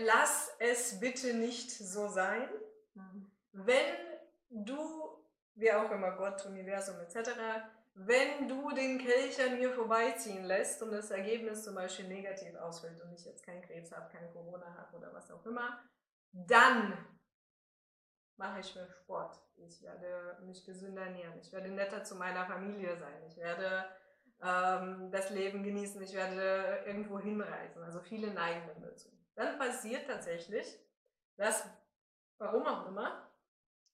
lass 0.00 0.50
es 0.58 1.00
bitte 1.00 1.34
nicht 1.34 1.70
so 1.70 2.08
sein. 2.08 2.48
Mhm. 2.94 3.30
Wenn 3.52 3.96
du 4.50 5.11
wie 5.54 5.72
auch 5.72 5.90
immer, 5.90 6.12
Gott, 6.12 6.44
Universum 6.46 6.98
etc., 7.00 7.30
wenn 7.94 8.48
du 8.48 8.70
den 8.70 8.98
Kelch 8.98 9.38
an 9.42 9.58
mir 9.58 9.70
vorbeiziehen 9.70 10.44
lässt 10.44 10.82
und 10.82 10.92
das 10.92 11.10
Ergebnis 11.10 11.62
zum 11.62 11.74
Beispiel 11.74 12.08
negativ 12.08 12.54
ausfällt 12.54 12.98
und 13.02 13.12
ich 13.12 13.24
jetzt 13.26 13.44
keinen 13.44 13.60
Krebs 13.60 13.92
habe, 13.92 14.10
kein 14.10 14.30
Corona 14.32 14.74
habe 14.74 14.96
oder 14.96 15.12
was 15.12 15.30
auch 15.30 15.44
immer, 15.44 15.78
dann 16.32 16.96
mache 18.36 18.60
ich 18.60 18.74
mehr 18.74 18.88
Sport. 18.88 19.38
Ich 19.56 19.82
werde 19.82 20.38
mich 20.42 20.64
gesünder 20.64 21.02
ernähren. 21.02 21.38
Ich 21.38 21.52
werde 21.52 21.70
netter 21.70 22.02
zu 22.02 22.16
meiner 22.16 22.46
Familie 22.46 22.96
sein. 22.96 23.22
Ich 23.26 23.36
werde 23.36 23.84
ähm, 24.42 25.10
das 25.10 25.30
Leben 25.30 25.62
genießen. 25.62 26.00
Ich 26.02 26.14
werde 26.14 26.82
irgendwo 26.86 27.20
hinreisen. 27.20 27.82
Also 27.82 28.00
viele 28.00 28.32
neigen 28.32 28.82
dazu. 28.82 29.10
Dann 29.34 29.58
passiert 29.58 30.06
tatsächlich, 30.06 30.66
dass, 31.36 31.68
warum 32.38 32.66
auch 32.66 32.86
immer, 32.86 33.30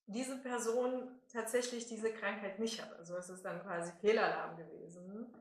diese 0.09 0.37
Person 0.37 1.19
tatsächlich 1.31 1.87
diese 1.87 2.11
Krankheit 2.11 2.59
nicht 2.59 2.81
hat. 2.81 2.97
Also 2.97 3.15
es 3.15 3.29
ist 3.29 3.45
dann 3.45 3.61
quasi 3.61 3.91
Fehlalarm 4.01 4.57
gewesen. 4.57 5.33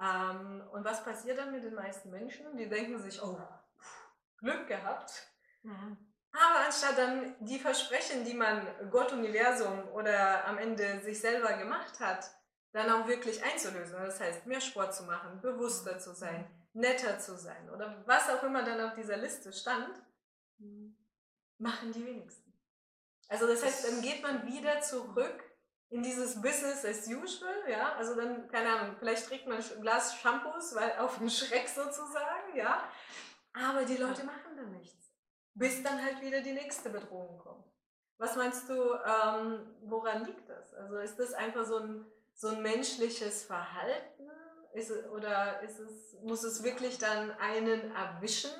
Ähm, 0.00 0.62
und 0.72 0.84
was 0.84 1.02
passiert 1.02 1.38
dann 1.38 1.52
mit 1.52 1.64
den 1.64 1.74
meisten 1.74 2.10
Menschen? 2.10 2.56
Die 2.56 2.68
denken 2.68 2.98
sich, 2.98 3.22
oh, 3.22 3.38
Glück 4.38 4.68
gehabt. 4.68 5.26
Mhm. 5.62 5.96
Aber 6.32 6.64
anstatt 6.64 6.96
dann 6.96 7.34
die 7.40 7.58
Versprechen, 7.58 8.24
die 8.24 8.34
man 8.34 8.66
Gott, 8.90 9.12
Universum 9.12 9.88
oder 9.88 10.46
am 10.46 10.58
Ende 10.58 11.00
sich 11.00 11.20
selber 11.20 11.54
gemacht 11.54 11.98
hat, 11.98 12.30
dann 12.72 12.90
auch 12.90 13.08
wirklich 13.08 13.42
einzulösen. 13.42 13.96
Das 13.96 14.20
heißt, 14.20 14.46
mehr 14.46 14.60
Sport 14.60 14.94
zu 14.94 15.04
machen, 15.04 15.40
bewusster 15.40 15.98
zu 15.98 16.12
sein, 16.12 16.48
netter 16.72 17.18
zu 17.18 17.36
sein 17.36 17.68
oder 17.70 18.02
was 18.06 18.28
auch 18.30 18.42
immer 18.44 18.62
dann 18.62 18.80
auf 18.80 18.94
dieser 18.94 19.16
Liste 19.16 19.52
stand, 19.52 19.90
mhm. 20.58 20.96
machen 21.58 21.92
die 21.92 22.06
wenigsten. 22.06 22.49
Also 23.30 23.46
das 23.46 23.64
heißt, 23.64 23.86
dann 23.86 24.02
geht 24.02 24.22
man 24.22 24.44
wieder 24.46 24.80
zurück 24.80 25.44
in 25.88 26.02
dieses 26.02 26.42
Business 26.42 26.84
as 26.84 27.06
usual, 27.06 27.54
ja, 27.68 27.94
also 27.94 28.14
dann, 28.16 28.48
keine 28.48 28.72
Ahnung, 28.72 28.96
vielleicht 28.98 29.26
trägt 29.26 29.46
man 29.46 29.58
ein 29.58 29.80
Glas 29.80 30.16
Shampoos, 30.16 30.74
weil 30.74 30.98
auf 30.98 31.18
den 31.18 31.30
Schreck 31.30 31.68
sozusagen, 31.68 32.56
ja, 32.56 32.88
aber 33.52 33.84
die 33.84 33.96
Leute 33.96 34.24
machen 34.24 34.56
dann 34.56 34.72
nichts, 34.72 35.14
bis 35.54 35.82
dann 35.82 36.04
halt 36.04 36.20
wieder 36.20 36.40
die 36.40 36.52
nächste 36.52 36.90
Bedrohung 36.90 37.38
kommt. 37.38 37.64
Was 38.18 38.36
meinst 38.36 38.68
du, 38.68 38.74
ähm, 38.74 39.76
woran 39.82 40.24
liegt 40.24 40.48
das? 40.48 40.74
Also 40.74 40.98
ist 40.98 41.18
das 41.18 41.32
einfach 41.32 41.64
so 41.64 41.78
ein, 41.78 42.04
so 42.34 42.48
ein 42.48 42.62
menschliches 42.62 43.44
Verhalten? 43.44 44.28
Ist 44.74 44.92
oder 45.08 45.60
ist 45.62 45.78
es, 45.78 46.16
muss 46.22 46.44
es 46.44 46.62
wirklich 46.62 46.98
dann 46.98 47.32
einen 47.32 47.92
erwischen 47.92 48.52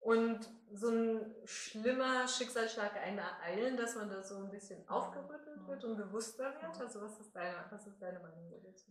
und 0.00 0.48
so 0.76 0.88
ein 0.88 1.34
schlimmer 1.44 2.26
Schicksalsschlag 2.26 2.96
ereilen, 2.96 3.76
dass 3.76 3.94
man 3.94 4.08
da 4.08 4.22
so 4.22 4.38
ein 4.38 4.50
bisschen 4.50 4.86
aufgerüttelt 4.88 5.66
wird 5.66 5.84
und 5.84 5.96
bewusster 5.96 6.52
wird? 6.60 6.80
Also 6.80 7.00
was 7.00 7.18
ist 7.20 7.34
deine, 7.34 7.64
was 7.70 7.86
ist 7.86 8.00
deine 8.00 8.18
Meinung 8.18 8.50
dazu? 8.62 8.90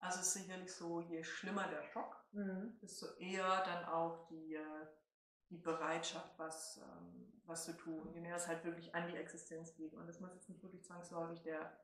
Also 0.00 0.20
es 0.20 0.28
ist 0.28 0.34
sicherlich 0.34 0.72
so, 0.72 1.00
je 1.00 1.22
schlimmer 1.24 1.66
der 1.68 1.82
Schock, 1.82 2.24
mhm. 2.32 2.78
desto 2.80 3.06
eher 3.18 3.62
dann 3.64 3.84
auch 3.86 4.28
die, 4.28 4.54
äh, 4.54 4.86
die 5.50 5.58
Bereitschaft, 5.58 6.38
was, 6.38 6.80
ähm, 6.82 7.42
was 7.44 7.64
zu 7.64 7.76
tun. 7.76 8.12
Je 8.12 8.20
mehr 8.20 8.36
es 8.36 8.46
halt 8.46 8.64
wirklich 8.64 8.94
an 8.94 9.08
die 9.08 9.16
Existenz 9.16 9.74
geht. 9.74 9.94
Und 9.94 10.06
das 10.06 10.20
muss 10.20 10.32
jetzt 10.34 10.48
nicht 10.48 10.62
wirklich 10.62 10.84
zwangsläufig 10.84 11.42
der, 11.42 11.76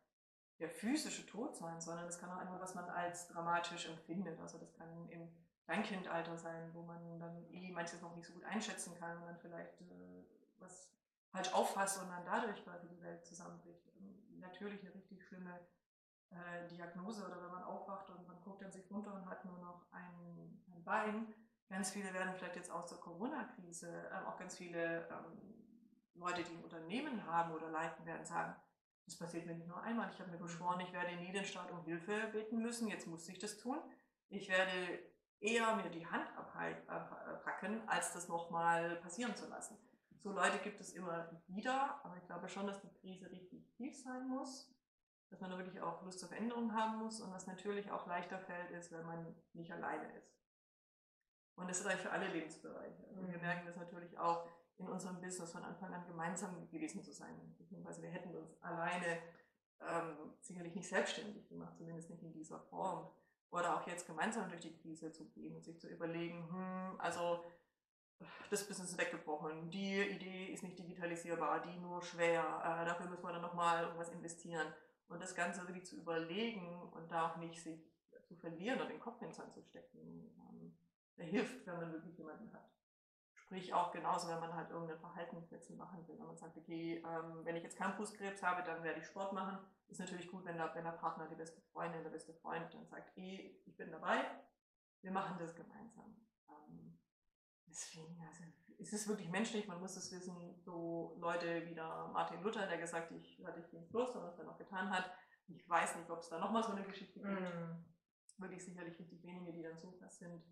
der 0.61 0.71
physische 0.71 1.27
Tod 1.27 1.57
sein, 1.57 1.81
sondern 1.81 2.07
es 2.07 2.19
kann 2.19 2.31
auch 2.31 2.39
einfach, 2.39 2.61
was 2.61 2.75
man 2.75 2.85
als 2.85 3.27
dramatisch 3.29 3.89
empfindet. 3.89 4.39
Also 4.39 4.59
das 4.59 4.73
kann 4.75 5.09
im 5.09 5.29
Kleinkindalter 5.65 6.37
sein, 6.37 6.71
wo 6.75 6.83
man 6.83 7.19
dann 7.19 7.45
eh 7.51 7.71
manches 7.71 8.01
noch 8.03 8.15
nicht 8.15 8.27
so 8.27 8.35
gut 8.35 8.45
einschätzen 8.45 8.95
kann 8.99 9.17
und 9.19 9.27
dann 9.27 9.39
vielleicht 9.39 9.81
äh, 9.81 10.25
was 10.59 10.95
falsch 11.31 11.53
auffasst 11.53 12.03
und 12.03 12.09
dann 12.09 12.25
dadurch 12.25 12.63
quasi 12.65 12.89
die 12.89 13.03
Welt 13.03 13.25
zusammenbricht. 13.25 13.89
Und 13.99 14.41
natürlich 14.41 14.81
eine 14.83 14.95
richtig 14.95 15.25
schlimme 15.25 15.59
äh, 16.31 16.69
Diagnose 16.69 17.27
oder 17.27 17.43
wenn 17.43 17.51
man 17.51 17.65
aufwacht 17.65 18.11
und 18.11 18.27
man 18.27 18.41
guckt 18.43 18.63
dann 18.63 18.73
sich 18.73 18.91
runter 18.91 19.15
und 19.15 19.27
hat 19.27 19.45
nur 19.45 19.59
noch 19.59 19.87
ein, 19.93 20.63
ein 20.69 20.85
Bein. 20.85 21.35
Ganz 21.69 21.91
viele 21.91 22.13
werden 22.13 22.35
vielleicht 22.35 22.57
jetzt 22.57 22.71
aus 22.71 22.87
der 22.87 22.99
Corona-Krise, 22.99 24.11
äh, 24.11 24.27
auch 24.27 24.39
ganz 24.39 24.57
viele 24.57 25.09
ähm, 25.09 25.55
Leute, 26.15 26.45
die 26.45 26.55
ein 26.55 26.63
Unternehmen 26.63 27.25
haben 27.27 27.53
oder 27.53 27.71
leiten, 27.71 28.05
werden 28.05 28.25
sagen, 28.25 28.55
das 29.07 29.19
passiert 29.19 29.47
mir 29.47 29.55
nicht 29.55 29.69
nur 29.69 29.83
einmal. 29.83 30.11
Ich 30.11 30.21
habe 30.21 30.31
mir 30.31 30.39
geschworen, 30.39 30.81
ich 30.81 30.93
werde 30.93 31.13
in 31.13 31.21
jedem 31.21 31.45
Staat 31.45 31.71
um 31.71 31.83
Hilfe 31.85 32.29
beten 32.33 32.63
müssen. 32.63 32.89
Jetzt 32.89 33.07
muss 33.07 33.29
ich 33.29 33.39
das 33.39 33.59
tun. 33.59 33.79
Ich 34.29 34.49
werde 34.49 34.99
eher 35.45 35.77
mir 35.77 35.91
die 35.91 36.07
Hand 36.07 36.27
abpacken, 36.37 37.87
als 37.89 38.13
das 38.13 38.29
nochmal 38.29 38.97
passieren 38.97 39.37
zu 39.37 39.47
lassen. 39.49 39.77
So 40.23 40.33
Leute 40.33 40.59
gibt 40.59 40.81
es 40.81 40.95
immer 40.95 41.31
wieder, 41.49 42.01
aber 42.03 42.17
ich 42.17 42.25
glaube 42.27 42.49
schon, 42.49 42.67
dass 42.67 42.81
die 42.81 42.93
Krise 42.95 43.31
richtig 43.31 43.71
tief 43.77 43.95
sein 44.03 44.27
muss, 44.27 44.75
dass 45.29 45.41
man 45.41 45.51
da 45.51 45.59
wirklich 45.59 45.81
auch 45.83 46.03
Lust 46.03 46.25
auf 46.25 46.33
Änderungen 46.33 46.75
haben 46.75 46.99
muss 46.99 47.21
und 47.21 47.31
was 47.33 47.47
natürlich 47.47 47.91
auch 47.91 48.07
leichter 48.07 48.39
fällt, 48.39 48.71
ist, 48.71 48.91
wenn 48.91 49.05
man 49.05 49.35
nicht 49.53 49.71
alleine 49.71 50.11
ist. 50.17 50.33
Und 51.57 51.69
das 51.69 51.81
ist 51.81 51.87
eigentlich 51.87 52.01
für 52.01 52.11
alle 52.11 52.29
Lebensbereiche. 52.29 53.07
Also 53.09 53.21
wir 53.29 53.37
Mhm. 53.37 53.43
merken 53.43 53.67
das 53.67 53.77
natürlich 53.77 54.19
auch 54.19 54.49
in 54.79 54.89
unserem 54.89 55.21
Business 55.21 55.53
von 55.53 55.63
Anfang 55.63 55.93
an 55.93 56.07
gemeinsam 56.07 56.69
gewesen 56.71 57.03
zu 57.03 57.13
sein. 57.13 57.55
Beziehungsweise 57.59 58.03
wir 58.03 58.09
hätten 58.11 58.35
uns 58.35 58.61
alleine 58.63 59.19
ähm, 59.81 60.35
sicherlich 60.41 60.75
nicht 60.75 60.89
selbstständig 60.89 61.49
gemacht, 61.49 61.77
zumindest 61.77 62.09
nicht 62.11 62.23
in 62.23 62.33
dieser 62.33 62.61
Form. 62.61 63.11
Oder 63.55 63.77
auch 63.77 63.87
jetzt 63.87 64.07
gemeinsam 64.09 64.49
durch 64.49 64.63
die 64.63 64.75
Krise 64.75 65.13
zu 65.13 65.27
gehen 65.31 65.55
und 65.55 65.65
sich 65.65 65.79
zu 65.79 65.89
überlegen, 65.89 66.49
hm, 66.51 67.01
also 67.01 67.45
das 68.51 68.67
Business 68.67 68.91
ist 68.91 68.99
weggebrochen, 68.99 69.71
die 69.71 70.01
Idee 70.01 70.47
ist 70.47 70.65
nicht 70.65 70.77
digitalisierbar, 70.77 71.63
die 71.63 71.79
nur 71.79 72.03
schwer, 72.03 72.43
äh, 72.43 72.85
dafür 72.85 73.07
müssen 73.07 73.23
wir 73.23 73.33
dann 73.33 73.43
nochmal 73.43 73.85
irgendwas 73.85 74.11
investieren. 74.11 74.67
Und 75.07 75.23
das 75.23 75.37
Ganze 75.37 75.61
wirklich 75.69 75.87
zu 75.87 75.97
überlegen 75.97 76.83
und 76.95 77.13
da 77.13 77.29
auch 77.29 77.37
nicht 77.37 77.63
sich 77.63 77.81
zu 78.25 78.35
verlieren 78.35 78.81
oder 78.81 78.89
den 78.89 78.99
Kopf 78.99 79.23
ins 79.23 79.37
Sand 79.37 79.55
zu 79.55 79.63
stecken, 79.63 80.35
ähm, 80.51 80.77
hilft, 81.17 81.65
wenn 81.65 81.77
man 81.77 81.93
wirklich 81.93 82.19
jemanden 82.19 82.53
hat. 82.53 82.69
Sprich 83.55 83.73
auch 83.73 83.93
genauso, 83.93 84.27
wenn 84.27 84.41
man 84.41 84.53
halt 84.53 84.69
irgendein 84.71 84.99
Verhaltenswechsel 84.99 85.77
machen 85.77 86.09
will. 86.09 86.19
Wenn 86.19 86.27
man 86.27 86.37
sagt, 86.37 86.57
okay, 86.57 86.97
ähm, 87.07 87.45
wenn 87.45 87.55
ich 87.55 87.63
jetzt 87.63 87.77
keinen 87.77 87.95
Brustkrebs 87.95 88.43
habe, 88.43 88.65
dann 88.65 88.83
werde 88.83 88.99
ich 88.99 89.07
Sport 89.07 89.33
machen. 89.33 89.65
Ist 89.87 90.01
natürlich 90.01 90.29
gut, 90.29 90.45
wenn 90.45 90.57
der, 90.57 90.75
wenn 90.75 90.83
der 90.83 90.91
Partner, 90.91 91.29
die 91.29 91.37
beste 91.37 91.61
Freundin, 91.73 92.03
der 92.03 92.11
beste 92.11 92.35
Freund 92.35 92.75
dann 92.75 92.85
sagt, 92.89 93.17
eh, 93.17 93.61
ich 93.65 93.77
bin 93.77 93.93
dabei, 93.93 94.25
wir 95.03 95.13
machen 95.13 95.37
das 95.39 95.55
gemeinsam. 95.55 96.17
Ähm, 96.49 96.99
deswegen, 97.69 98.21
also, 98.27 98.43
es 98.81 98.93
ist 98.93 99.07
wirklich 99.07 99.29
menschlich, 99.29 99.69
man 99.69 99.79
muss 99.79 99.97
es 99.97 100.11
wissen, 100.11 100.57
so 100.59 101.17
Leute 101.21 101.65
wie 101.67 101.77
der 101.77 102.09
Martin 102.13 102.43
Luther, 102.43 102.67
der 102.67 102.79
gesagt 102.79 103.13
hat, 103.13 103.17
ich 103.17 103.41
hatte 103.47 103.61
ich 103.61 103.73
ins 103.73 103.89
Kloster 103.89 104.19
und 104.19 104.27
das 104.27 104.37
dann 104.37 104.49
auch 104.49 104.59
getan 104.59 104.91
hat. 104.91 105.13
Ich 105.47 105.69
weiß 105.69 105.95
nicht, 105.95 106.11
ob 106.11 106.19
es 106.19 106.29
da 106.29 106.41
nochmal 106.41 106.65
so 106.65 106.73
eine 106.73 106.83
Geschichte 106.83 107.21
gibt. 107.21 107.41
Mhm. 107.41 107.85
Wirklich 108.39 108.65
sicherlich 108.65 108.99
richtig 108.99 109.23
wenige, 109.23 109.53
die 109.53 109.63
dann 109.63 109.79
so 109.79 109.93
krass 109.93 110.19
sind. 110.19 110.43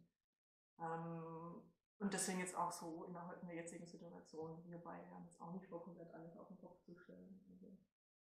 Ähm, 0.79 1.63
und 2.03 2.13
deswegen 2.13 2.41
jetzt 2.41 2.57
auch 2.57 2.73
so 2.73 3.05
in 3.05 3.13
der, 3.13 3.39
in 3.41 3.47
der 3.47 3.57
jetzigen 3.57 3.87
Situation, 3.87 4.63
wir 4.69 4.79
beide 4.79 5.09
haben 5.11 5.25
jetzt 5.25 5.41
auch 5.41 5.53
nicht 5.53 5.67
vor, 5.67 5.83
alles 6.13 6.37
auf 6.37 6.49
den 6.49 6.59
Kopf 6.59 6.81
zu 6.83 6.95
stellen. 6.97 7.41
Also 7.51 7.73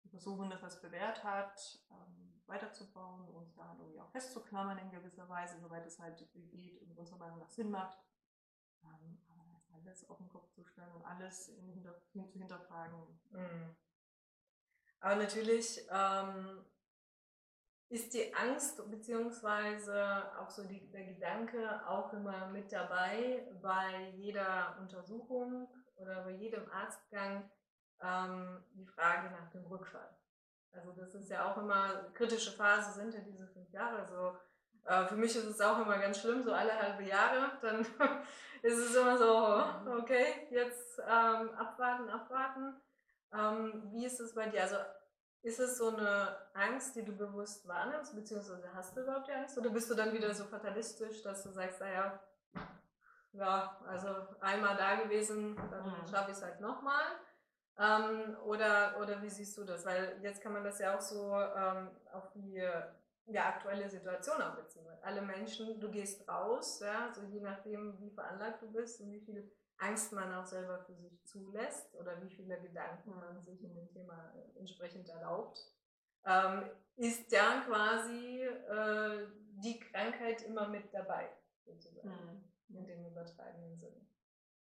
wir 0.04 0.10
versuchen, 0.10 0.50
dass 0.50 0.62
was 0.62 0.82
bewährt 0.82 1.24
hat, 1.24 1.80
ähm, 1.92 2.42
weiterzubauen, 2.48 3.30
uns 3.30 3.54
da 3.56 3.76
irgendwie 3.80 4.00
auch 4.00 4.10
festzuklammern 4.10 4.80
in 4.80 4.92
gewisser 4.92 5.30
Weise, 5.30 5.60
soweit 5.60 5.86
es 5.86 6.00
halt 6.00 6.28
geht 6.34 6.82
und 6.82 6.98
unserer 6.98 7.20
Meinung 7.20 7.40
nach 7.40 7.50
Sinn 7.50 7.70
macht. 7.70 7.98
Ähm, 8.84 9.20
alles 9.72 10.10
auf 10.10 10.18
den 10.18 10.30
Kopf 10.30 10.50
zu 10.52 10.64
stellen 10.66 10.92
und 10.94 11.06
alles 11.06 11.50
in 11.50 11.68
hinter, 11.68 12.02
hin 12.12 12.28
zu 12.28 12.40
hinterfragen. 12.40 13.20
Mhm. 13.32 13.76
Aber 15.00 15.16
natürlich 15.16 15.88
ähm, 15.90 16.66
ist 17.90 18.14
die 18.14 18.34
Angst 18.36 18.90
beziehungsweise 18.90 20.32
auch 20.40 20.50
so 20.50 20.64
die, 20.64 20.90
der 20.92 21.06
Gedanke 21.06 21.82
auch 21.88 22.14
immer 22.14 22.48
mit 22.48 22.72
dabei 22.72 23.48
bei 23.62 24.14
jeder 24.16 24.78
Untersuchung 24.80 25.68
oder 25.96 26.24
bei 26.24 26.32
jedem 26.32 26.72
Arztgang 26.72 27.50
ähm, 28.02 28.64
die 28.74 28.86
Frage 28.86 29.32
nach 29.32 29.50
dem 29.50 29.66
Rückfall. 29.66 30.16
Also 30.72 30.92
das 30.92 31.16
ist 31.16 31.30
ja 31.30 31.52
auch 31.52 31.58
immer 31.58 32.12
kritische 32.14 32.52
Phase 32.52 32.92
sind 32.92 33.14
ja 33.14 33.22
diese 33.22 33.48
fünf 33.48 33.72
Jahre. 33.72 34.06
So 34.06 34.38
äh, 34.86 35.08
für 35.08 35.16
mich 35.16 35.36
ist 35.36 35.46
es 35.46 35.60
auch 35.60 35.80
immer 35.80 35.98
ganz 35.98 36.20
schlimm, 36.20 36.44
so 36.44 36.54
alle 36.54 36.80
halbe 36.80 37.04
Jahre. 37.04 37.52
Dann 37.62 37.82
ist 38.62 38.78
es 38.78 38.96
immer 38.96 39.18
so, 39.18 39.92
okay, 40.00 40.48
jetzt 40.52 41.00
ähm, 41.00 41.50
abwarten, 41.56 42.08
abwarten. 42.10 42.76
Ähm, 43.34 43.90
wie 43.92 44.06
ist 44.06 44.20
es 44.20 44.36
bei 44.36 44.48
dir? 44.48 44.62
Also 44.62 44.78
ist 45.42 45.60
es 45.60 45.78
so 45.78 45.96
eine 45.96 46.38
Angst, 46.54 46.96
die 46.96 47.04
du 47.06 47.14
bewusst 47.16 47.68
wahrnimmst, 47.68 48.14
beziehungsweise 48.16 48.74
hast 48.74 48.96
du 48.96 49.02
überhaupt 49.02 49.28
die 49.28 49.32
Angst? 49.34 49.58
Oder 49.58 49.70
bist 49.70 49.90
du 49.90 49.96
dann 49.96 50.14
wieder 50.14 50.34
so 50.34 50.44
fatalistisch, 50.46 51.22
dass 51.24 51.44
du 51.44 51.50
sagst, 51.52 51.80
naja, 51.80 52.20
ja, 53.32 53.80
also 53.88 54.10
einmal 54.42 54.76
da 54.76 54.96
gewesen, 54.96 55.56
dann 55.72 55.86
Mhm. 55.86 56.08
schaffe 56.08 56.32
ich 56.32 56.38
es 56.38 56.44
halt 56.44 56.60
nochmal? 56.60 57.04
Ähm, 57.78 58.36
oder, 58.44 58.98
oder 59.00 59.22
wie 59.22 59.30
siehst 59.30 59.58
du 59.58 59.64
das? 59.64 59.86
Weil 59.86 60.20
jetzt 60.22 60.42
kann 60.42 60.52
man 60.54 60.64
das 60.64 60.80
ja 60.80 60.98
auch 60.98 61.02
so 61.02 61.34
ähm, 61.36 61.90
auf 62.12 62.30
die 62.34 62.62
ja, 63.28 63.46
aktuelle 63.46 63.88
Situation 63.88 64.42
auch 64.42 64.56
beziehen. 64.56 64.86
Alle 65.04 65.22
Menschen, 65.22 65.80
du 65.80 65.90
gehst 65.90 66.28
raus, 66.28 66.82
ja, 66.82 67.14
so 67.14 67.22
je 67.22 67.40
nachdem, 67.40 67.98
wie 68.02 68.10
veranlagt 68.10 68.62
du 68.64 68.72
bist 68.72 69.00
und 69.02 69.12
wie 69.12 69.22
viel 69.22 69.50
Angst 69.80 70.12
man 70.12 70.34
auch 70.34 70.46
selber 70.46 70.80
für 70.80 70.96
sich 70.96 71.26
zulässt 71.26 71.96
oder 71.96 72.22
wie 72.22 72.30
viele 72.30 72.60
Gedanken 72.62 73.16
man 73.16 73.42
sich 73.42 73.64
in 73.64 73.74
dem 73.74 73.90
Thema 73.90 74.34
äh, 74.36 74.60
entsprechend 74.60 75.08
erlaubt, 75.10 75.60
ähm, 76.26 76.70
ist 76.98 77.32
ja 77.32 77.62
quasi 77.66 78.42
äh, 78.42 79.28
die 79.64 79.80
Krankheit 79.80 80.42
immer 80.44 80.68
mit 80.68 80.94
dabei, 80.94 81.30
sozusagen, 81.66 82.44
in 82.70 82.86
dem 82.86 83.06
übertragenen 83.06 83.78
Sinne. 83.78 84.06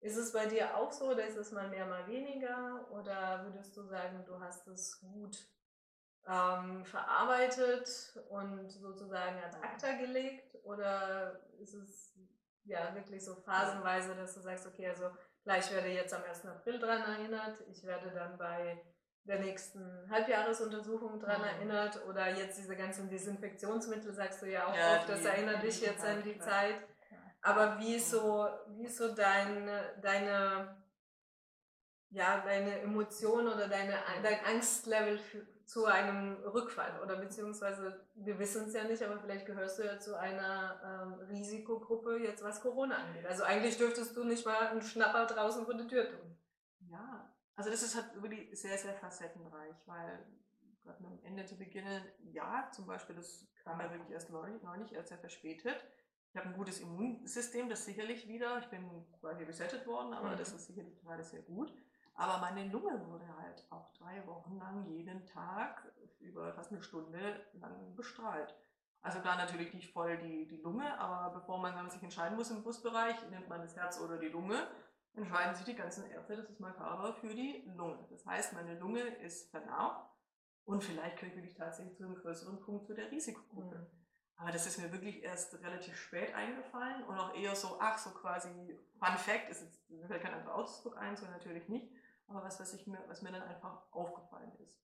Ist 0.01 0.17
es 0.17 0.33
bei 0.33 0.47
dir 0.47 0.77
auch 0.77 0.91
so 0.91 1.11
oder 1.11 1.25
ist 1.27 1.37
es 1.37 1.51
mal 1.51 1.69
mehr, 1.69 1.85
mal 1.85 2.07
weniger? 2.07 2.87
Oder 2.91 3.43
würdest 3.43 3.77
du 3.77 3.83
sagen, 3.83 4.23
du 4.25 4.39
hast 4.39 4.67
es 4.67 4.99
gut 4.99 5.47
ähm, 6.27 6.83
verarbeitet 6.85 7.87
und 8.29 8.69
sozusagen 8.71 9.37
ad 9.43 9.57
acta 9.61 9.97
gelegt? 9.97 10.57
Oder 10.63 11.47
ist 11.59 11.75
es 11.75 12.17
ja 12.65 12.93
wirklich 12.95 13.23
so 13.23 13.35
phasenweise, 13.35 14.15
dass 14.15 14.33
du 14.35 14.41
sagst, 14.41 14.67
okay, 14.67 14.87
also 14.87 15.09
klar, 15.43 15.57
ich 15.57 15.71
werde 15.71 15.89
jetzt 15.89 16.13
am 16.13 16.23
1. 16.23 16.45
April 16.45 16.79
dran 16.79 17.01
erinnert, 17.01 17.59
ich 17.67 17.83
werde 17.83 18.11
dann 18.11 18.37
bei 18.37 18.81
der 19.23 19.39
nächsten 19.39 20.09
Halbjahresuntersuchung 20.09 21.19
dran 21.19 21.41
Mhm. 21.41 21.47
erinnert 21.47 22.05
oder 22.07 22.29
jetzt 22.29 22.57
diese 22.57 22.75
ganzen 22.75 23.09
Desinfektionsmittel, 23.09 24.13
sagst 24.13 24.41
du 24.41 24.47
ja 24.47 24.65
auch 24.67 24.75
Ja, 24.75 24.97
oft, 24.97 25.09
das 25.09 25.23
erinnert 25.25 25.61
dich 25.63 25.81
jetzt 25.81 26.03
an 26.03 26.23
die 26.23 26.33
klar. 26.33 26.47
Zeit. 26.47 26.75
Aber 27.43 27.79
wie 27.79 27.95
ist 27.95 28.09
so, 28.11 28.47
wie 28.69 28.85
ist 28.85 28.97
so 28.97 29.13
dein, 29.13 29.67
deine, 30.01 30.75
ja, 32.09 32.41
deine 32.41 32.81
Emotion 32.81 33.47
oder 33.47 33.67
deine, 33.67 33.93
dein 34.21 34.45
Angstlevel 34.45 35.17
für, 35.17 35.45
zu 35.71 35.85
einem 35.85 36.35
Rückfall? 36.43 36.99
Oder 37.01 37.15
beziehungsweise, 37.15 38.05
wir 38.13 38.37
wissen 38.39 38.65
es 38.67 38.73
ja 38.73 38.83
nicht, 38.83 39.01
aber 39.03 39.17
vielleicht 39.19 39.45
gehörst 39.45 39.79
du 39.79 39.83
ja 39.83 39.97
zu 39.99 40.19
einer 40.19 40.81
ähm, 40.83 41.13
Risikogruppe, 41.29 42.17
jetzt 42.17 42.43
was 42.43 42.59
Corona 42.59 42.97
angeht. 42.97 43.25
Also 43.25 43.43
eigentlich 43.43 43.77
dürftest 43.77 44.17
du 44.17 44.25
nicht 44.25 44.45
mal 44.45 44.67
einen 44.67 44.81
Schnapper 44.81 45.25
draußen 45.27 45.63
vor 45.63 45.75
die 45.75 45.87
Tür 45.87 46.09
tun. 46.09 46.37
Ja, 46.89 47.33
also 47.55 47.69
das 47.69 47.83
ist 47.83 47.95
halt 47.95 48.21
wirklich 48.21 48.59
sehr, 48.59 48.77
sehr 48.77 48.93
facettenreich, 48.95 49.77
weil 49.85 50.25
gerade 50.83 51.01
mit 51.03 51.11
dem 51.13 51.23
Ende 51.23 51.45
zu 51.45 51.57
beginnen, 51.57 52.03
ja, 52.19 52.69
zum 52.73 52.85
Beispiel, 52.85 53.15
das 53.15 53.47
kam 53.63 53.79
ja 53.79 53.89
wirklich 53.91 54.11
erst 54.11 54.29
neulich, 54.29 54.61
neulich 54.63 54.91
erst 54.91 55.07
sehr 55.07 55.19
verspätet. 55.19 55.77
Ich 56.33 56.35
habe 56.37 56.49
ein 56.49 56.55
gutes 56.57 56.81
Immunsystem, 56.81 57.69
das 57.69 57.85
sicherlich 57.85 58.27
wieder, 58.27 58.59
ich 58.59 58.67
bin 58.67 59.05
quasi 59.21 59.43
resettet 59.43 59.87
worden, 59.87 60.13
aber 60.13 60.31
Mhm. 60.31 60.37
das 60.37 60.51
ist 60.51 60.67
sicherlich 60.67 60.99
gerade 60.99 61.23
sehr 61.23 61.43
gut. 61.43 61.73
Aber 62.13 62.39
meine 62.39 62.67
Lunge 62.69 63.05
wurde 63.07 63.27
halt 63.37 63.65
auch 63.69 63.91
drei 63.93 64.25
Wochen 64.27 64.57
lang 64.57 64.85
jeden 64.85 65.25
Tag 65.25 65.91
über 66.19 66.53
fast 66.53 66.71
eine 66.71 66.83
Stunde 66.83 67.45
lang 67.53 67.95
bestrahlt. 67.95 68.55
Also 69.01 69.19
klar 69.19 69.35
natürlich 69.37 69.73
nicht 69.73 69.91
voll 69.91 70.17
die, 70.17 70.47
die 70.47 70.61
Lunge, 70.61 70.99
aber 70.99 71.33
bevor 71.33 71.57
man 71.57 71.89
sich 71.89 72.03
entscheiden 72.03 72.37
muss 72.37 72.51
im 72.51 72.61
Brustbereich, 72.61 73.15
nimmt 73.31 73.49
man 73.49 73.61
das 73.61 73.75
Herz 73.75 73.99
oder 73.99 74.17
die 74.19 74.27
Lunge, 74.27 74.67
entscheiden 75.15 75.55
sich 75.55 75.65
die 75.65 75.75
ganzen 75.75 76.05
Ärzte, 76.09 76.37
das 76.37 76.49
ist 76.49 76.59
makaber, 76.59 77.13
für 77.15 77.33
die 77.33 77.63
Lunge. 77.75 78.05
Das 78.09 78.25
heißt, 78.25 78.53
meine 78.53 78.77
Lunge 78.77 79.01
ist 79.01 79.49
vernarbt 79.49 80.11
und 80.65 80.83
vielleicht 80.83 81.17
gehöre 81.19 81.43
ich 81.43 81.55
tatsächlich 81.55 81.97
zu 81.97 82.03
einem 82.03 82.15
größeren 82.15 82.59
Punkt 82.59 82.85
zu 82.85 82.93
der 82.93 83.09
Risikogruppe. 83.09 83.79
Mhm. 83.79 84.01
Aber 84.35 84.51
das 84.51 84.65
ist 84.65 84.79
mir 84.79 84.91
wirklich 84.91 85.23
erst 85.23 85.53
relativ 85.61 85.95
spät 85.95 86.33
eingefallen 86.33 87.03
und 87.03 87.17
auch 87.17 87.35
eher 87.35 87.55
so, 87.55 87.77
ach, 87.79 87.97
so 87.97 88.11
quasi, 88.11 88.49
Fun 88.99 89.17
Fact, 89.17 89.49
ist 89.49 89.61
jetzt, 89.61 89.89
mir 89.89 90.07
fällt 90.07 90.23
kein 90.23 90.33
anderer 90.33 90.55
Ausdruck 90.55 90.97
ein, 90.97 91.15
so 91.15 91.25
natürlich 91.25 91.69
nicht, 91.69 91.91
aber 92.31 92.45
was, 92.45 92.59
was, 92.59 92.73
ich 92.73 92.87
mir, 92.87 93.03
was 93.07 93.21
mir 93.21 93.31
dann 93.31 93.43
einfach 93.43 93.91
aufgefallen 93.91 94.51
ist. 94.59 94.77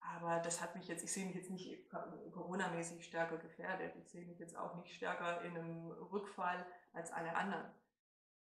Aber 0.00 0.40
das 0.40 0.60
hat 0.60 0.76
mich 0.76 0.86
jetzt, 0.86 1.02
ich 1.02 1.12
sehe 1.12 1.24
mich 1.24 1.34
jetzt 1.34 1.50
nicht 1.50 1.88
Corona-mäßig 2.32 3.04
stärker 3.04 3.38
gefährdet. 3.38 3.96
Ich 3.96 4.10
sehe 4.10 4.26
mich 4.26 4.38
jetzt 4.38 4.56
auch 4.56 4.74
nicht 4.76 4.94
stärker 4.94 5.40
in 5.42 5.56
einem 5.56 5.90
Rückfall 6.12 6.66
als 6.92 7.10
alle 7.10 7.34
anderen. 7.34 7.72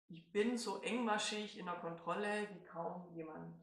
Ich 0.08 0.32
bin 0.32 0.58
so 0.58 0.82
engmaschig 0.82 1.60
in 1.60 1.66
der 1.66 1.76
Kontrolle 1.76 2.48
wie 2.52 2.64
kaum 2.66 3.14
jemand 3.14 3.56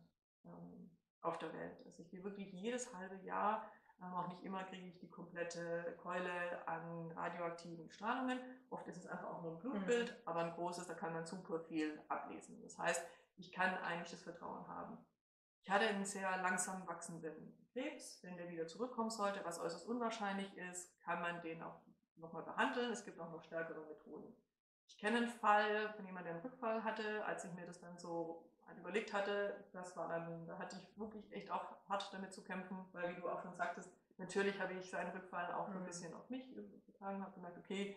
ähm, 0.44 0.96
auf 1.20 1.38
der 1.38 1.52
Welt. 1.52 1.84
Also 1.84 2.02
ich 2.02 2.10
gehe 2.10 2.22
wirklich 2.22 2.52
jedes 2.52 2.94
halbe 2.94 3.16
Jahr 3.16 3.70
ähm, 4.02 4.14
auch 4.14 4.28
nicht 4.28 4.42
immer 4.42 4.64
kriege 4.64 4.86
ich 4.86 4.98
die 4.98 5.10
komplette 5.10 5.96
Keule 6.02 6.66
an 6.66 7.10
radioaktiven 7.12 7.90
Strahlungen. 7.90 8.38
Oft 8.70 8.86
ist 8.88 8.96
es 8.96 9.06
einfach 9.06 9.28
auch 9.28 9.42
nur 9.42 9.52
ein 9.52 9.58
Blutbild, 9.58 10.16
aber 10.24 10.40
ein 10.40 10.52
großes, 10.52 10.86
da 10.86 10.94
kann 10.94 11.12
man 11.12 11.26
super 11.26 11.60
viel 11.60 12.00
ablesen. 12.08 12.60
Das 12.62 12.78
heißt, 12.78 13.06
ich 13.40 13.52
kann 13.52 13.74
eigentlich 13.78 14.10
das 14.10 14.22
Vertrauen 14.22 14.66
haben. 14.68 14.98
Ich 15.62 15.70
hatte 15.70 15.86
einen 15.86 16.04
sehr 16.04 16.36
langsam 16.38 16.86
wachsenden 16.86 17.58
Krebs. 17.72 18.22
Wenn 18.22 18.36
der 18.36 18.48
wieder 18.50 18.66
zurückkommen 18.66 19.10
sollte, 19.10 19.44
was 19.44 19.58
äußerst 19.58 19.86
unwahrscheinlich 19.86 20.56
ist, 20.56 21.00
kann 21.02 21.20
man 21.20 21.40
den 21.42 21.62
auch 21.62 21.80
nochmal 22.16 22.42
behandeln. 22.42 22.92
Es 22.92 23.04
gibt 23.04 23.18
auch 23.18 23.30
noch 23.30 23.42
stärkere 23.42 23.84
Methoden. 23.86 24.34
Ich 24.86 24.98
kenne 24.98 25.18
einen 25.18 25.28
Fall 25.28 25.92
von 25.94 26.04
jemandem, 26.04 26.32
der 26.34 26.42
einen 26.42 26.50
Rückfall 26.50 26.84
hatte, 26.84 27.24
als 27.24 27.44
ich 27.44 27.52
mir 27.52 27.66
das 27.66 27.80
dann 27.80 27.96
so 27.96 28.46
überlegt 28.78 29.12
hatte, 29.12 29.64
das 29.72 29.96
war 29.96 30.08
dann, 30.08 30.46
da 30.46 30.56
hatte 30.58 30.76
ich 30.76 30.98
wirklich 30.98 31.30
echt 31.32 31.50
auch 31.50 31.76
hart 31.88 32.08
damit 32.12 32.32
zu 32.32 32.44
kämpfen, 32.44 32.78
weil 32.92 33.10
wie 33.16 33.20
du 33.20 33.28
auch 33.28 33.40
schon 33.42 33.54
sagtest, 33.54 33.90
natürlich 34.16 34.60
habe 34.60 34.74
ich 34.74 34.88
seinen 34.88 35.10
Rückfall 35.10 35.52
auch 35.54 35.68
Mhm. 35.68 35.78
ein 35.78 35.84
bisschen 35.84 36.14
auf 36.14 36.28
mich 36.30 36.48
übertragen, 36.52 37.22
habe 37.22 37.32
gemerkt, 37.34 37.58
okay, 37.58 37.96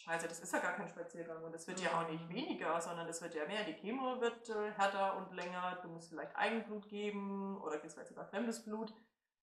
scheiße, 0.00 0.28
das 0.28 0.40
ist 0.40 0.52
ja 0.52 0.60
gar 0.60 0.72
kein 0.72 0.88
Spaziergang 0.88 1.42
und 1.44 1.54
es 1.54 1.66
wird 1.66 1.80
ja 1.80 2.00
auch 2.00 2.08
nicht 2.08 2.28
weniger, 2.28 2.80
sondern 2.80 3.08
es 3.08 3.20
wird 3.20 3.34
ja 3.34 3.46
mehr. 3.46 3.64
Die 3.64 3.74
Chemo 3.74 4.20
wird 4.20 4.48
äh, 4.48 4.72
härter 4.72 5.16
und 5.16 5.32
länger, 5.34 5.78
du 5.82 5.88
musst 5.88 6.08
vielleicht 6.08 6.34
Eigenblut 6.36 6.88
geben 6.88 7.60
oder 7.60 7.78
gibst 7.78 7.96
vielleicht 7.96 8.08
sogar 8.08 8.26
fremdes 8.26 8.64
Blut. 8.64 8.94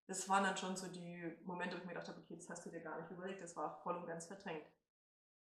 Das 0.07 0.27
waren 0.29 0.43
dann 0.43 0.57
schon 0.57 0.75
so 0.75 0.87
die 0.87 1.37
Momente, 1.43 1.75
wo 1.75 1.79
ich 1.79 1.85
mir 1.85 1.93
gedacht 1.93 2.07
habe, 2.07 2.19
okay, 2.19 2.35
das 2.35 2.49
hast 2.49 2.65
du 2.65 2.69
dir 2.69 2.81
gar 2.81 2.99
nicht 2.99 3.11
überlegt, 3.11 3.41
das 3.41 3.55
war 3.55 3.81
voll 3.83 3.97
und 3.97 4.07
ganz 4.07 4.25
verdrängt. 4.25 4.65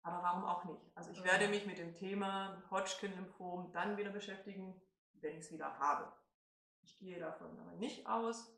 Aber 0.03 0.23
warum 0.23 0.45
auch 0.45 0.65
nicht? 0.65 0.81
Also 0.95 1.11
ich 1.11 1.25
werde 1.25 1.49
mich 1.49 1.67
mit 1.67 1.79
dem 1.79 1.95
Thema 1.95 2.63
Hodgkin-Lymphom 2.71 3.73
dann 3.73 3.97
wieder 3.97 4.11
beschäftigen, 4.11 4.81
wenn 5.15 5.33
ich 5.33 5.45
es 5.45 5.53
wieder 5.53 5.79
habe. 5.79 6.13
Ich 6.83 6.99
gehe 6.99 7.19
davon 7.19 7.59
aber 7.59 7.73
nicht 7.73 8.07
aus. 8.07 8.55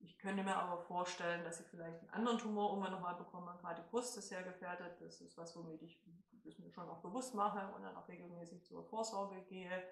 Ich 0.00 0.18
könnte 0.18 0.42
mir 0.42 0.56
aber 0.56 0.82
vorstellen, 0.82 1.44
dass 1.44 1.60
ich 1.60 1.66
vielleicht 1.66 2.00
einen 2.00 2.10
anderen 2.10 2.38
Tumor 2.38 2.70
irgendwann 2.70 2.92
nochmal 2.92 3.16
bekomme. 3.16 3.56
Gerade 3.60 3.82
die 3.82 3.88
Brust 3.88 4.16
ist 4.16 4.28
sehr 4.28 4.42
gefährdet. 4.42 5.00
Das 5.00 5.20
ist 5.20 5.36
was, 5.36 5.56
womit 5.56 5.82
ich 5.82 6.00
das 6.44 6.58
mir 6.58 6.70
schon 6.70 6.88
auch 6.88 7.00
bewusst 7.00 7.34
mache 7.34 7.74
und 7.74 7.82
dann 7.82 7.96
auch 7.96 8.08
regelmäßig 8.08 8.64
zur 8.64 8.84
Vorsorge 8.84 9.42
gehe. 9.42 9.82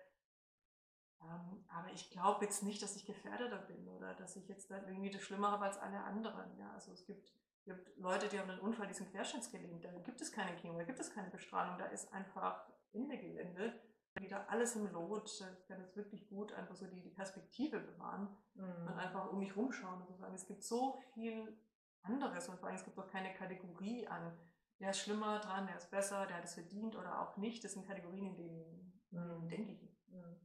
Ähm, 1.23 1.65
aber 1.69 1.91
ich 1.93 2.11
glaube 2.11 2.45
jetzt 2.45 2.63
nicht, 2.63 2.83
dass 2.83 2.97
ich 2.97 3.07
gefährdeter 3.07 3.59
bin 3.59 3.89
oder 3.89 4.15
dass 4.15 4.37
ich 4.37 4.49
jetzt 4.49 4.71
dann 4.71 4.87
irgendwie 4.87 5.11
das 5.11 5.23
schlimmer 5.23 5.51
habe 5.51 5.65
als 5.65 5.79
alle 5.79 6.03
anderen. 6.03 6.57
Ja, 6.59 6.73
also 6.73 6.93
es 6.93 7.05
gibt, 7.07 7.33
gibt 7.65 7.97
Leute, 7.97 8.29
die 8.29 8.39
haben 8.39 8.51
einen 8.51 8.61
Unfall, 8.61 8.87
die 8.87 8.95
sind 8.95 9.11
querschnittsgelähmt. 9.11 9.85
Da 9.85 9.91
gibt 9.99 10.21
es 10.21 10.33
keine 10.33 10.57
Chemo, 10.57 10.79
da 10.79 10.85
gibt 10.85 11.01
es 11.01 11.13
keine 11.13 11.31
Bestrahlung, 11.31 11.79
da 11.79 11.87
ist 11.87 12.13
einfach 12.13 12.67
Ende 12.93 13.19
Gelände 13.19 13.81
wieder 14.19 14.49
alles 14.49 14.77
im 14.77 14.91
Lot. 14.93 15.43
Jetzt 15.87 15.97
wirklich 15.97 16.29
gut 16.29 16.53
einfach 16.53 16.75
so 16.75 16.87
die, 16.87 17.01
die 17.01 17.11
Perspektive 17.11 17.79
bewahren 17.79 18.29
mhm. 18.55 18.89
und 18.89 18.99
einfach 18.99 19.31
um 19.31 19.39
mich 19.39 19.57
rumschauen 19.57 20.03
und 20.03 20.19
sagen, 20.19 20.35
es 20.35 20.47
gibt 20.47 20.65
so 20.65 21.01
viel 21.15 21.57
anderes 22.03 22.49
und 22.49 22.59
vor 22.59 22.69
allem 22.69 22.77
es 22.77 22.85
gibt 22.85 22.99
auch 22.99 23.09
keine 23.09 23.33
Kategorie 23.35 24.07
an, 24.09 24.37
der 24.81 24.91
ist 24.91 25.01
schlimmer 25.01 25.39
dran, 25.39 25.67
der 25.67 25.77
ist 25.77 25.91
besser, 25.91 26.27
der 26.27 26.39
hat 26.39 26.45
es 26.45 26.55
verdient 26.55 26.97
oder 26.97 27.21
auch 27.21 27.37
nicht. 27.37 27.65
Das 27.65 27.73
sind 27.73 27.87
Kategorien, 27.87 28.27
in 28.27 28.37
denen 28.37 29.03
mhm. 29.11 29.49
denke 29.49 29.73
ich. 29.73 30.09
Mhm. 30.09 30.41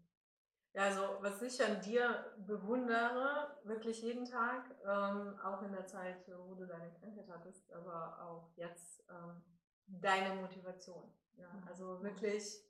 Ja, 0.74 0.84
also 0.84 1.02
was 1.20 1.42
ich 1.42 1.62
an 1.64 1.82
dir 1.82 2.34
bewundere, 2.38 3.58
wirklich 3.66 4.02
jeden 4.02 4.26
Tag, 4.26 4.74
ähm, 4.86 5.38
auch 5.44 5.62
in 5.64 5.74
der 5.74 5.86
Zeit, 5.86 6.32
wo 6.48 6.56
du 6.56 6.66
deine 6.66 6.94
Krankheit 6.94 7.28
hattest, 7.30 7.74
aber 7.74 8.24
auch 8.24 8.52
jetzt, 8.56 9.04
ähm, 9.10 9.42
deine 9.88 10.36
Motivation. 10.36 11.12
Ja, 11.36 11.52
mhm. 11.52 11.68
also 11.68 12.02
wirklich 12.04 12.64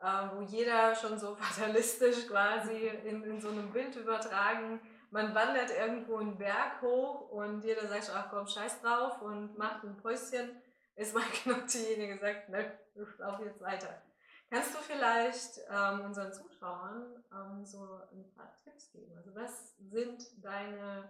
äh, 0.00 0.28
wo 0.34 0.42
jeder 0.42 0.94
schon 0.94 1.18
so 1.18 1.34
fatalistisch 1.36 2.26
quasi 2.26 2.88
in, 3.04 3.24
in 3.24 3.40
so 3.40 3.48
einem 3.48 3.72
Bild 3.72 3.94
übertragen, 3.96 4.80
man 5.10 5.34
wandert 5.34 5.70
irgendwo 5.70 6.16
einen 6.16 6.36
Berg 6.36 6.82
hoch 6.82 7.30
und 7.30 7.64
jeder 7.64 7.86
sagt, 7.86 8.10
ach 8.14 8.28
komm, 8.30 8.46
scheiß 8.46 8.82
drauf 8.82 9.22
und 9.22 9.56
macht 9.56 9.84
ein 9.84 9.96
Päuschen, 9.96 10.60
ist 10.96 11.14
mal 11.14 11.24
genau 11.44 11.58
diejenige 11.60 12.14
gesagt, 12.14 12.48
ne, 12.48 12.78
ich 12.94 13.18
laufe 13.18 13.44
jetzt 13.44 13.60
weiter. 13.60 14.02
Kannst 14.50 14.74
du 14.74 14.78
vielleicht 14.78 15.60
ähm, 15.70 16.02
unseren 16.02 16.32
Zuschauern 16.32 17.24
ähm, 17.32 17.64
so 17.64 18.00
ein 18.12 18.32
paar 18.34 18.54
Tipps 18.62 18.92
geben? 18.92 19.16
Also 19.16 19.34
was 19.34 19.76
sind 19.78 20.22
deine 20.44 21.08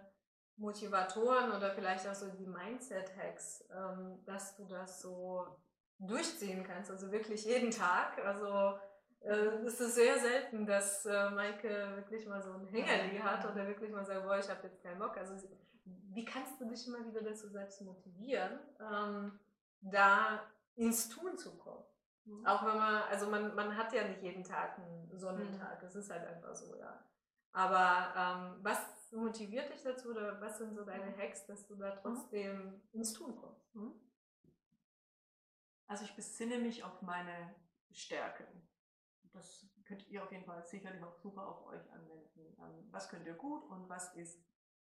Motivatoren 0.57 1.51
oder 1.51 1.71
vielleicht 1.71 2.07
auch 2.07 2.15
so 2.15 2.29
die 2.29 2.47
Mindset-Hacks, 2.47 3.65
ähm, 3.71 4.23
dass 4.25 4.55
du 4.55 4.65
das 4.65 5.01
so 5.01 5.59
durchziehen 5.99 6.63
kannst, 6.63 6.91
also 6.91 7.11
wirklich 7.11 7.45
jeden 7.45 7.71
Tag. 7.71 8.23
Also 8.23 8.79
äh, 9.21 9.65
es 9.65 9.79
ist 9.79 9.95
sehr 9.95 10.19
selten, 10.19 10.65
dass 10.65 11.05
äh, 11.05 11.29
Maike 11.31 11.69
wirklich 11.95 12.27
mal 12.27 12.41
so 12.41 12.53
ein 12.53 12.67
Hängerli 12.67 13.17
hat 13.17 13.43
oder 13.49 13.67
wirklich 13.67 13.91
mal 13.91 14.05
sagt, 14.05 14.23
boah, 14.23 14.37
ich 14.37 14.49
habe 14.49 14.67
jetzt 14.67 14.81
keinen 14.83 14.99
Bock. 14.99 15.17
Also 15.17 15.35
wie 15.85 16.25
kannst 16.25 16.59
du 16.59 16.65
dich 16.65 16.87
immer 16.87 17.05
wieder 17.05 17.21
dazu 17.21 17.47
selbst 17.49 17.81
motivieren, 17.81 18.59
ähm, 18.79 19.39
da 19.81 20.41
ins 20.75 21.09
Tun 21.09 21.37
zu 21.37 21.57
kommen? 21.57 21.83
Mhm. 22.25 22.45
Auch 22.45 22.65
wenn 22.65 22.77
man, 22.77 23.03
also 23.03 23.27
man, 23.27 23.55
man 23.55 23.75
hat 23.75 23.93
ja 23.93 24.07
nicht 24.07 24.21
jeden 24.21 24.43
Tag 24.43 24.77
einen 24.77 25.17
Sonnentag, 25.17 25.81
es 25.83 25.93
mhm. 25.93 26.01
ist 26.01 26.11
halt 26.11 26.27
einfach 26.27 26.53
so, 26.55 26.75
ja. 26.77 27.03
Aber 27.53 28.13
ähm, 28.15 28.59
was 28.61 28.77
motiviert 29.11 29.71
dich 29.71 29.81
dazu 29.81 30.11
oder 30.11 30.39
was 30.41 30.57
sind 30.59 30.75
so 30.75 30.83
deine 30.83 31.11
mhm. 31.11 31.17
Hacks, 31.17 31.45
dass 31.47 31.65
du 31.65 31.75
da 31.75 31.95
mhm. 31.95 31.99
trotzdem 32.01 32.81
ins 32.91 33.13
Tun 33.13 33.35
kommst? 33.35 33.73
Mhm. 35.87 35.91
Also 35.91 36.05
ich 36.05 36.15
besinne 36.15 36.59
mich 36.59 36.83
auf 36.83 37.01
meine 37.01 37.55
Stärken. 37.91 38.45
Das 39.33 39.65
könnt 39.85 40.07
ihr 40.07 40.23
auf 40.23 40.31
jeden 40.31 40.45
Fall 40.45 40.63
sicherlich 40.65 41.03
auch 41.03 41.15
super 41.15 41.47
auf 41.47 41.65
euch 41.67 41.91
anwenden. 41.91 42.55
Ähm, 42.59 42.87
was 42.91 43.09
könnt 43.09 43.25
ihr 43.25 43.35
gut 43.35 43.63
und 43.69 43.87
was 43.89 44.13
ist 44.15 44.43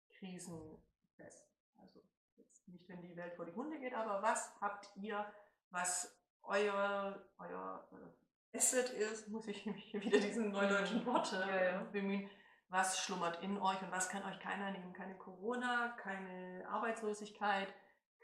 krisenfest? 0.10 1.48
Also 1.78 2.02
jetzt 2.38 2.68
nicht, 2.68 2.88
wenn 2.88 3.02
die 3.02 3.16
Welt 3.16 3.34
vor 3.36 3.46
die 3.46 3.54
Hunde 3.54 3.80
geht, 3.80 3.94
aber 3.94 4.22
was 4.22 4.54
habt 4.62 4.90
ihr, 4.96 5.26
was 5.72 6.16
euer, 6.44 7.24
euer, 7.38 7.88
euer 7.92 8.14
Asset 8.54 8.92
ist, 8.92 9.30
muss 9.30 9.48
ich 9.48 9.66
mich 9.66 9.94
wieder 9.94 10.20
diesen 10.20 10.52
neudeutschen 10.52 11.06
Worte 11.06 11.38
ja, 11.48 11.64
ja. 11.64 11.84
bemühen. 11.84 12.30
Was 12.70 13.00
schlummert 13.00 13.42
in 13.44 13.60
euch 13.60 13.82
und 13.82 13.92
was 13.92 14.10
kann 14.10 14.24
euch 14.24 14.40
keiner 14.40 14.72
nehmen? 14.72 14.94
Keine 14.94 15.16
Corona, 15.16 15.90
keine 15.98 16.68
Arbeitslosigkeit, 16.70 17.68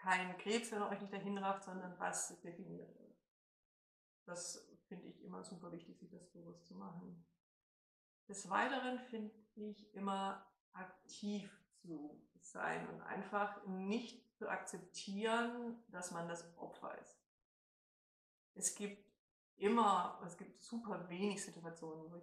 kein 0.01 0.38
Krebs, 0.38 0.71
wenn 0.71 0.81
er 0.81 0.89
euch 0.89 1.01
nicht 1.01 1.13
dahin 1.13 1.38
rafft, 1.38 1.63
sondern 1.63 1.97
was 1.99 2.39
definiert 2.41 2.97
wird. 2.99 3.15
Das 4.25 4.67
finde 4.88 5.07
ich 5.07 5.21
immer 5.23 5.43
super 5.43 5.71
wichtig, 5.71 5.97
sich 5.99 6.09
das 6.09 6.31
bewusst 6.31 6.65
zu 6.65 6.75
machen. 6.75 7.25
Des 8.27 8.49
Weiteren 8.49 8.99
finde 8.99 9.33
ich 9.55 9.93
immer 9.93 10.45
aktiv 10.71 11.51
zu 11.81 12.21
sein 12.41 12.88
und 12.89 13.01
einfach 13.01 13.65
nicht 13.65 14.35
zu 14.38 14.47
akzeptieren, 14.47 15.83
dass 15.89 16.12
man 16.12 16.27
das 16.27 16.55
Opfer 16.57 16.97
ist. 16.99 17.19
Es 18.53 18.75
gibt 18.75 19.03
immer, 19.57 20.21
es 20.25 20.38
gibt 20.38 20.62
super 20.62 21.09
wenig 21.09 21.43
Situationen, 21.43 22.12
wo 22.12 22.17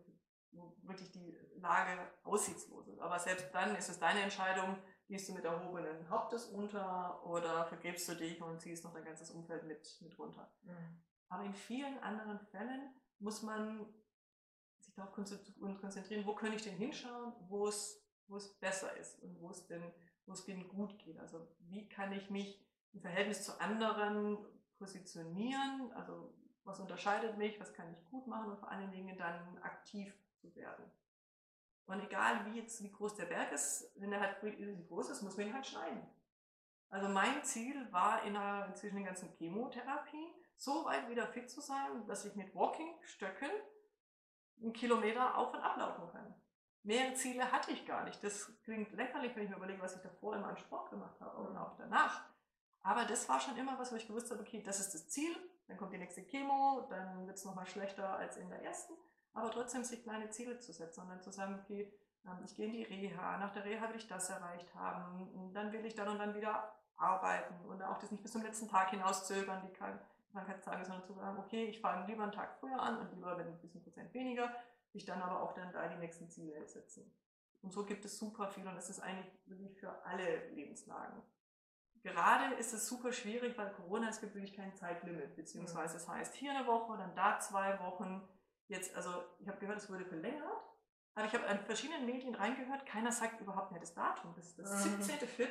wirklich 0.82 1.11
die 1.12 1.37
Lage 1.56 1.98
aussichtslos 2.24 2.88
ist. 2.88 3.00
Aber 3.00 3.18
selbst 3.18 3.52
dann 3.52 3.76
ist 3.76 3.88
es 3.88 3.98
deine 3.98 4.20
Entscheidung, 4.20 4.76
gehst 5.06 5.28
du 5.28 5.35
mit 5.35 5.44
erhobenen 5.44 6.09
Hauptes 6.09 6.46
unter 6.46 7.24
oder 7.24 7.66
vergräbst 7.66 8.09
du 8.09 8.14
dich 8.14 8.40
und 8.40 8.61
ziehst 8.61 8.85
noch 8.85 8.92
dein 8.92 9.04
ganzes 9.04 9.30
Umfeld 9.30 9.64
mit, 9.64 9.98
mit 10.00 10.18
runter. 10.18 10.52
Mhm. 10.62 11.02
Aber 11.28 11.44
in 11.44 11.54
vielen 11.54 11.98
anderen 11.98 12.38
Fällen 12.38 12.94
muss 13.18 13.42
man 13.42 13.87
sich 14.78 14.94
darauf 14.94 15.12
konzentrieren, 15.12 16.26
wo 16.26 16.35
kann 16.35 16.52
ich 16.52 16.62
denn 16.62 16.76
hinschauen, 16.76 17.32
wo 17.48 17.68
es, 17.68 18.04
wo 18.28 18.37
es 18.37 18.59
besser 18.59 18.96
ist 18.96 19.20
und 19.22 19.40
wo 19.40 19.50
es 19.50 19.66
denn, 19.66 19.82
wo 20.26 20.32
es 20.32 20.44
denn 20.44 20.68
gut 20.68 20.98
geht. 20.98 21.18
Also 21.18 21.46
wie 21.61 21.88
kann 21.88 22.12
ich 22.12 22.30
mich 22.30 22.64
im 22.92 23.00
Verhältnis 23.00 23.44
zu 23.44 23.61
anderen 23.61 24.38
positionieren, 24.78 25.92
also 25.92 26.35
was 26.64 26.80
unterscheidet 26.80 27.38
mich, 27.38 27.61
was 27.61 27.72
kann 27.72 27.92
ich 27.92 28.04
gut 28.06 28.26
machen 28.26 28.50
und 28.50 28.59
vor 28.59 28.70
allen 28.70 28.90
Dingen 28.90 29.16
dann 29.16 29.59
aktiv 29.59 30.12
zu 30.46 30.56
werden. 30.56 30.85
Und 31.87 32.00
egal 32.02 32.44
wie 32.46 32.59
jetzt, 32.59 32.82
wie 32.82 32.90
groß 32.90 33.14
der 33.14 33.26
Berg 33.26 33.52
ist, 33.52 33.92
wenn 33.96 34.12
er 34.12 34.20
halt 34.20 34.40
groß 34.88 35.11
ist, 35.11 35.22
muss 35.22 35.37
man 35.37 35.46
ihn 35.46 35.54
halt 35.54 35.66
schneiden. 35.66 36.02
Also 36.88 37.09
mein 37.09 37.42
Ziel 37.44 37.90
war 37.92 38.22
in 38.24 38.35
der, 38.35 38.72
zwischen 38.74 38.96
den 38.96 39.04
ganzen 39.04 39.28
Chemotherapien 39.38 40.30
so 40.56 40.85
weit 40.85 41.09
wieder 41.09 41.26
fit 41.26 41.50
zu 41.50 41.61
sein, 41.61 42.06
dass 42.06 42.24
ich 42.24 42.35
mit 42.35 42.54
Walking-Stöcken 42.54 43.50
einen 44.62 44.72
Kilometer 44.72 45.37
auf 45.37 45.52
und 45.52 45.61
ablaufen 45.61 46.09
kann. 46.09 46.35
Mehr 46.82 47.14
Ziele 47.14 47.50
hatte 47.50 47.72
ich 47.72 47.85
gar 47.85 48.04
nicht. 48.04 48.22
Das 48.22 48.50
klingt 48.62 48.92
lächerlich, 48.92 49.35
wenn 49.35 49.44
ich 49.44 49.50
mir 49.50 49.56
überlege, 49.56 49.82
was 49.82 49.96
ich 49.96 50.02
davor 50.02 50.37
immer 50.37 50.48
an 50.48 50.56
Sport 50.56 50.90
gemacht 50.90 51.20
habe 51.20 51.37
und 51.38 51.56
auch 51.56 51.76
danach. 51.76 52.24
Aber 52.82 53.04
das 53.04 53.28
war 53.28 53.40
schon 53.40 53.56
immer 53.56 53.78
was, 53.78 53.90
wo 53.90 53.96
ich 53.96 54.06
gewusst 54.06 54.30
habe, 54.30 54.40
okay, 54.40 54.62
das 54.62 54.78
ist 54.78 54.94
das 54.94 55.09
Ziel, 55.09 55.37
dann 55.66 55.76
kommt 55.76 55.92
die 55.92 55.98
nächste 55.98 56.22
Chemo, 56.22 56.87
dann 56.88 57.26
wird 57.26 57.37
es 57.37 57.44
nochmal 57.44 57.66
schlechter 57.66 58.16
als 58.16 58.37
in 58.37 58.48
der 58.48 58.62
ersten 58.62 58.94
aber 59.37 59.51
trotzdem 59.51 59.85
sich 59.85 60.03
kleine 60.03 60.31
Ziele 60.31 60.59
zu 60.59 60.72
setzen 60.72 61.03
und 61.03 61.11
dann 61.11 61.20
zu 61.20 61.31
sagen, 61.31 61.61
okay, 61.62 61.92
ähm, 62.25 62.38
ich 62.44 62.55
gehe 62.55 62.66
in 62.66 62.72
die 62.72 62.85
Reha, 62.85 63.37
nach 63.37 63.53
der 63.53 63.64
Reha 63.64 63.88
will 63.90 63.96
ich 63.96 64.09
das 64.09 64.31
erreicht 64.31 64.75
haben, 64.75 65.53
dann 65.53 65.72
will 65.72 65.85
ich 65.85 65.94
dann 65.94 66.09
und 66.09 66.18
dann 66.18 66.35
wieder 66.35 66.75
arbeiten 66.96 67.55
und 67.66 67.83
auch 67.83 67.99
das 67.99 68.11
nicht 68.11 68.22
bis 68.22 68.33
zum 68.33 68.42
letzten 68.42 68.68
Tag 68.68 68.90
hinauszögern, 68.90 69.62
die 69.62 69.72
Krankheitstage, 70.33 70.87
sondern 70.87 71.05
zu 71.05 71.12
sagen, 71.12 71.38
okay, 71.38 71.66
ich 71.66 71.81
fange 71.81 72.07
lieber 72.07 72.22
einen 72.22 72.33
Tag 72.33 72.57
früher 72.59 72.81
an 72.81 72.99
und 72.99 73.12
lieber 73.12 73.37
mit 73.37 73.46
ein 73.46 73.61
bisschen 73.61 73.83
Prozent 73.83 74.14
weniger, 74.14 74.51
sich 74.90 75.05
dann 75.05 75.20
aber 75.20 75.42
auch 75.42 75.53
dann 75.53 75.70
da 75.72 75.87
die 75.87 75.99
nächsten 75.99 76.31
Ziele 76.31 76.66
setzen. 76.66 77.14
Und 77.61 77.72
so 77.72 77.85
gibt 77.85 78.07
es 78.07 78.18
super 78.18 78.49
viel 78.49 78.66
und 78.66 78.75
das 78.75 78.88
ist 78.88 79.01
eigentlich 79.01 79.31
wirklich 79.44 79.79
für 79.79 80.03
alle 80.07 80.49
Lebenslagen. 80.51 81.22
Gerade 82.03 82.55
ist 82.55 82.72
es 82.72 82.88
super 82.88 83.12
schwierig, 83.12 83.59
weil 83.59 83.72
Corona, 83.72 84.09
es 84.09 84.20
gibt 84.20 84.35
wirklich 84.35 84.55
kein 84.55 84.75
Zeitlimit, 84.75 85.37
beziehungsweise 85.37 85.96
es 85.96 86.09
heißt 86.09 86.35
hier 86.35 86.53
eine 86.53 86.66
Woche, 86.66 86.96
dann 86.96 87.14
da 87.14 87.38
zwei 87.40 87.79
Wochen, 87.81 88.27
jetzt, 88.68 88.94
also 88.96 89.11
ich 89.38 89.48
habe 89.48 89.59
gehört, 89.59 89.79
es 89.79 89.90
wurde 89.90 90.05
verlängert, 90.05 90.62
aber 91.14 91.26
ich 91.26 91.35
habe 91.35 91.46
an 91.46 91.64
verschiedenen 91.64 92.05
Medien 92.05 92.35
reingehört, 92.35 92.85
keiner 92.87 93.11
sagt 93.11 93.40
überhaupt 93.40 93.72
mehr 93.72 93.81
das 93.81 93.94
Datum. 93.94 94.35
Das 94.37 94.46
ist 94.46 94.59
das 94.59 94.87
17.4. 94.87 95.48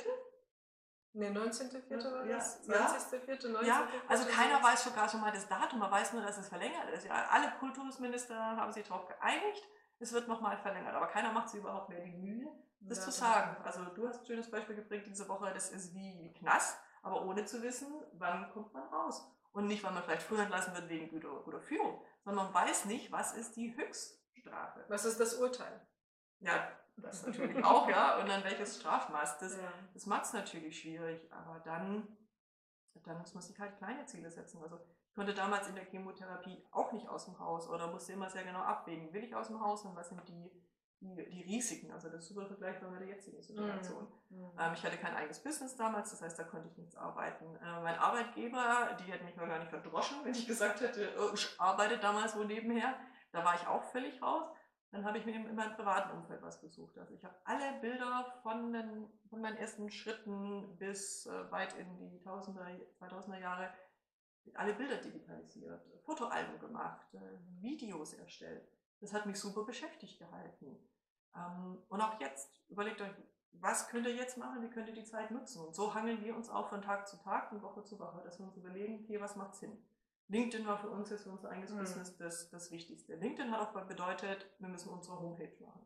Ne, 1.14 1.30
19.4. 1.30 2.12
war 2.12 2.26
das? 2.26 2.68
Ja, 2.68 2.88
20.4., 2.88 3.48
19. 3.48 3.66
Ja, 3.66 3.88
also 4.08 4.28
keiner 4.28 4.62
weiß 4.62 4.84
sogar 4.84 5.08
schon 5.08 5.22
mal 5.22 5.32
das 5.32 5.48
Datum, 5.48 5.80
man 5.80 5.90
weiß 5.90 6.12
nur, 6.12 6.22
dass 6.22 6.38
es 6.38 6.50
verlängert 6.50 6.90
ist. 6.90 7.06
Ja, 7.06 7.28
alle 7.30 7.52
Kultusminister 7.60 8.38
haben 8.38 8.72
sich 8.74 8.86
darauf 8.86 9.08
geeinigt, 9.08 9.64
es 10.00 10.12
wird 10.12 10.28
nochmal 10.28 10.58
verlängert, 10.58 10.94
aber 10.94 11.08
keiner 11.08 11.32
macht 11.32 11.50
sich 11.50 11.62
überhaupt 11.62 11.88
mehr 11.88 12.02
die 12.02 12.12
Mühe, 12.12 12.52
das 12.82 12.98
ja, 12.98 13.04
zu 13.06 13.12
sagen. 13.12 13.56
Also 13.64 13.86
du 13.86 14.08
hast 14.08 14.20
ein 14.20 14.26
schönes 14.26 14.52
Beispiel 14.52 14.76
geprägt 14.76 15.08
diese 15.08 15.28
Woche, 15.30 15.54
das 15.54 15.72
ist 15.72 15.96
wie 15.96 16.34
Knast, 16.34 16.78
aber 17.02 17.24
ohne 17.24 17.46
zu 17.46 17.64
wissen, 17.64 18.04
wann 18.14 18.52
kommt 18.52 18.74
man 18.74 18.84
raus. 18.84 19.32
Und 19.54 19.68
nicht, 19.68 19.86
weil 19.86 19.94
man 19.94 20.04
vielleicht 20.04 20.24
früher 20.24 20.42
entlassen 20.42 20.74
wird 20.74 20.90
wegen 20.90 21.10
guter, 21.10 21.30
guter 21.44 21.62
Führung, 21.62 22.04
sondern 22.26 22.46
man 22.46 22.54
weiß 22.54 22.86
nicht, 22.86 23.12
was 23.12 23.34
ist 23.34 23.56
die 23.56 23.76
Höchststrafe. 23.78 24.84
Was 24.90 25.06
ist 25.06 25.20
das 25.20 25.36
Urteil? 25.36 25.88
Ja, 26.40 26.68
das 26.98 27.26
natürlich 27.26 27.64
auch, 27.64 27.88
ja. 27.88 28.20
Und 28.20 28.28
dann 28.28 28.44
welches 28.44 28.80
Strafmaß. 28.80 29.38
Das, 29.38 29.56
Ja. 29.56 29.72
das 29.94 30.06
macht 30.06 30.26
es 30.26 30.34
natürlich 30.34 30.82
schwierig, 30.82 31.32
aber 31.32 31.60
dann, 31.60 32.18
dann 33.04 33.20
muss 33.20 33.34
man 33.34 33.44
sich 33.44 33.58
halt 33.60 33.78
kleine 33.78 34.06
Ziele 34.06 34.30
setzen. 34.30 34.62
Also 34.62 34.80
ich 35.08 35.16
konnte 35.16 35.34
damals 35.34 35.68
in 35.68 35.76
der 35.76 35.86
Chemotherapie 35.86 36.68
auch 36.72 36.92
nicht 36.92 37.08
aus 37.08 37.26
dem 37.26 37.40
Haus 37.40 37.70
oder 37.70 37.88
musste 37.88 38.14
immer 38.14 38.30
sehr 38.30 38.44
genau 38.44 38.60
abwägen, 38.62 39.14
will 39.14 39.24
ich 39.24 39.36
aus 39.36 39.48
dem 39.48 39.62
Haus 39.62 39.86
und 39.86 39.96
was 39.96 40.10
sind 40.10 40.28
die, 40.28 40.52
die, 41.02 41.30
die 41.30 41.42
Risiken. 41.44 41.92
Also 41.92 42.10
das 42.10 42.22
ist 42.22 42.30
super 42.30 42.46
vergleichbar 42.46 42.90
mit 42.90 43.02
der 43.02 43.08
jetzigen 43.10 43.42
Situation. 43.42 44.08
Mhm. 44.30 44.52
Ähm, 44.60 44.74
ich 44.74 44.84
hatte 44.84 44.98
kein 44.98 45.16
eigenes 45.16 45.40
Business 45.40 45.76
damals, 45.76 46.12
das 46.12 46.22
heißt, 46.22 46.40
da 46.40 46.44
konnte 46.44 46.70
ich 46.70 46.78
nichts 46.78 46.96
arbeiten. 46.96 47.56
Äh, 47.58 47.82
mein 47.82 47.98
Arbeitgeber, 47.98 48.98
die 49.00 49.12
hätten 49.12 49.26
mich 49.26 49.36
mal 49.36 49.48
gar 49.48 49.60
nicht 49.60 49.70
verdroschen, 49.70 50.18
wenn 50.24 50.34
ich 50.34 50.48
gesagt 50.48 50.82
hätte, 50.82 51.10
oh, 51.20 51.34
ich 51.34 51.60
arbeite 51.60 51.98
damals 51.98 52.36
wo 52.38 52.44
nebenher. 52.44 52.96
Da 53.32 53.44
war 53.44 53.56
ich 53.56 53.68
auch 53.68 53.84
völlig 53.84 54.22
raus. 54.22 54.46
Dann 54.92 55.04
habe 55.04 55.18
ich 55.18 55.26
mir 55.26 55.34
eben 55.36 55.48
in 55.48 55.56
meinem 55.56 55.76
privaten 55.76 56.18
Umfeld 56.18 56.42
was 56.42 56.62
gesucht. 56.62 56.98
Also 56.98 57.14
ich 57.14 57.26
habe 57.26 57.36
alle 57.44 57.80
Bilder 57.82 58.40
von, 58.44 58.72
den, 58.72 59.10
von 59.30 59.42
meinen 59.42 59.58
ersten 59.58 59.92
Schritten 59.92 60.78
bis 60.78 61.26
äh, 61.26 61.52
weit 61.52 61.74
in 61.74 61.98
die 61.98 62.22
Tausender, 62.22 62.66
2000er 63.02 63.40
Jahre, 63.40 63.74
alle 64.54 64.74
Bilder 64.74 64.98
digitalisiert, 64.98 65.82
Fotoalben 66.04 66.60
gemacht, 66.60 67.14
äh, 67.14 67.20
Videos 67.62 68.14
erstellt. 68.14 68.70
Das 69.00 69.14
hat 69.14 69.26
mich 69.26 69.40
super 69.40 69.64
beschäftigt 69.64 70.20
gehalten. 70.20 70.78
Ähm, 71.36 71.84
und 71.90 72.02
auch 72.02 72.20
jetzt, 72.20 72.62
überlegt 72.70 73.02
euch, 73.02 73.12
was 73.54 73.88
könnt 73.88 74.06
ihr 74.08 74.16
jetzt 74.16 74.38
machen, 74.38 74.62
wie 74.62 74.70
könnt 74.70 74.88
ihr 74.88 74.94
die 74.94 75.04
Zeit 75.04 75.32
nutzen? 75.32 75.66
Und 75.66 75.76
so 75.76 75.94
hangeln 75.94 76.24
wir 76.24 76.36
uns 76.36 76.50
auch 76.50 76.70
von 76.70 76.82
Tag 76.82 77.08
zu 77.08 77.18
Tag 77.18 77.52
und 77.52 77.62
Woche 77.62 77.84
zu 77.84 78.00
Woche, 78.00 78.22
dass 78.24 78.40
wir 78.40 78.46
uns 78.46 78.58
überlegen, 78.58 79.02
okay, 79.04 79.20
was 79.20 79.36
macht 79.36 79.56
Sinn? 79.56 79.78
LinkedIn 80.28 80.66
war 80.66 80.78
für 80.78 80.90
uns 80.90 81.10
jetzt 81.10 81.24
für 81.24 81.32
unser 81.32 81.50
eigenes 81.50 81.72
Mhm. 81.72 81.80
Business 81.80 82.18
das, 82.18 82.50
das 82.50 82.72
Wichtigste. 82.72 83.16
LinkedIn 83.16 83.52
hat 83.52 83.60
auch 83.62 83.86
bedeutet, 83.86 84.50
wir 84.60 84.70
müssen 84.70 84.90
unsere 84.90 85.20
Homepage 85.20 85.56
machen. 85.64 85.86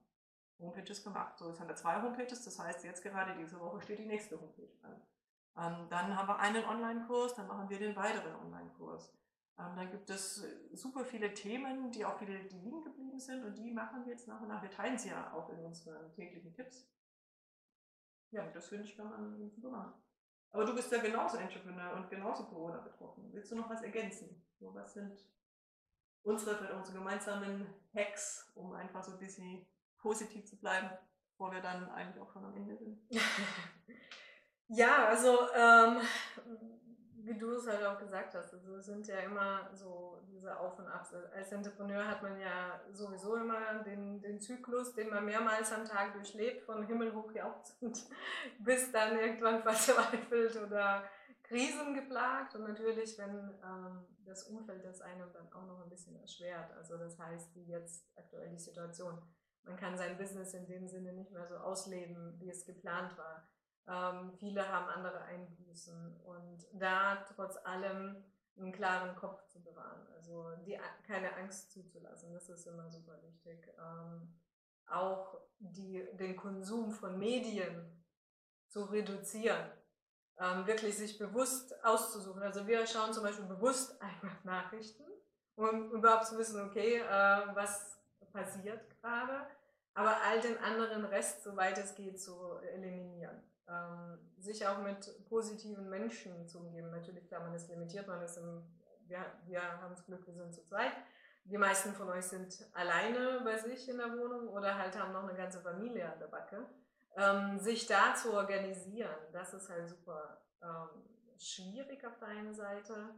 Homepage 0.59 0.91
ist 0.91 1.03
gemacht. 1.03 1.37
So, 1.37 1.49
jetzt 1.49 1.59
haben 1.59 1.67
wir 1.67 1.75
zwei 1.75 2.01
Homepages, 2.01 2.43
das 2.43 2.59
heißt, 2.59 2.83
jetzt 2.83 3.03
gerade 3.03 3.37
diese 3.37 3.59
Woche 3.59 3.81
steht 3.81 3.99
die 3.99 4.05
nächste 4.05 4.39
Homepage 4.39 4.71
an. 4.83 5.01
Ähm, 5.57 5.87
dann 5.89 6.15
haben 6.15 6.27
wir 6.27 6.39
einen 6.39 6.65
Online-Kurs, 6.65 7.35
dann 7.35 7.47
machen 7.47 7.69
wir 7.69 7.79
den 7.79 7.95
weiteren 7.95 8.35
Online-Kurs. 8.35 9.13
Ähm, 9.59 9.75
dann 9.75 9.91
gibt 9.91 10.09
es 10.09 10.43
äh, 10.43 10.75
super 10.75 11.03
viele 11.03 11.33
Themen, 11.33 11.91
die 11.91 12.05
auch 12.05 12.17
viele, 12.17 12.37
liegen 12.37 12.81
geblieben 12.81 13.19
sind 13.19 13.43
und 13.43 13.57
die 13.57 13.71
machen 13.71 14.05
wir 14.05 14.13
jetzt 14.13 14.27
nach 14.27 14.39
und 14.41 14.47
nach. 14.47 14.61
Wir 14.61 14.71
teilen 14.71 14.97
sie 14.97 15.09
ja 15.09 15.33
auch 15.33 15.49
in 15.49 15.59
unseren 15.59 16.11
täglichen 16.13 16.53
Tipps. 16.53 16.89
Ja, 18.31 18.47
das 18.51 18.69
finde 18.69 18.85
ich, 18.85 18.95
kann 18.95 19.09
man 19.09 19.49
super 19.49 19.69
machen. 19.69 19.93
Aber 20.51 20.65
du 20.65 20.73
bist 20.73 20.91
ja 20.91 20.99
genauso 20.99 21.37
Entrepreneur 21.37 21.93
und 21.95 22.09
genauso 22.09 22.45
Corona 22.45 22.79
betroffen. 22.79 23.29
Willst 23.33 23.51
du 23.51 23.55
noch 23.55 23.69
was 23.69 23.81
ergänzen? 23.81 24.43
So, 24.59 24.73
was 24.73 24.93
sind 24.93 25.19
unsere, 26.23 26.73
unsere 26.75 26.97
gemeinsamen 26.97 27.67
Hacks, 27.93 28.51
um 28.55 28.73
einfach 28.73 29.03
so 29.03 29.11
ein 29.11 29.19
bisschen 29.19 29.67
positiv 29.97 30.45
zu 30.45 30.57
bleiben, 30.57 30.89
bevor 31.31 31.51
wir 31.51 31.61
dann 31.61 31.89
eigentlich 31.89 32.21
auch 32.21 32.31
schon 32.31 32.45
am 32.45 32.55
Ende 32.55 32.77
sind? 32.77 32.99
Ja, 34.71 35.07
also 35.07 35.51
ähm, 35.55 35.99
wie 37.29 37.37
du 37.37 37.53
es 37.53 37.67
halt 37.67 37.85
auch 37.85 37.99
gesagt 37.99 38.33
hast, 38.33 38.53
also 38.53 38.75
es 38.77 38.87
sind 38.87 39.07
ja 39.07 39.19
immer 39.19 39.69
so 39.73 40.19
diese 40.27 40.59
Auf 40.59 40.79
und 40.79 40.87
Abs. 40.87 41.13
Als 41.13 41.51
Entrepreneur 41.51 42.07
hat 42.07 42.23
man 42.23 42.39
ja 42.39 42.81
sowieso 42.91 43.35
immer 43.35 43.83
den, 43.83 44.19
den 44.19 44.41
Zyklus, 44.41 44.95
den 44.95 45.09
man 45.09 45.25
mehrmals 45.25 45.71
am 45.71 45.85
Tag 45.85 46.13
durchlebt, 46.13 46.63
von 46.63 46.87
Himmel 46.87 47.13
hoch 47.13 47.31
jauchzend 47.31 48.05
bis 48.59 48.91
dann 48.91 49.17
irgendwann 49.17 49.61
verzweifelt 49.63 50.55
oder 50.57 51.03
krisengeplagt. 51.43 52.55
Und 52.55 52.67
natürlich, 52.67 53.17
wenn 53.19 53.53
ähm, 53.63 54.05
das 54.25 54.43
Umfeld 54.43 54.83
das 54.83 55.01
einem 55.01 55.31
dann 55.31 55.53
auch 55.53 55.67
noch 55.67 55.83
ein 55.83 55.89
bisschen 55.89 56.19
erschwert. 56.19 56.71
Also 56.77 56.97
das 56.97 57.19
heißt, 57.19 57.55
wie 57.55 57.65
jetzt 57.65 58.07
aktuell 58.15 58.49
die 58.49 58.59
Situation. 58.59 59.21
Man 59.63 59.77
kann 59.77 59.95
sein 59.97 60.17
Business 60.17 60.55
in 60.55 60.65
dem 60.65 60.87
Sinne 60.87 61.13
nicht 61.13 61.31
mehr 61.31 61.45
so 61.47 61.57
ausleben, 61.57 62.39
wie 62.39 62.49
es 62.49 62.65
geplant 62.65 63.15
war. 63.17 63.47
Ähm, 63.87 64.31
viele 64.37 64.67
haben 64.67 64.87
andere 64.89 65.21
Einbußen 65.23 66.21
und 66.21 66.67
da 66.73 67.23
trotz 67.35 67.57
allem 67.65 68.23
einen 68.57 68.71
klaren 68.71 69.15
Kopf 69.15 69.45
zu 69.47 69.63
bewahren, 69.63 70.05
also 70.15 70.51
die, 70.65 70.77
keine 71.07 71.33
Angst 71.35 71.71
zuzulassen, 71.71 72.33
das 72.33 72.49
ist 72.49 72.67
immer 72.67 72.89
super 72.89 73.21
wichtig. 73.23 73.67
Ähm, 73.79 74.33
auch 74.85 75.39
die, 75.59 76.05
den 76.13 76.35
Konsum 76.35 76.91
von 76.91 77.17
Medien 77.17 78.03
zu 78.67 78.83
reduzieren, 78.83 79.71
ähm, 80.37 80.67
wirklich 80.67 80.97
sich 80.97 81.17
bewusst 81.17 81.83
auszusuchen. 81.83 82.41
Also 82.41 82.67
wir 82.67 82.85
schauen 82.85 83.13
zum 83.13 83.23
Beispiel 83.23 83.45
bewusst 83.45 83.99
einfach 84.01 84.43
Nachrichten, 84.43 85.05
um 85.55 85.91
überhaupt 85.91 86.27
zu 86.27 86.37
wissen, 86.37 86.61
okay, 86.61 86.97
äh, 86.97 87.55
was 87.55 87.99
passiert 88.31 88.89
gerade, 88.89 89.47
aber 89.93 90.17
all 90.21 90.39
den 90.41 90.57
anderen 90.59 91.05
Rest, 91.05 91.43
soweit 91.43 91.77
es 91.77 91.95
geht, 91.95 92.21
zu 92.21 92.57
eliminieren 92.57 93.41
ähm, 93.69 94.19
sich 94.37 94.65
auch 94.65 94.79
mit 94.79 95.25
positiven 95.27 95.89
Menschen 95.89 96.47
zu 96.47 96.59
umgeben. 96.59 96.89
Natürlich, 96.91 97.27
klar, 97.27 97.41
man 97.41 97.53
ist 97.53 97.69
limitiert, 97.69 98.07
man 98.07 98.21
ist 98.21 98.37
im, 98.37 98.63
wir, 99.07 99.25
wir 99.45 99.61
haben 99.61 99.93
das 99.93 100.05
Glück, 100.05 100.25
wir 100.25 100.33
sind 100.33 100.53
zu 100.53 100.63
zweit. 100.63 100.93
Die 101.45 101.57
meisten 101.57 101.93
von 101.93 102.09
euch 102.09 102.25
sind 102.25 102.69
alleine 102.73 103.41
bei 103.43 103.57
sich 103.57 103.89
in 103.89 103.97
der 103.97 104.17
Wohnung 104.17 104.49
oder 104.49 104.77
halt 104.77 104.97
haben 104.99 105.13
noch 105.13 105.23
eine 105.23 105.35
ganze 105.35 105.61
Familie 105.61 106.11
an 106.11 106.19
der 106.19 106.27
Backe. 106.27 106.65
Ähm, 107.15 107.59
sich 107.59 107.87
da 107.87 108.13
zu 108.13 108.33
organisieren, 108.33 109.15
das 109.33 109.53
ist 109.53 109.69
halt 109.69 109.89
super 109.89 110.41
ähm, 110.61 111.03
schwierig 111.37 112.05
auf 112.05 112.17
der 112.19 112.29
einen 112.29 112.53
Seite, 112.53 113.09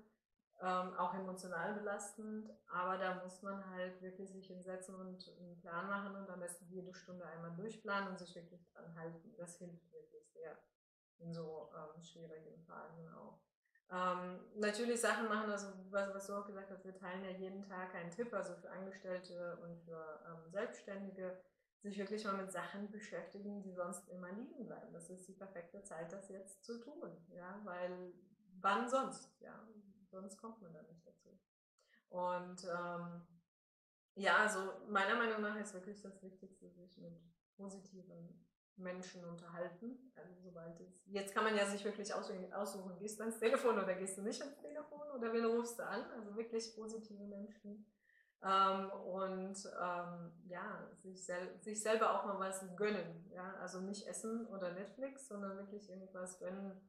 ähm, 0.62 0.94
auch 0.94 1.14
emotional 1.16 1.74
belastend, 1.74 2.50
aber 2.68 2.98
da 2.98 3.22
muss 3.24 3.42
man 3.42 3.68
halt 3.72 4.00
wirklich 4.02 4.32
sich 4.32 4.48
hinsetzen 4.48 4.96
und 4.96 5.28
einen 5.40 5.60
Plan 5.60 5.88
machen 5.88 6.16
und 6.16 6.30
am 6.30 6.40
besten 6.40 6.68
jede 6.70 6.94
Stunde 6.94 7.26
einmal 7.26 7.56
durchplanen 7.56 8.10
und 8.10 8.20
sich 8.20 8.36
wirklich 8.36 8.64
dran 8.72 8.96
halten. 8.96 9.34
Das 9.38 9.58
hilft 9.58 9.92
wirklich 9.92 10.30
sehr 10.32 10.58
in 11.20 11.34
so 11.34 11.72
ähm, 11.76 12.02
schwierigen 12.04 12.64
Phasen 12.66 13.10
auch. 13.10 13.40
Ähm, 13.92 14.40
natürlich 14.56 15.02
Sachen 15.02 15.28
machen, 15.28 15.50
also 15.50 15.68
was, 15.90 16.14
was 16.14 16.28
du 16.28 16.34
auch 16.34 16.46
gesagt 16.46 16.70
hast, 16.70 16.86
wir 16.86 16.96
teilen 16.96 17.26
ja 17.26 17.32
jeden 17.32 17.64
Tag 17.64 17.94
einen 17.96 18.12
Tipp, 18.12 18.32
also 18.34 18.54
für 18.56 18.70
Angestellte 18.70 19.58
und 19.64 19.82
für 19.82 20.22
ähm, 20.28 20.50
Selbstständige, 20.50 21.42
sich 21.82 21.98
wirklich 21.98 22.24
mal 22.24 22.38
mit 22.38 22.52
Sachen 22.52 22.92
beschäftigen, 22.92 23.64
die 23.64 23.74
sonst 23.74 24.08
immer 24.10 24.32
liegen 24.32 24.68
bleiben. 24.68 24.94
Das 24.94 25.10
ist 25.10 25.28
die 25.28 25.34
perfekte 25.34 25.82
Zeit, 25.82 26.14
das 26.14 26.30
jetzt 26.30 26.64
zu 26.64 26.80
tun, 26.80 27.18
ja, 27.30 27.60
weil 27.64 28.14
wann 28.62 28.88
sonst, 28.88 29.36
ja, 29.42 29.68
sonst 30.12 30.38
kommt 30.38 30.62
man 30.62 30.74
da 30.74 30.82
nicht 30.84 31.06
dazu. 31.06 31.40
Und 32.10 32.64
ähm, 32.66 33.22
ja, 34.16 34.38
also 34.38 34.60
meiner 34.90 35.16
Meinung 35.16 35.42
nach 35.42 35.56
ist 35.56 35.74
wirklich 35.74 36.02
das 36.02 36.22
Wichtigste, 36.22 36.70
sich 36.70 36.98
mit 36.98 37.18
positiven 37.56 38.46
Menschen 38.76 39.24
unterhalten. 39.26 40.12
Also 40.16 40.36
sobald 40.42 40.80
es. 40.80 41.02
Jetzt 41.06 41.34
kann 41.34 41.46
man 41.46 41.56
ja 41.56 41.66
sich 41.66 41.84
wirklich 41.86 42.14
aussuchen, 42.14 42.52
aussuchen, 42.54 42.98
gehst 43.00 43.20
du 43.20 43.24
ans 43.24 43.40
Telefon 43.40 43.78
oder 43.80 43.96
gehst 43.96 44.18
du 44.18 44.22
nicht 44.22 44.42
ans 44.42 44.60
Telefon 44.60 45.10
oder 45.16 45.32
wen 45.32 45.46
rufst 45.46 45.80
du 45.80 45.84
an? 45.88 46.04
Also 46.12 46.36
wirklich 46.36 46.76
positive 46.76 47.24
Menschen. 47.24 47.86
Ähm, 48.44 48.90
und 48.92 49.56
ähm, 49.82 50.32
ja, 50.48 50.90
sich, 51.04 51.24
sel 51.24 51.60
sich 51.62 51.82
selber 51.82 52.12
auch 52.12 52.26
mal 52.26 52.40
was 52.40 52.66
gönnen. 52.76 53.30
Ja? 53.32 53.54
Also 53.62 53.80
nicht 53.82 54.08
essen 54.08 54.48
oder 54.48 54.72
Netflix, 54.72 55.28
sondern 55.28 55.58
wirklich 55.58 55.90
irgendwas 55.90 56.40
gönnen, 56.40 56.82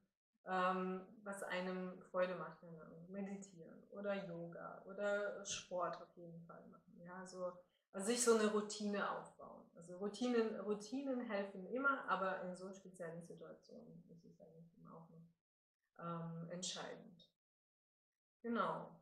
ähm, 0.46 1.06
was 1.22 1.42
einem 1.42 2.00
Freude 2.10 2.34
macht. 2.36 2.60
Keine 2.60 2.82
Ahnung, 2.82 3.10
meditieren 3.10 3.82
oder 3.90 4.26
Yoga 4.26 4.82
oder 4.86 5.44
Sport 5.44 6.00
auf 6.00 6.16
jeden 6.16 6.40
Fall 6.42 6.64
machen. 6.68 7.00
Ja, 7.04 7.16
also, 7.20 7.52
also 7.92 8.06
sich 8.06 8.22
so 8.22 8.36
eine 8.36 8.50
Routine 8.50 9.10
aufbauen. 9.10 9.70
Also 9.76 9.96
Routinen, 9.96 10.60
Routinen 10.60 11.20
helfen 11.20 11.66
immer, 11.66 12.08
aber 12.08 12.42
in 12.42 12.54
so 12.54 12.72
speziellen 12.72 13.22
Situationen 13.22 14.04
ist 14.08 14.24
es 14.24 14.40
eigentlich 14.40 14.76
immer 14.76 14.94
auch 14.94 15.08
noch 15.10 15.28
ähm, 15.98 16.48
entscheidend. 16.50 17.30
Genau. 18.42 19.00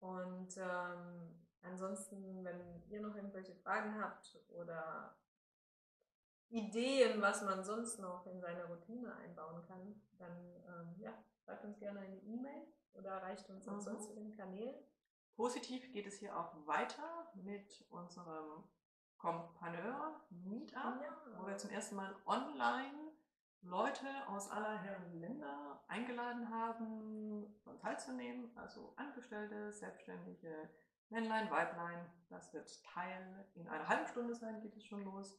Und 0.00 0.56
ähm, 0.56 1.46
ansonsten, 1.62 2.44
wenn 2.44 2.82
ihr 2.88 3.00
noch 3.00 3.14
irgendwelche 3.14 3.54
Fragen 3.54 4.00
habt 4.00 4.38
oder 4.48 5.16
Ideen, 6.50 7.20
was 7.22 7.42
man 7.42 7.62
sonst 7.64 7.98
noch 8.00 8.26
in 8.26 8.40
seine 8.40 8.64
Routine 8.66 9.14
einbauen 9.16 9.62
kann, 9.66 10.00
dann 10.18 10.36
ähm, 10.66 10.94
ja, 10.98 11.12
schreibt 11.44 11.64
uns 11.64 11.78
gerne 11.78 12.00
eine 12.00 12.18
E-Mail 12.18 12.66
oder 12.94 13.10
erreicht 13.10 13.48
uns 13.50 13.66
auf 13.68 13.76
Mhm. 13.76 13.80
sonstigen 13.80 14.36
Kanälen. 14.36 14.74
Positiv 15.36 15.90
geht 15.92 16.06
es 16.06 16.18
hier 16.18 16.36
auch 16.36 16.66
weiter 16.66 17.30
mit 17.34 17.86
unserem 17.90 18.64
Compreneur 19.16 20.20
Meetup, 20.30 21.00
wo 21.38 21.46
wir 21.46 21.56
zum 21.56 21.70
ersten 21.70 21.94
Mal 21.96 22.14
online 22.26 23.12
Leute 23.62 24.06
aus 24.28 24.50
aller 24.50 24.78
Herren 24.78 25.20
Länder 25.20 25.84
eingeladen 25.86 26.48
haben, 26.50 27.54
daran 27.64 27.78
teilzunehmen. 27.78 28.56
Also 28.56 28.92
Angestellte, 28.96 29.70
Selbstständige, 29.72 30.70
Männlein, 31.10 31.50
Weiblein. 31.50 32.10
Das 32.28 32.52
wird 32.54 32.82
Teil 32.84 33.46
in 33.54 33.68
einer 33.68 33.86
halben 33.88 34.06
Stunde 34.08 34.34
sein, 34.34 34.60
geht 34.62 34.76
es 34.76 34.84
schon 34.84 35.04
los. 35.04 35.38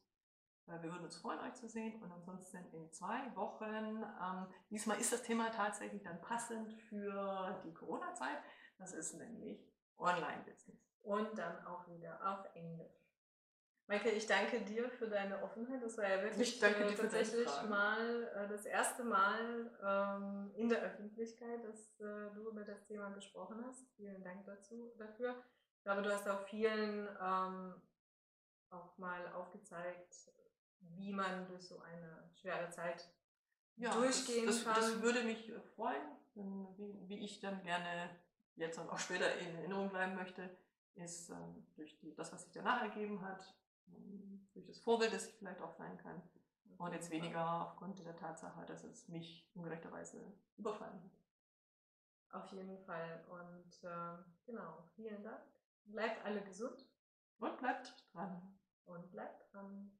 Äh, 0.67 0.81
Wir 0.81 0.91
würden 0.91 1.05
uns 1.05 1.17
freuen, 1.17 1.39
euch 1.39 1.53
zu 1.55 1.67
sehen. 1.67 2.01
Und 2.01 2.11
ansonsten 2.11 2.57
in 2.73 2.91
zwei 2.91 3.35
Wochen, 3.35 4.03
ähm, 4.03 4.47
diesmal 4.69 4.99
ist 4.99 5.13
das 5.13 5.23
Thema 5.23 5.51
tatsächlich 5.51 6.03
dann 6.03 6.21
passend 6.21 6.73
für 6.89 7.61
die 7.65 7.73
Corona-Zeit. 7.73 8.37
Das 8.77 8.93
ist 8.93 9.13
nämlich 9.13 9.71
Online-Business. 9.97 10.79
Und 11.03 11.37
dann 11.37 11.65
auch 11.65 11.87
wieder 11.87 12.19
auf 12.25 12.55
Englisch. 12.55 13.01
Maike, 13.91 14.09
ich 14.09 14.25
danke 14.25 14.61
dir 14.61 14.89
für 14.89 15.09
deine 15.09 15.43
Offenheit. 15.43 15.83
Das 15.83 15.97
war 15.97 16.07
ja 16.07 16.23
wirklich 16.23 16.63
äh, 16.63 16.95
tatsächlich 16.95 17.49
mal 17.67 18.23
äh, 18.35 18.47
das 18.47 18.65
erste 18.65 19.03
Mal 19.03 19.69
ähm, 19.83 20.51
in 20.55 20.69
der 20.69 20.81
Öffentlichkeit, 20.81 21.61
dass 21.65 21.99
äh, 21.99 22.33
du 22.33 22.49
über 22.49 22.63
das 22.63 22.85
Thema 22.85 23.09
gesprochen 23.09 23.61
hast. 23.67 23.85
Vielen 23.97 24.23
Dank 24.23 24.45
dazu, 24.45 24.93
dafür. 24.97 25.35
Ich 25.77 25.83
glaube, 25.83 26.03
du 26.03 26.13
hast 26.13 26.29
auch 26.29 26.41
vielen 26.47 27.09
ähm, 27.21 27.81
auch 28.69 28.97
mal 28.97 29.27
aufgezeigt, 29.33 30.15
wie 30.81 31.13
man 31.13 31.47
durch 31.47 31.67
so 31.67 31.79
eine 31.79 32.29
schwere 32.33 32.69
Zeit 32.69 33.09
durchgehen 33.75 34.45
das, 34.45 34.63
das, 34.63 34.65
kann. 34.65 34.75
Das 34.75 35.01
würde 35.01 35.23
mich 35.23 35.49
äh, 35.49 35.59
freuen, 35.75 36.01
wie, 36.35 37.09
wie 37.09 37.19
ich 37.19 37.39
dann 37.39 37.61
gerne 37.63 38.09
jetzt 38.55 38.77
und 38.77 38.89
auch 38.89 38.99
später 38.99 39.37
in 39.37 39.55
Erinnerung 39.55 39.89
bleiben 39.89 40.15
möchte, 40.15 40.49
ist 40.95 41.29
ähm, 41.29 41.65
durch 41.75 41.97
die, 41.99 42.13
das, 42.15 42.31
was 42.31 42.43
sich 42.43 42.51
danach 42.51 42.81
ergeben 42.81 43.21
hat, 43.21 43.55
ähm, 43.87 44.47
durch 44.53 44.65
das 44.65 44.79
Vorbild, 44.79 45.13
das 45.13 45.27
ich 45.27 45.35
vielleicht 45.35 45.61
auch 45.61 45.73
sein 45.73 45.97
kann, 45.97 46.21
und 46.77 46.93
jetzt 46.93 47.11
weniger 47.11 47.67
aufgrund 47.67 48.03
der 48.03 48.15
Tatsache, 48.15 48.65
dass 48.65 48.83
es 48.83 49.07
mich 49.07 49.47
ungerechterweise 49.53 50.33
überfallen 50.57 51.03
hat. 51.03 52.41
Auf 52.41 52.51
jeden 52.51 52.77
Fall. 52.85 53.23
Und 53.29 53.79
ähm, 53.83 54.25
genau, 54.45 54.83
vielen 54.95 55.21
Dank. 55.23 55.43
Bleibt 55.85 56.25
alle 56.25 56.41
gesund 56.41 56.85
Und 57.39 57.57
bleibt 57.59 57.93
dran. 58.13 58.57
und 58.85 59.11
bleibt 59.11 59.53
dran. 59.53 59.91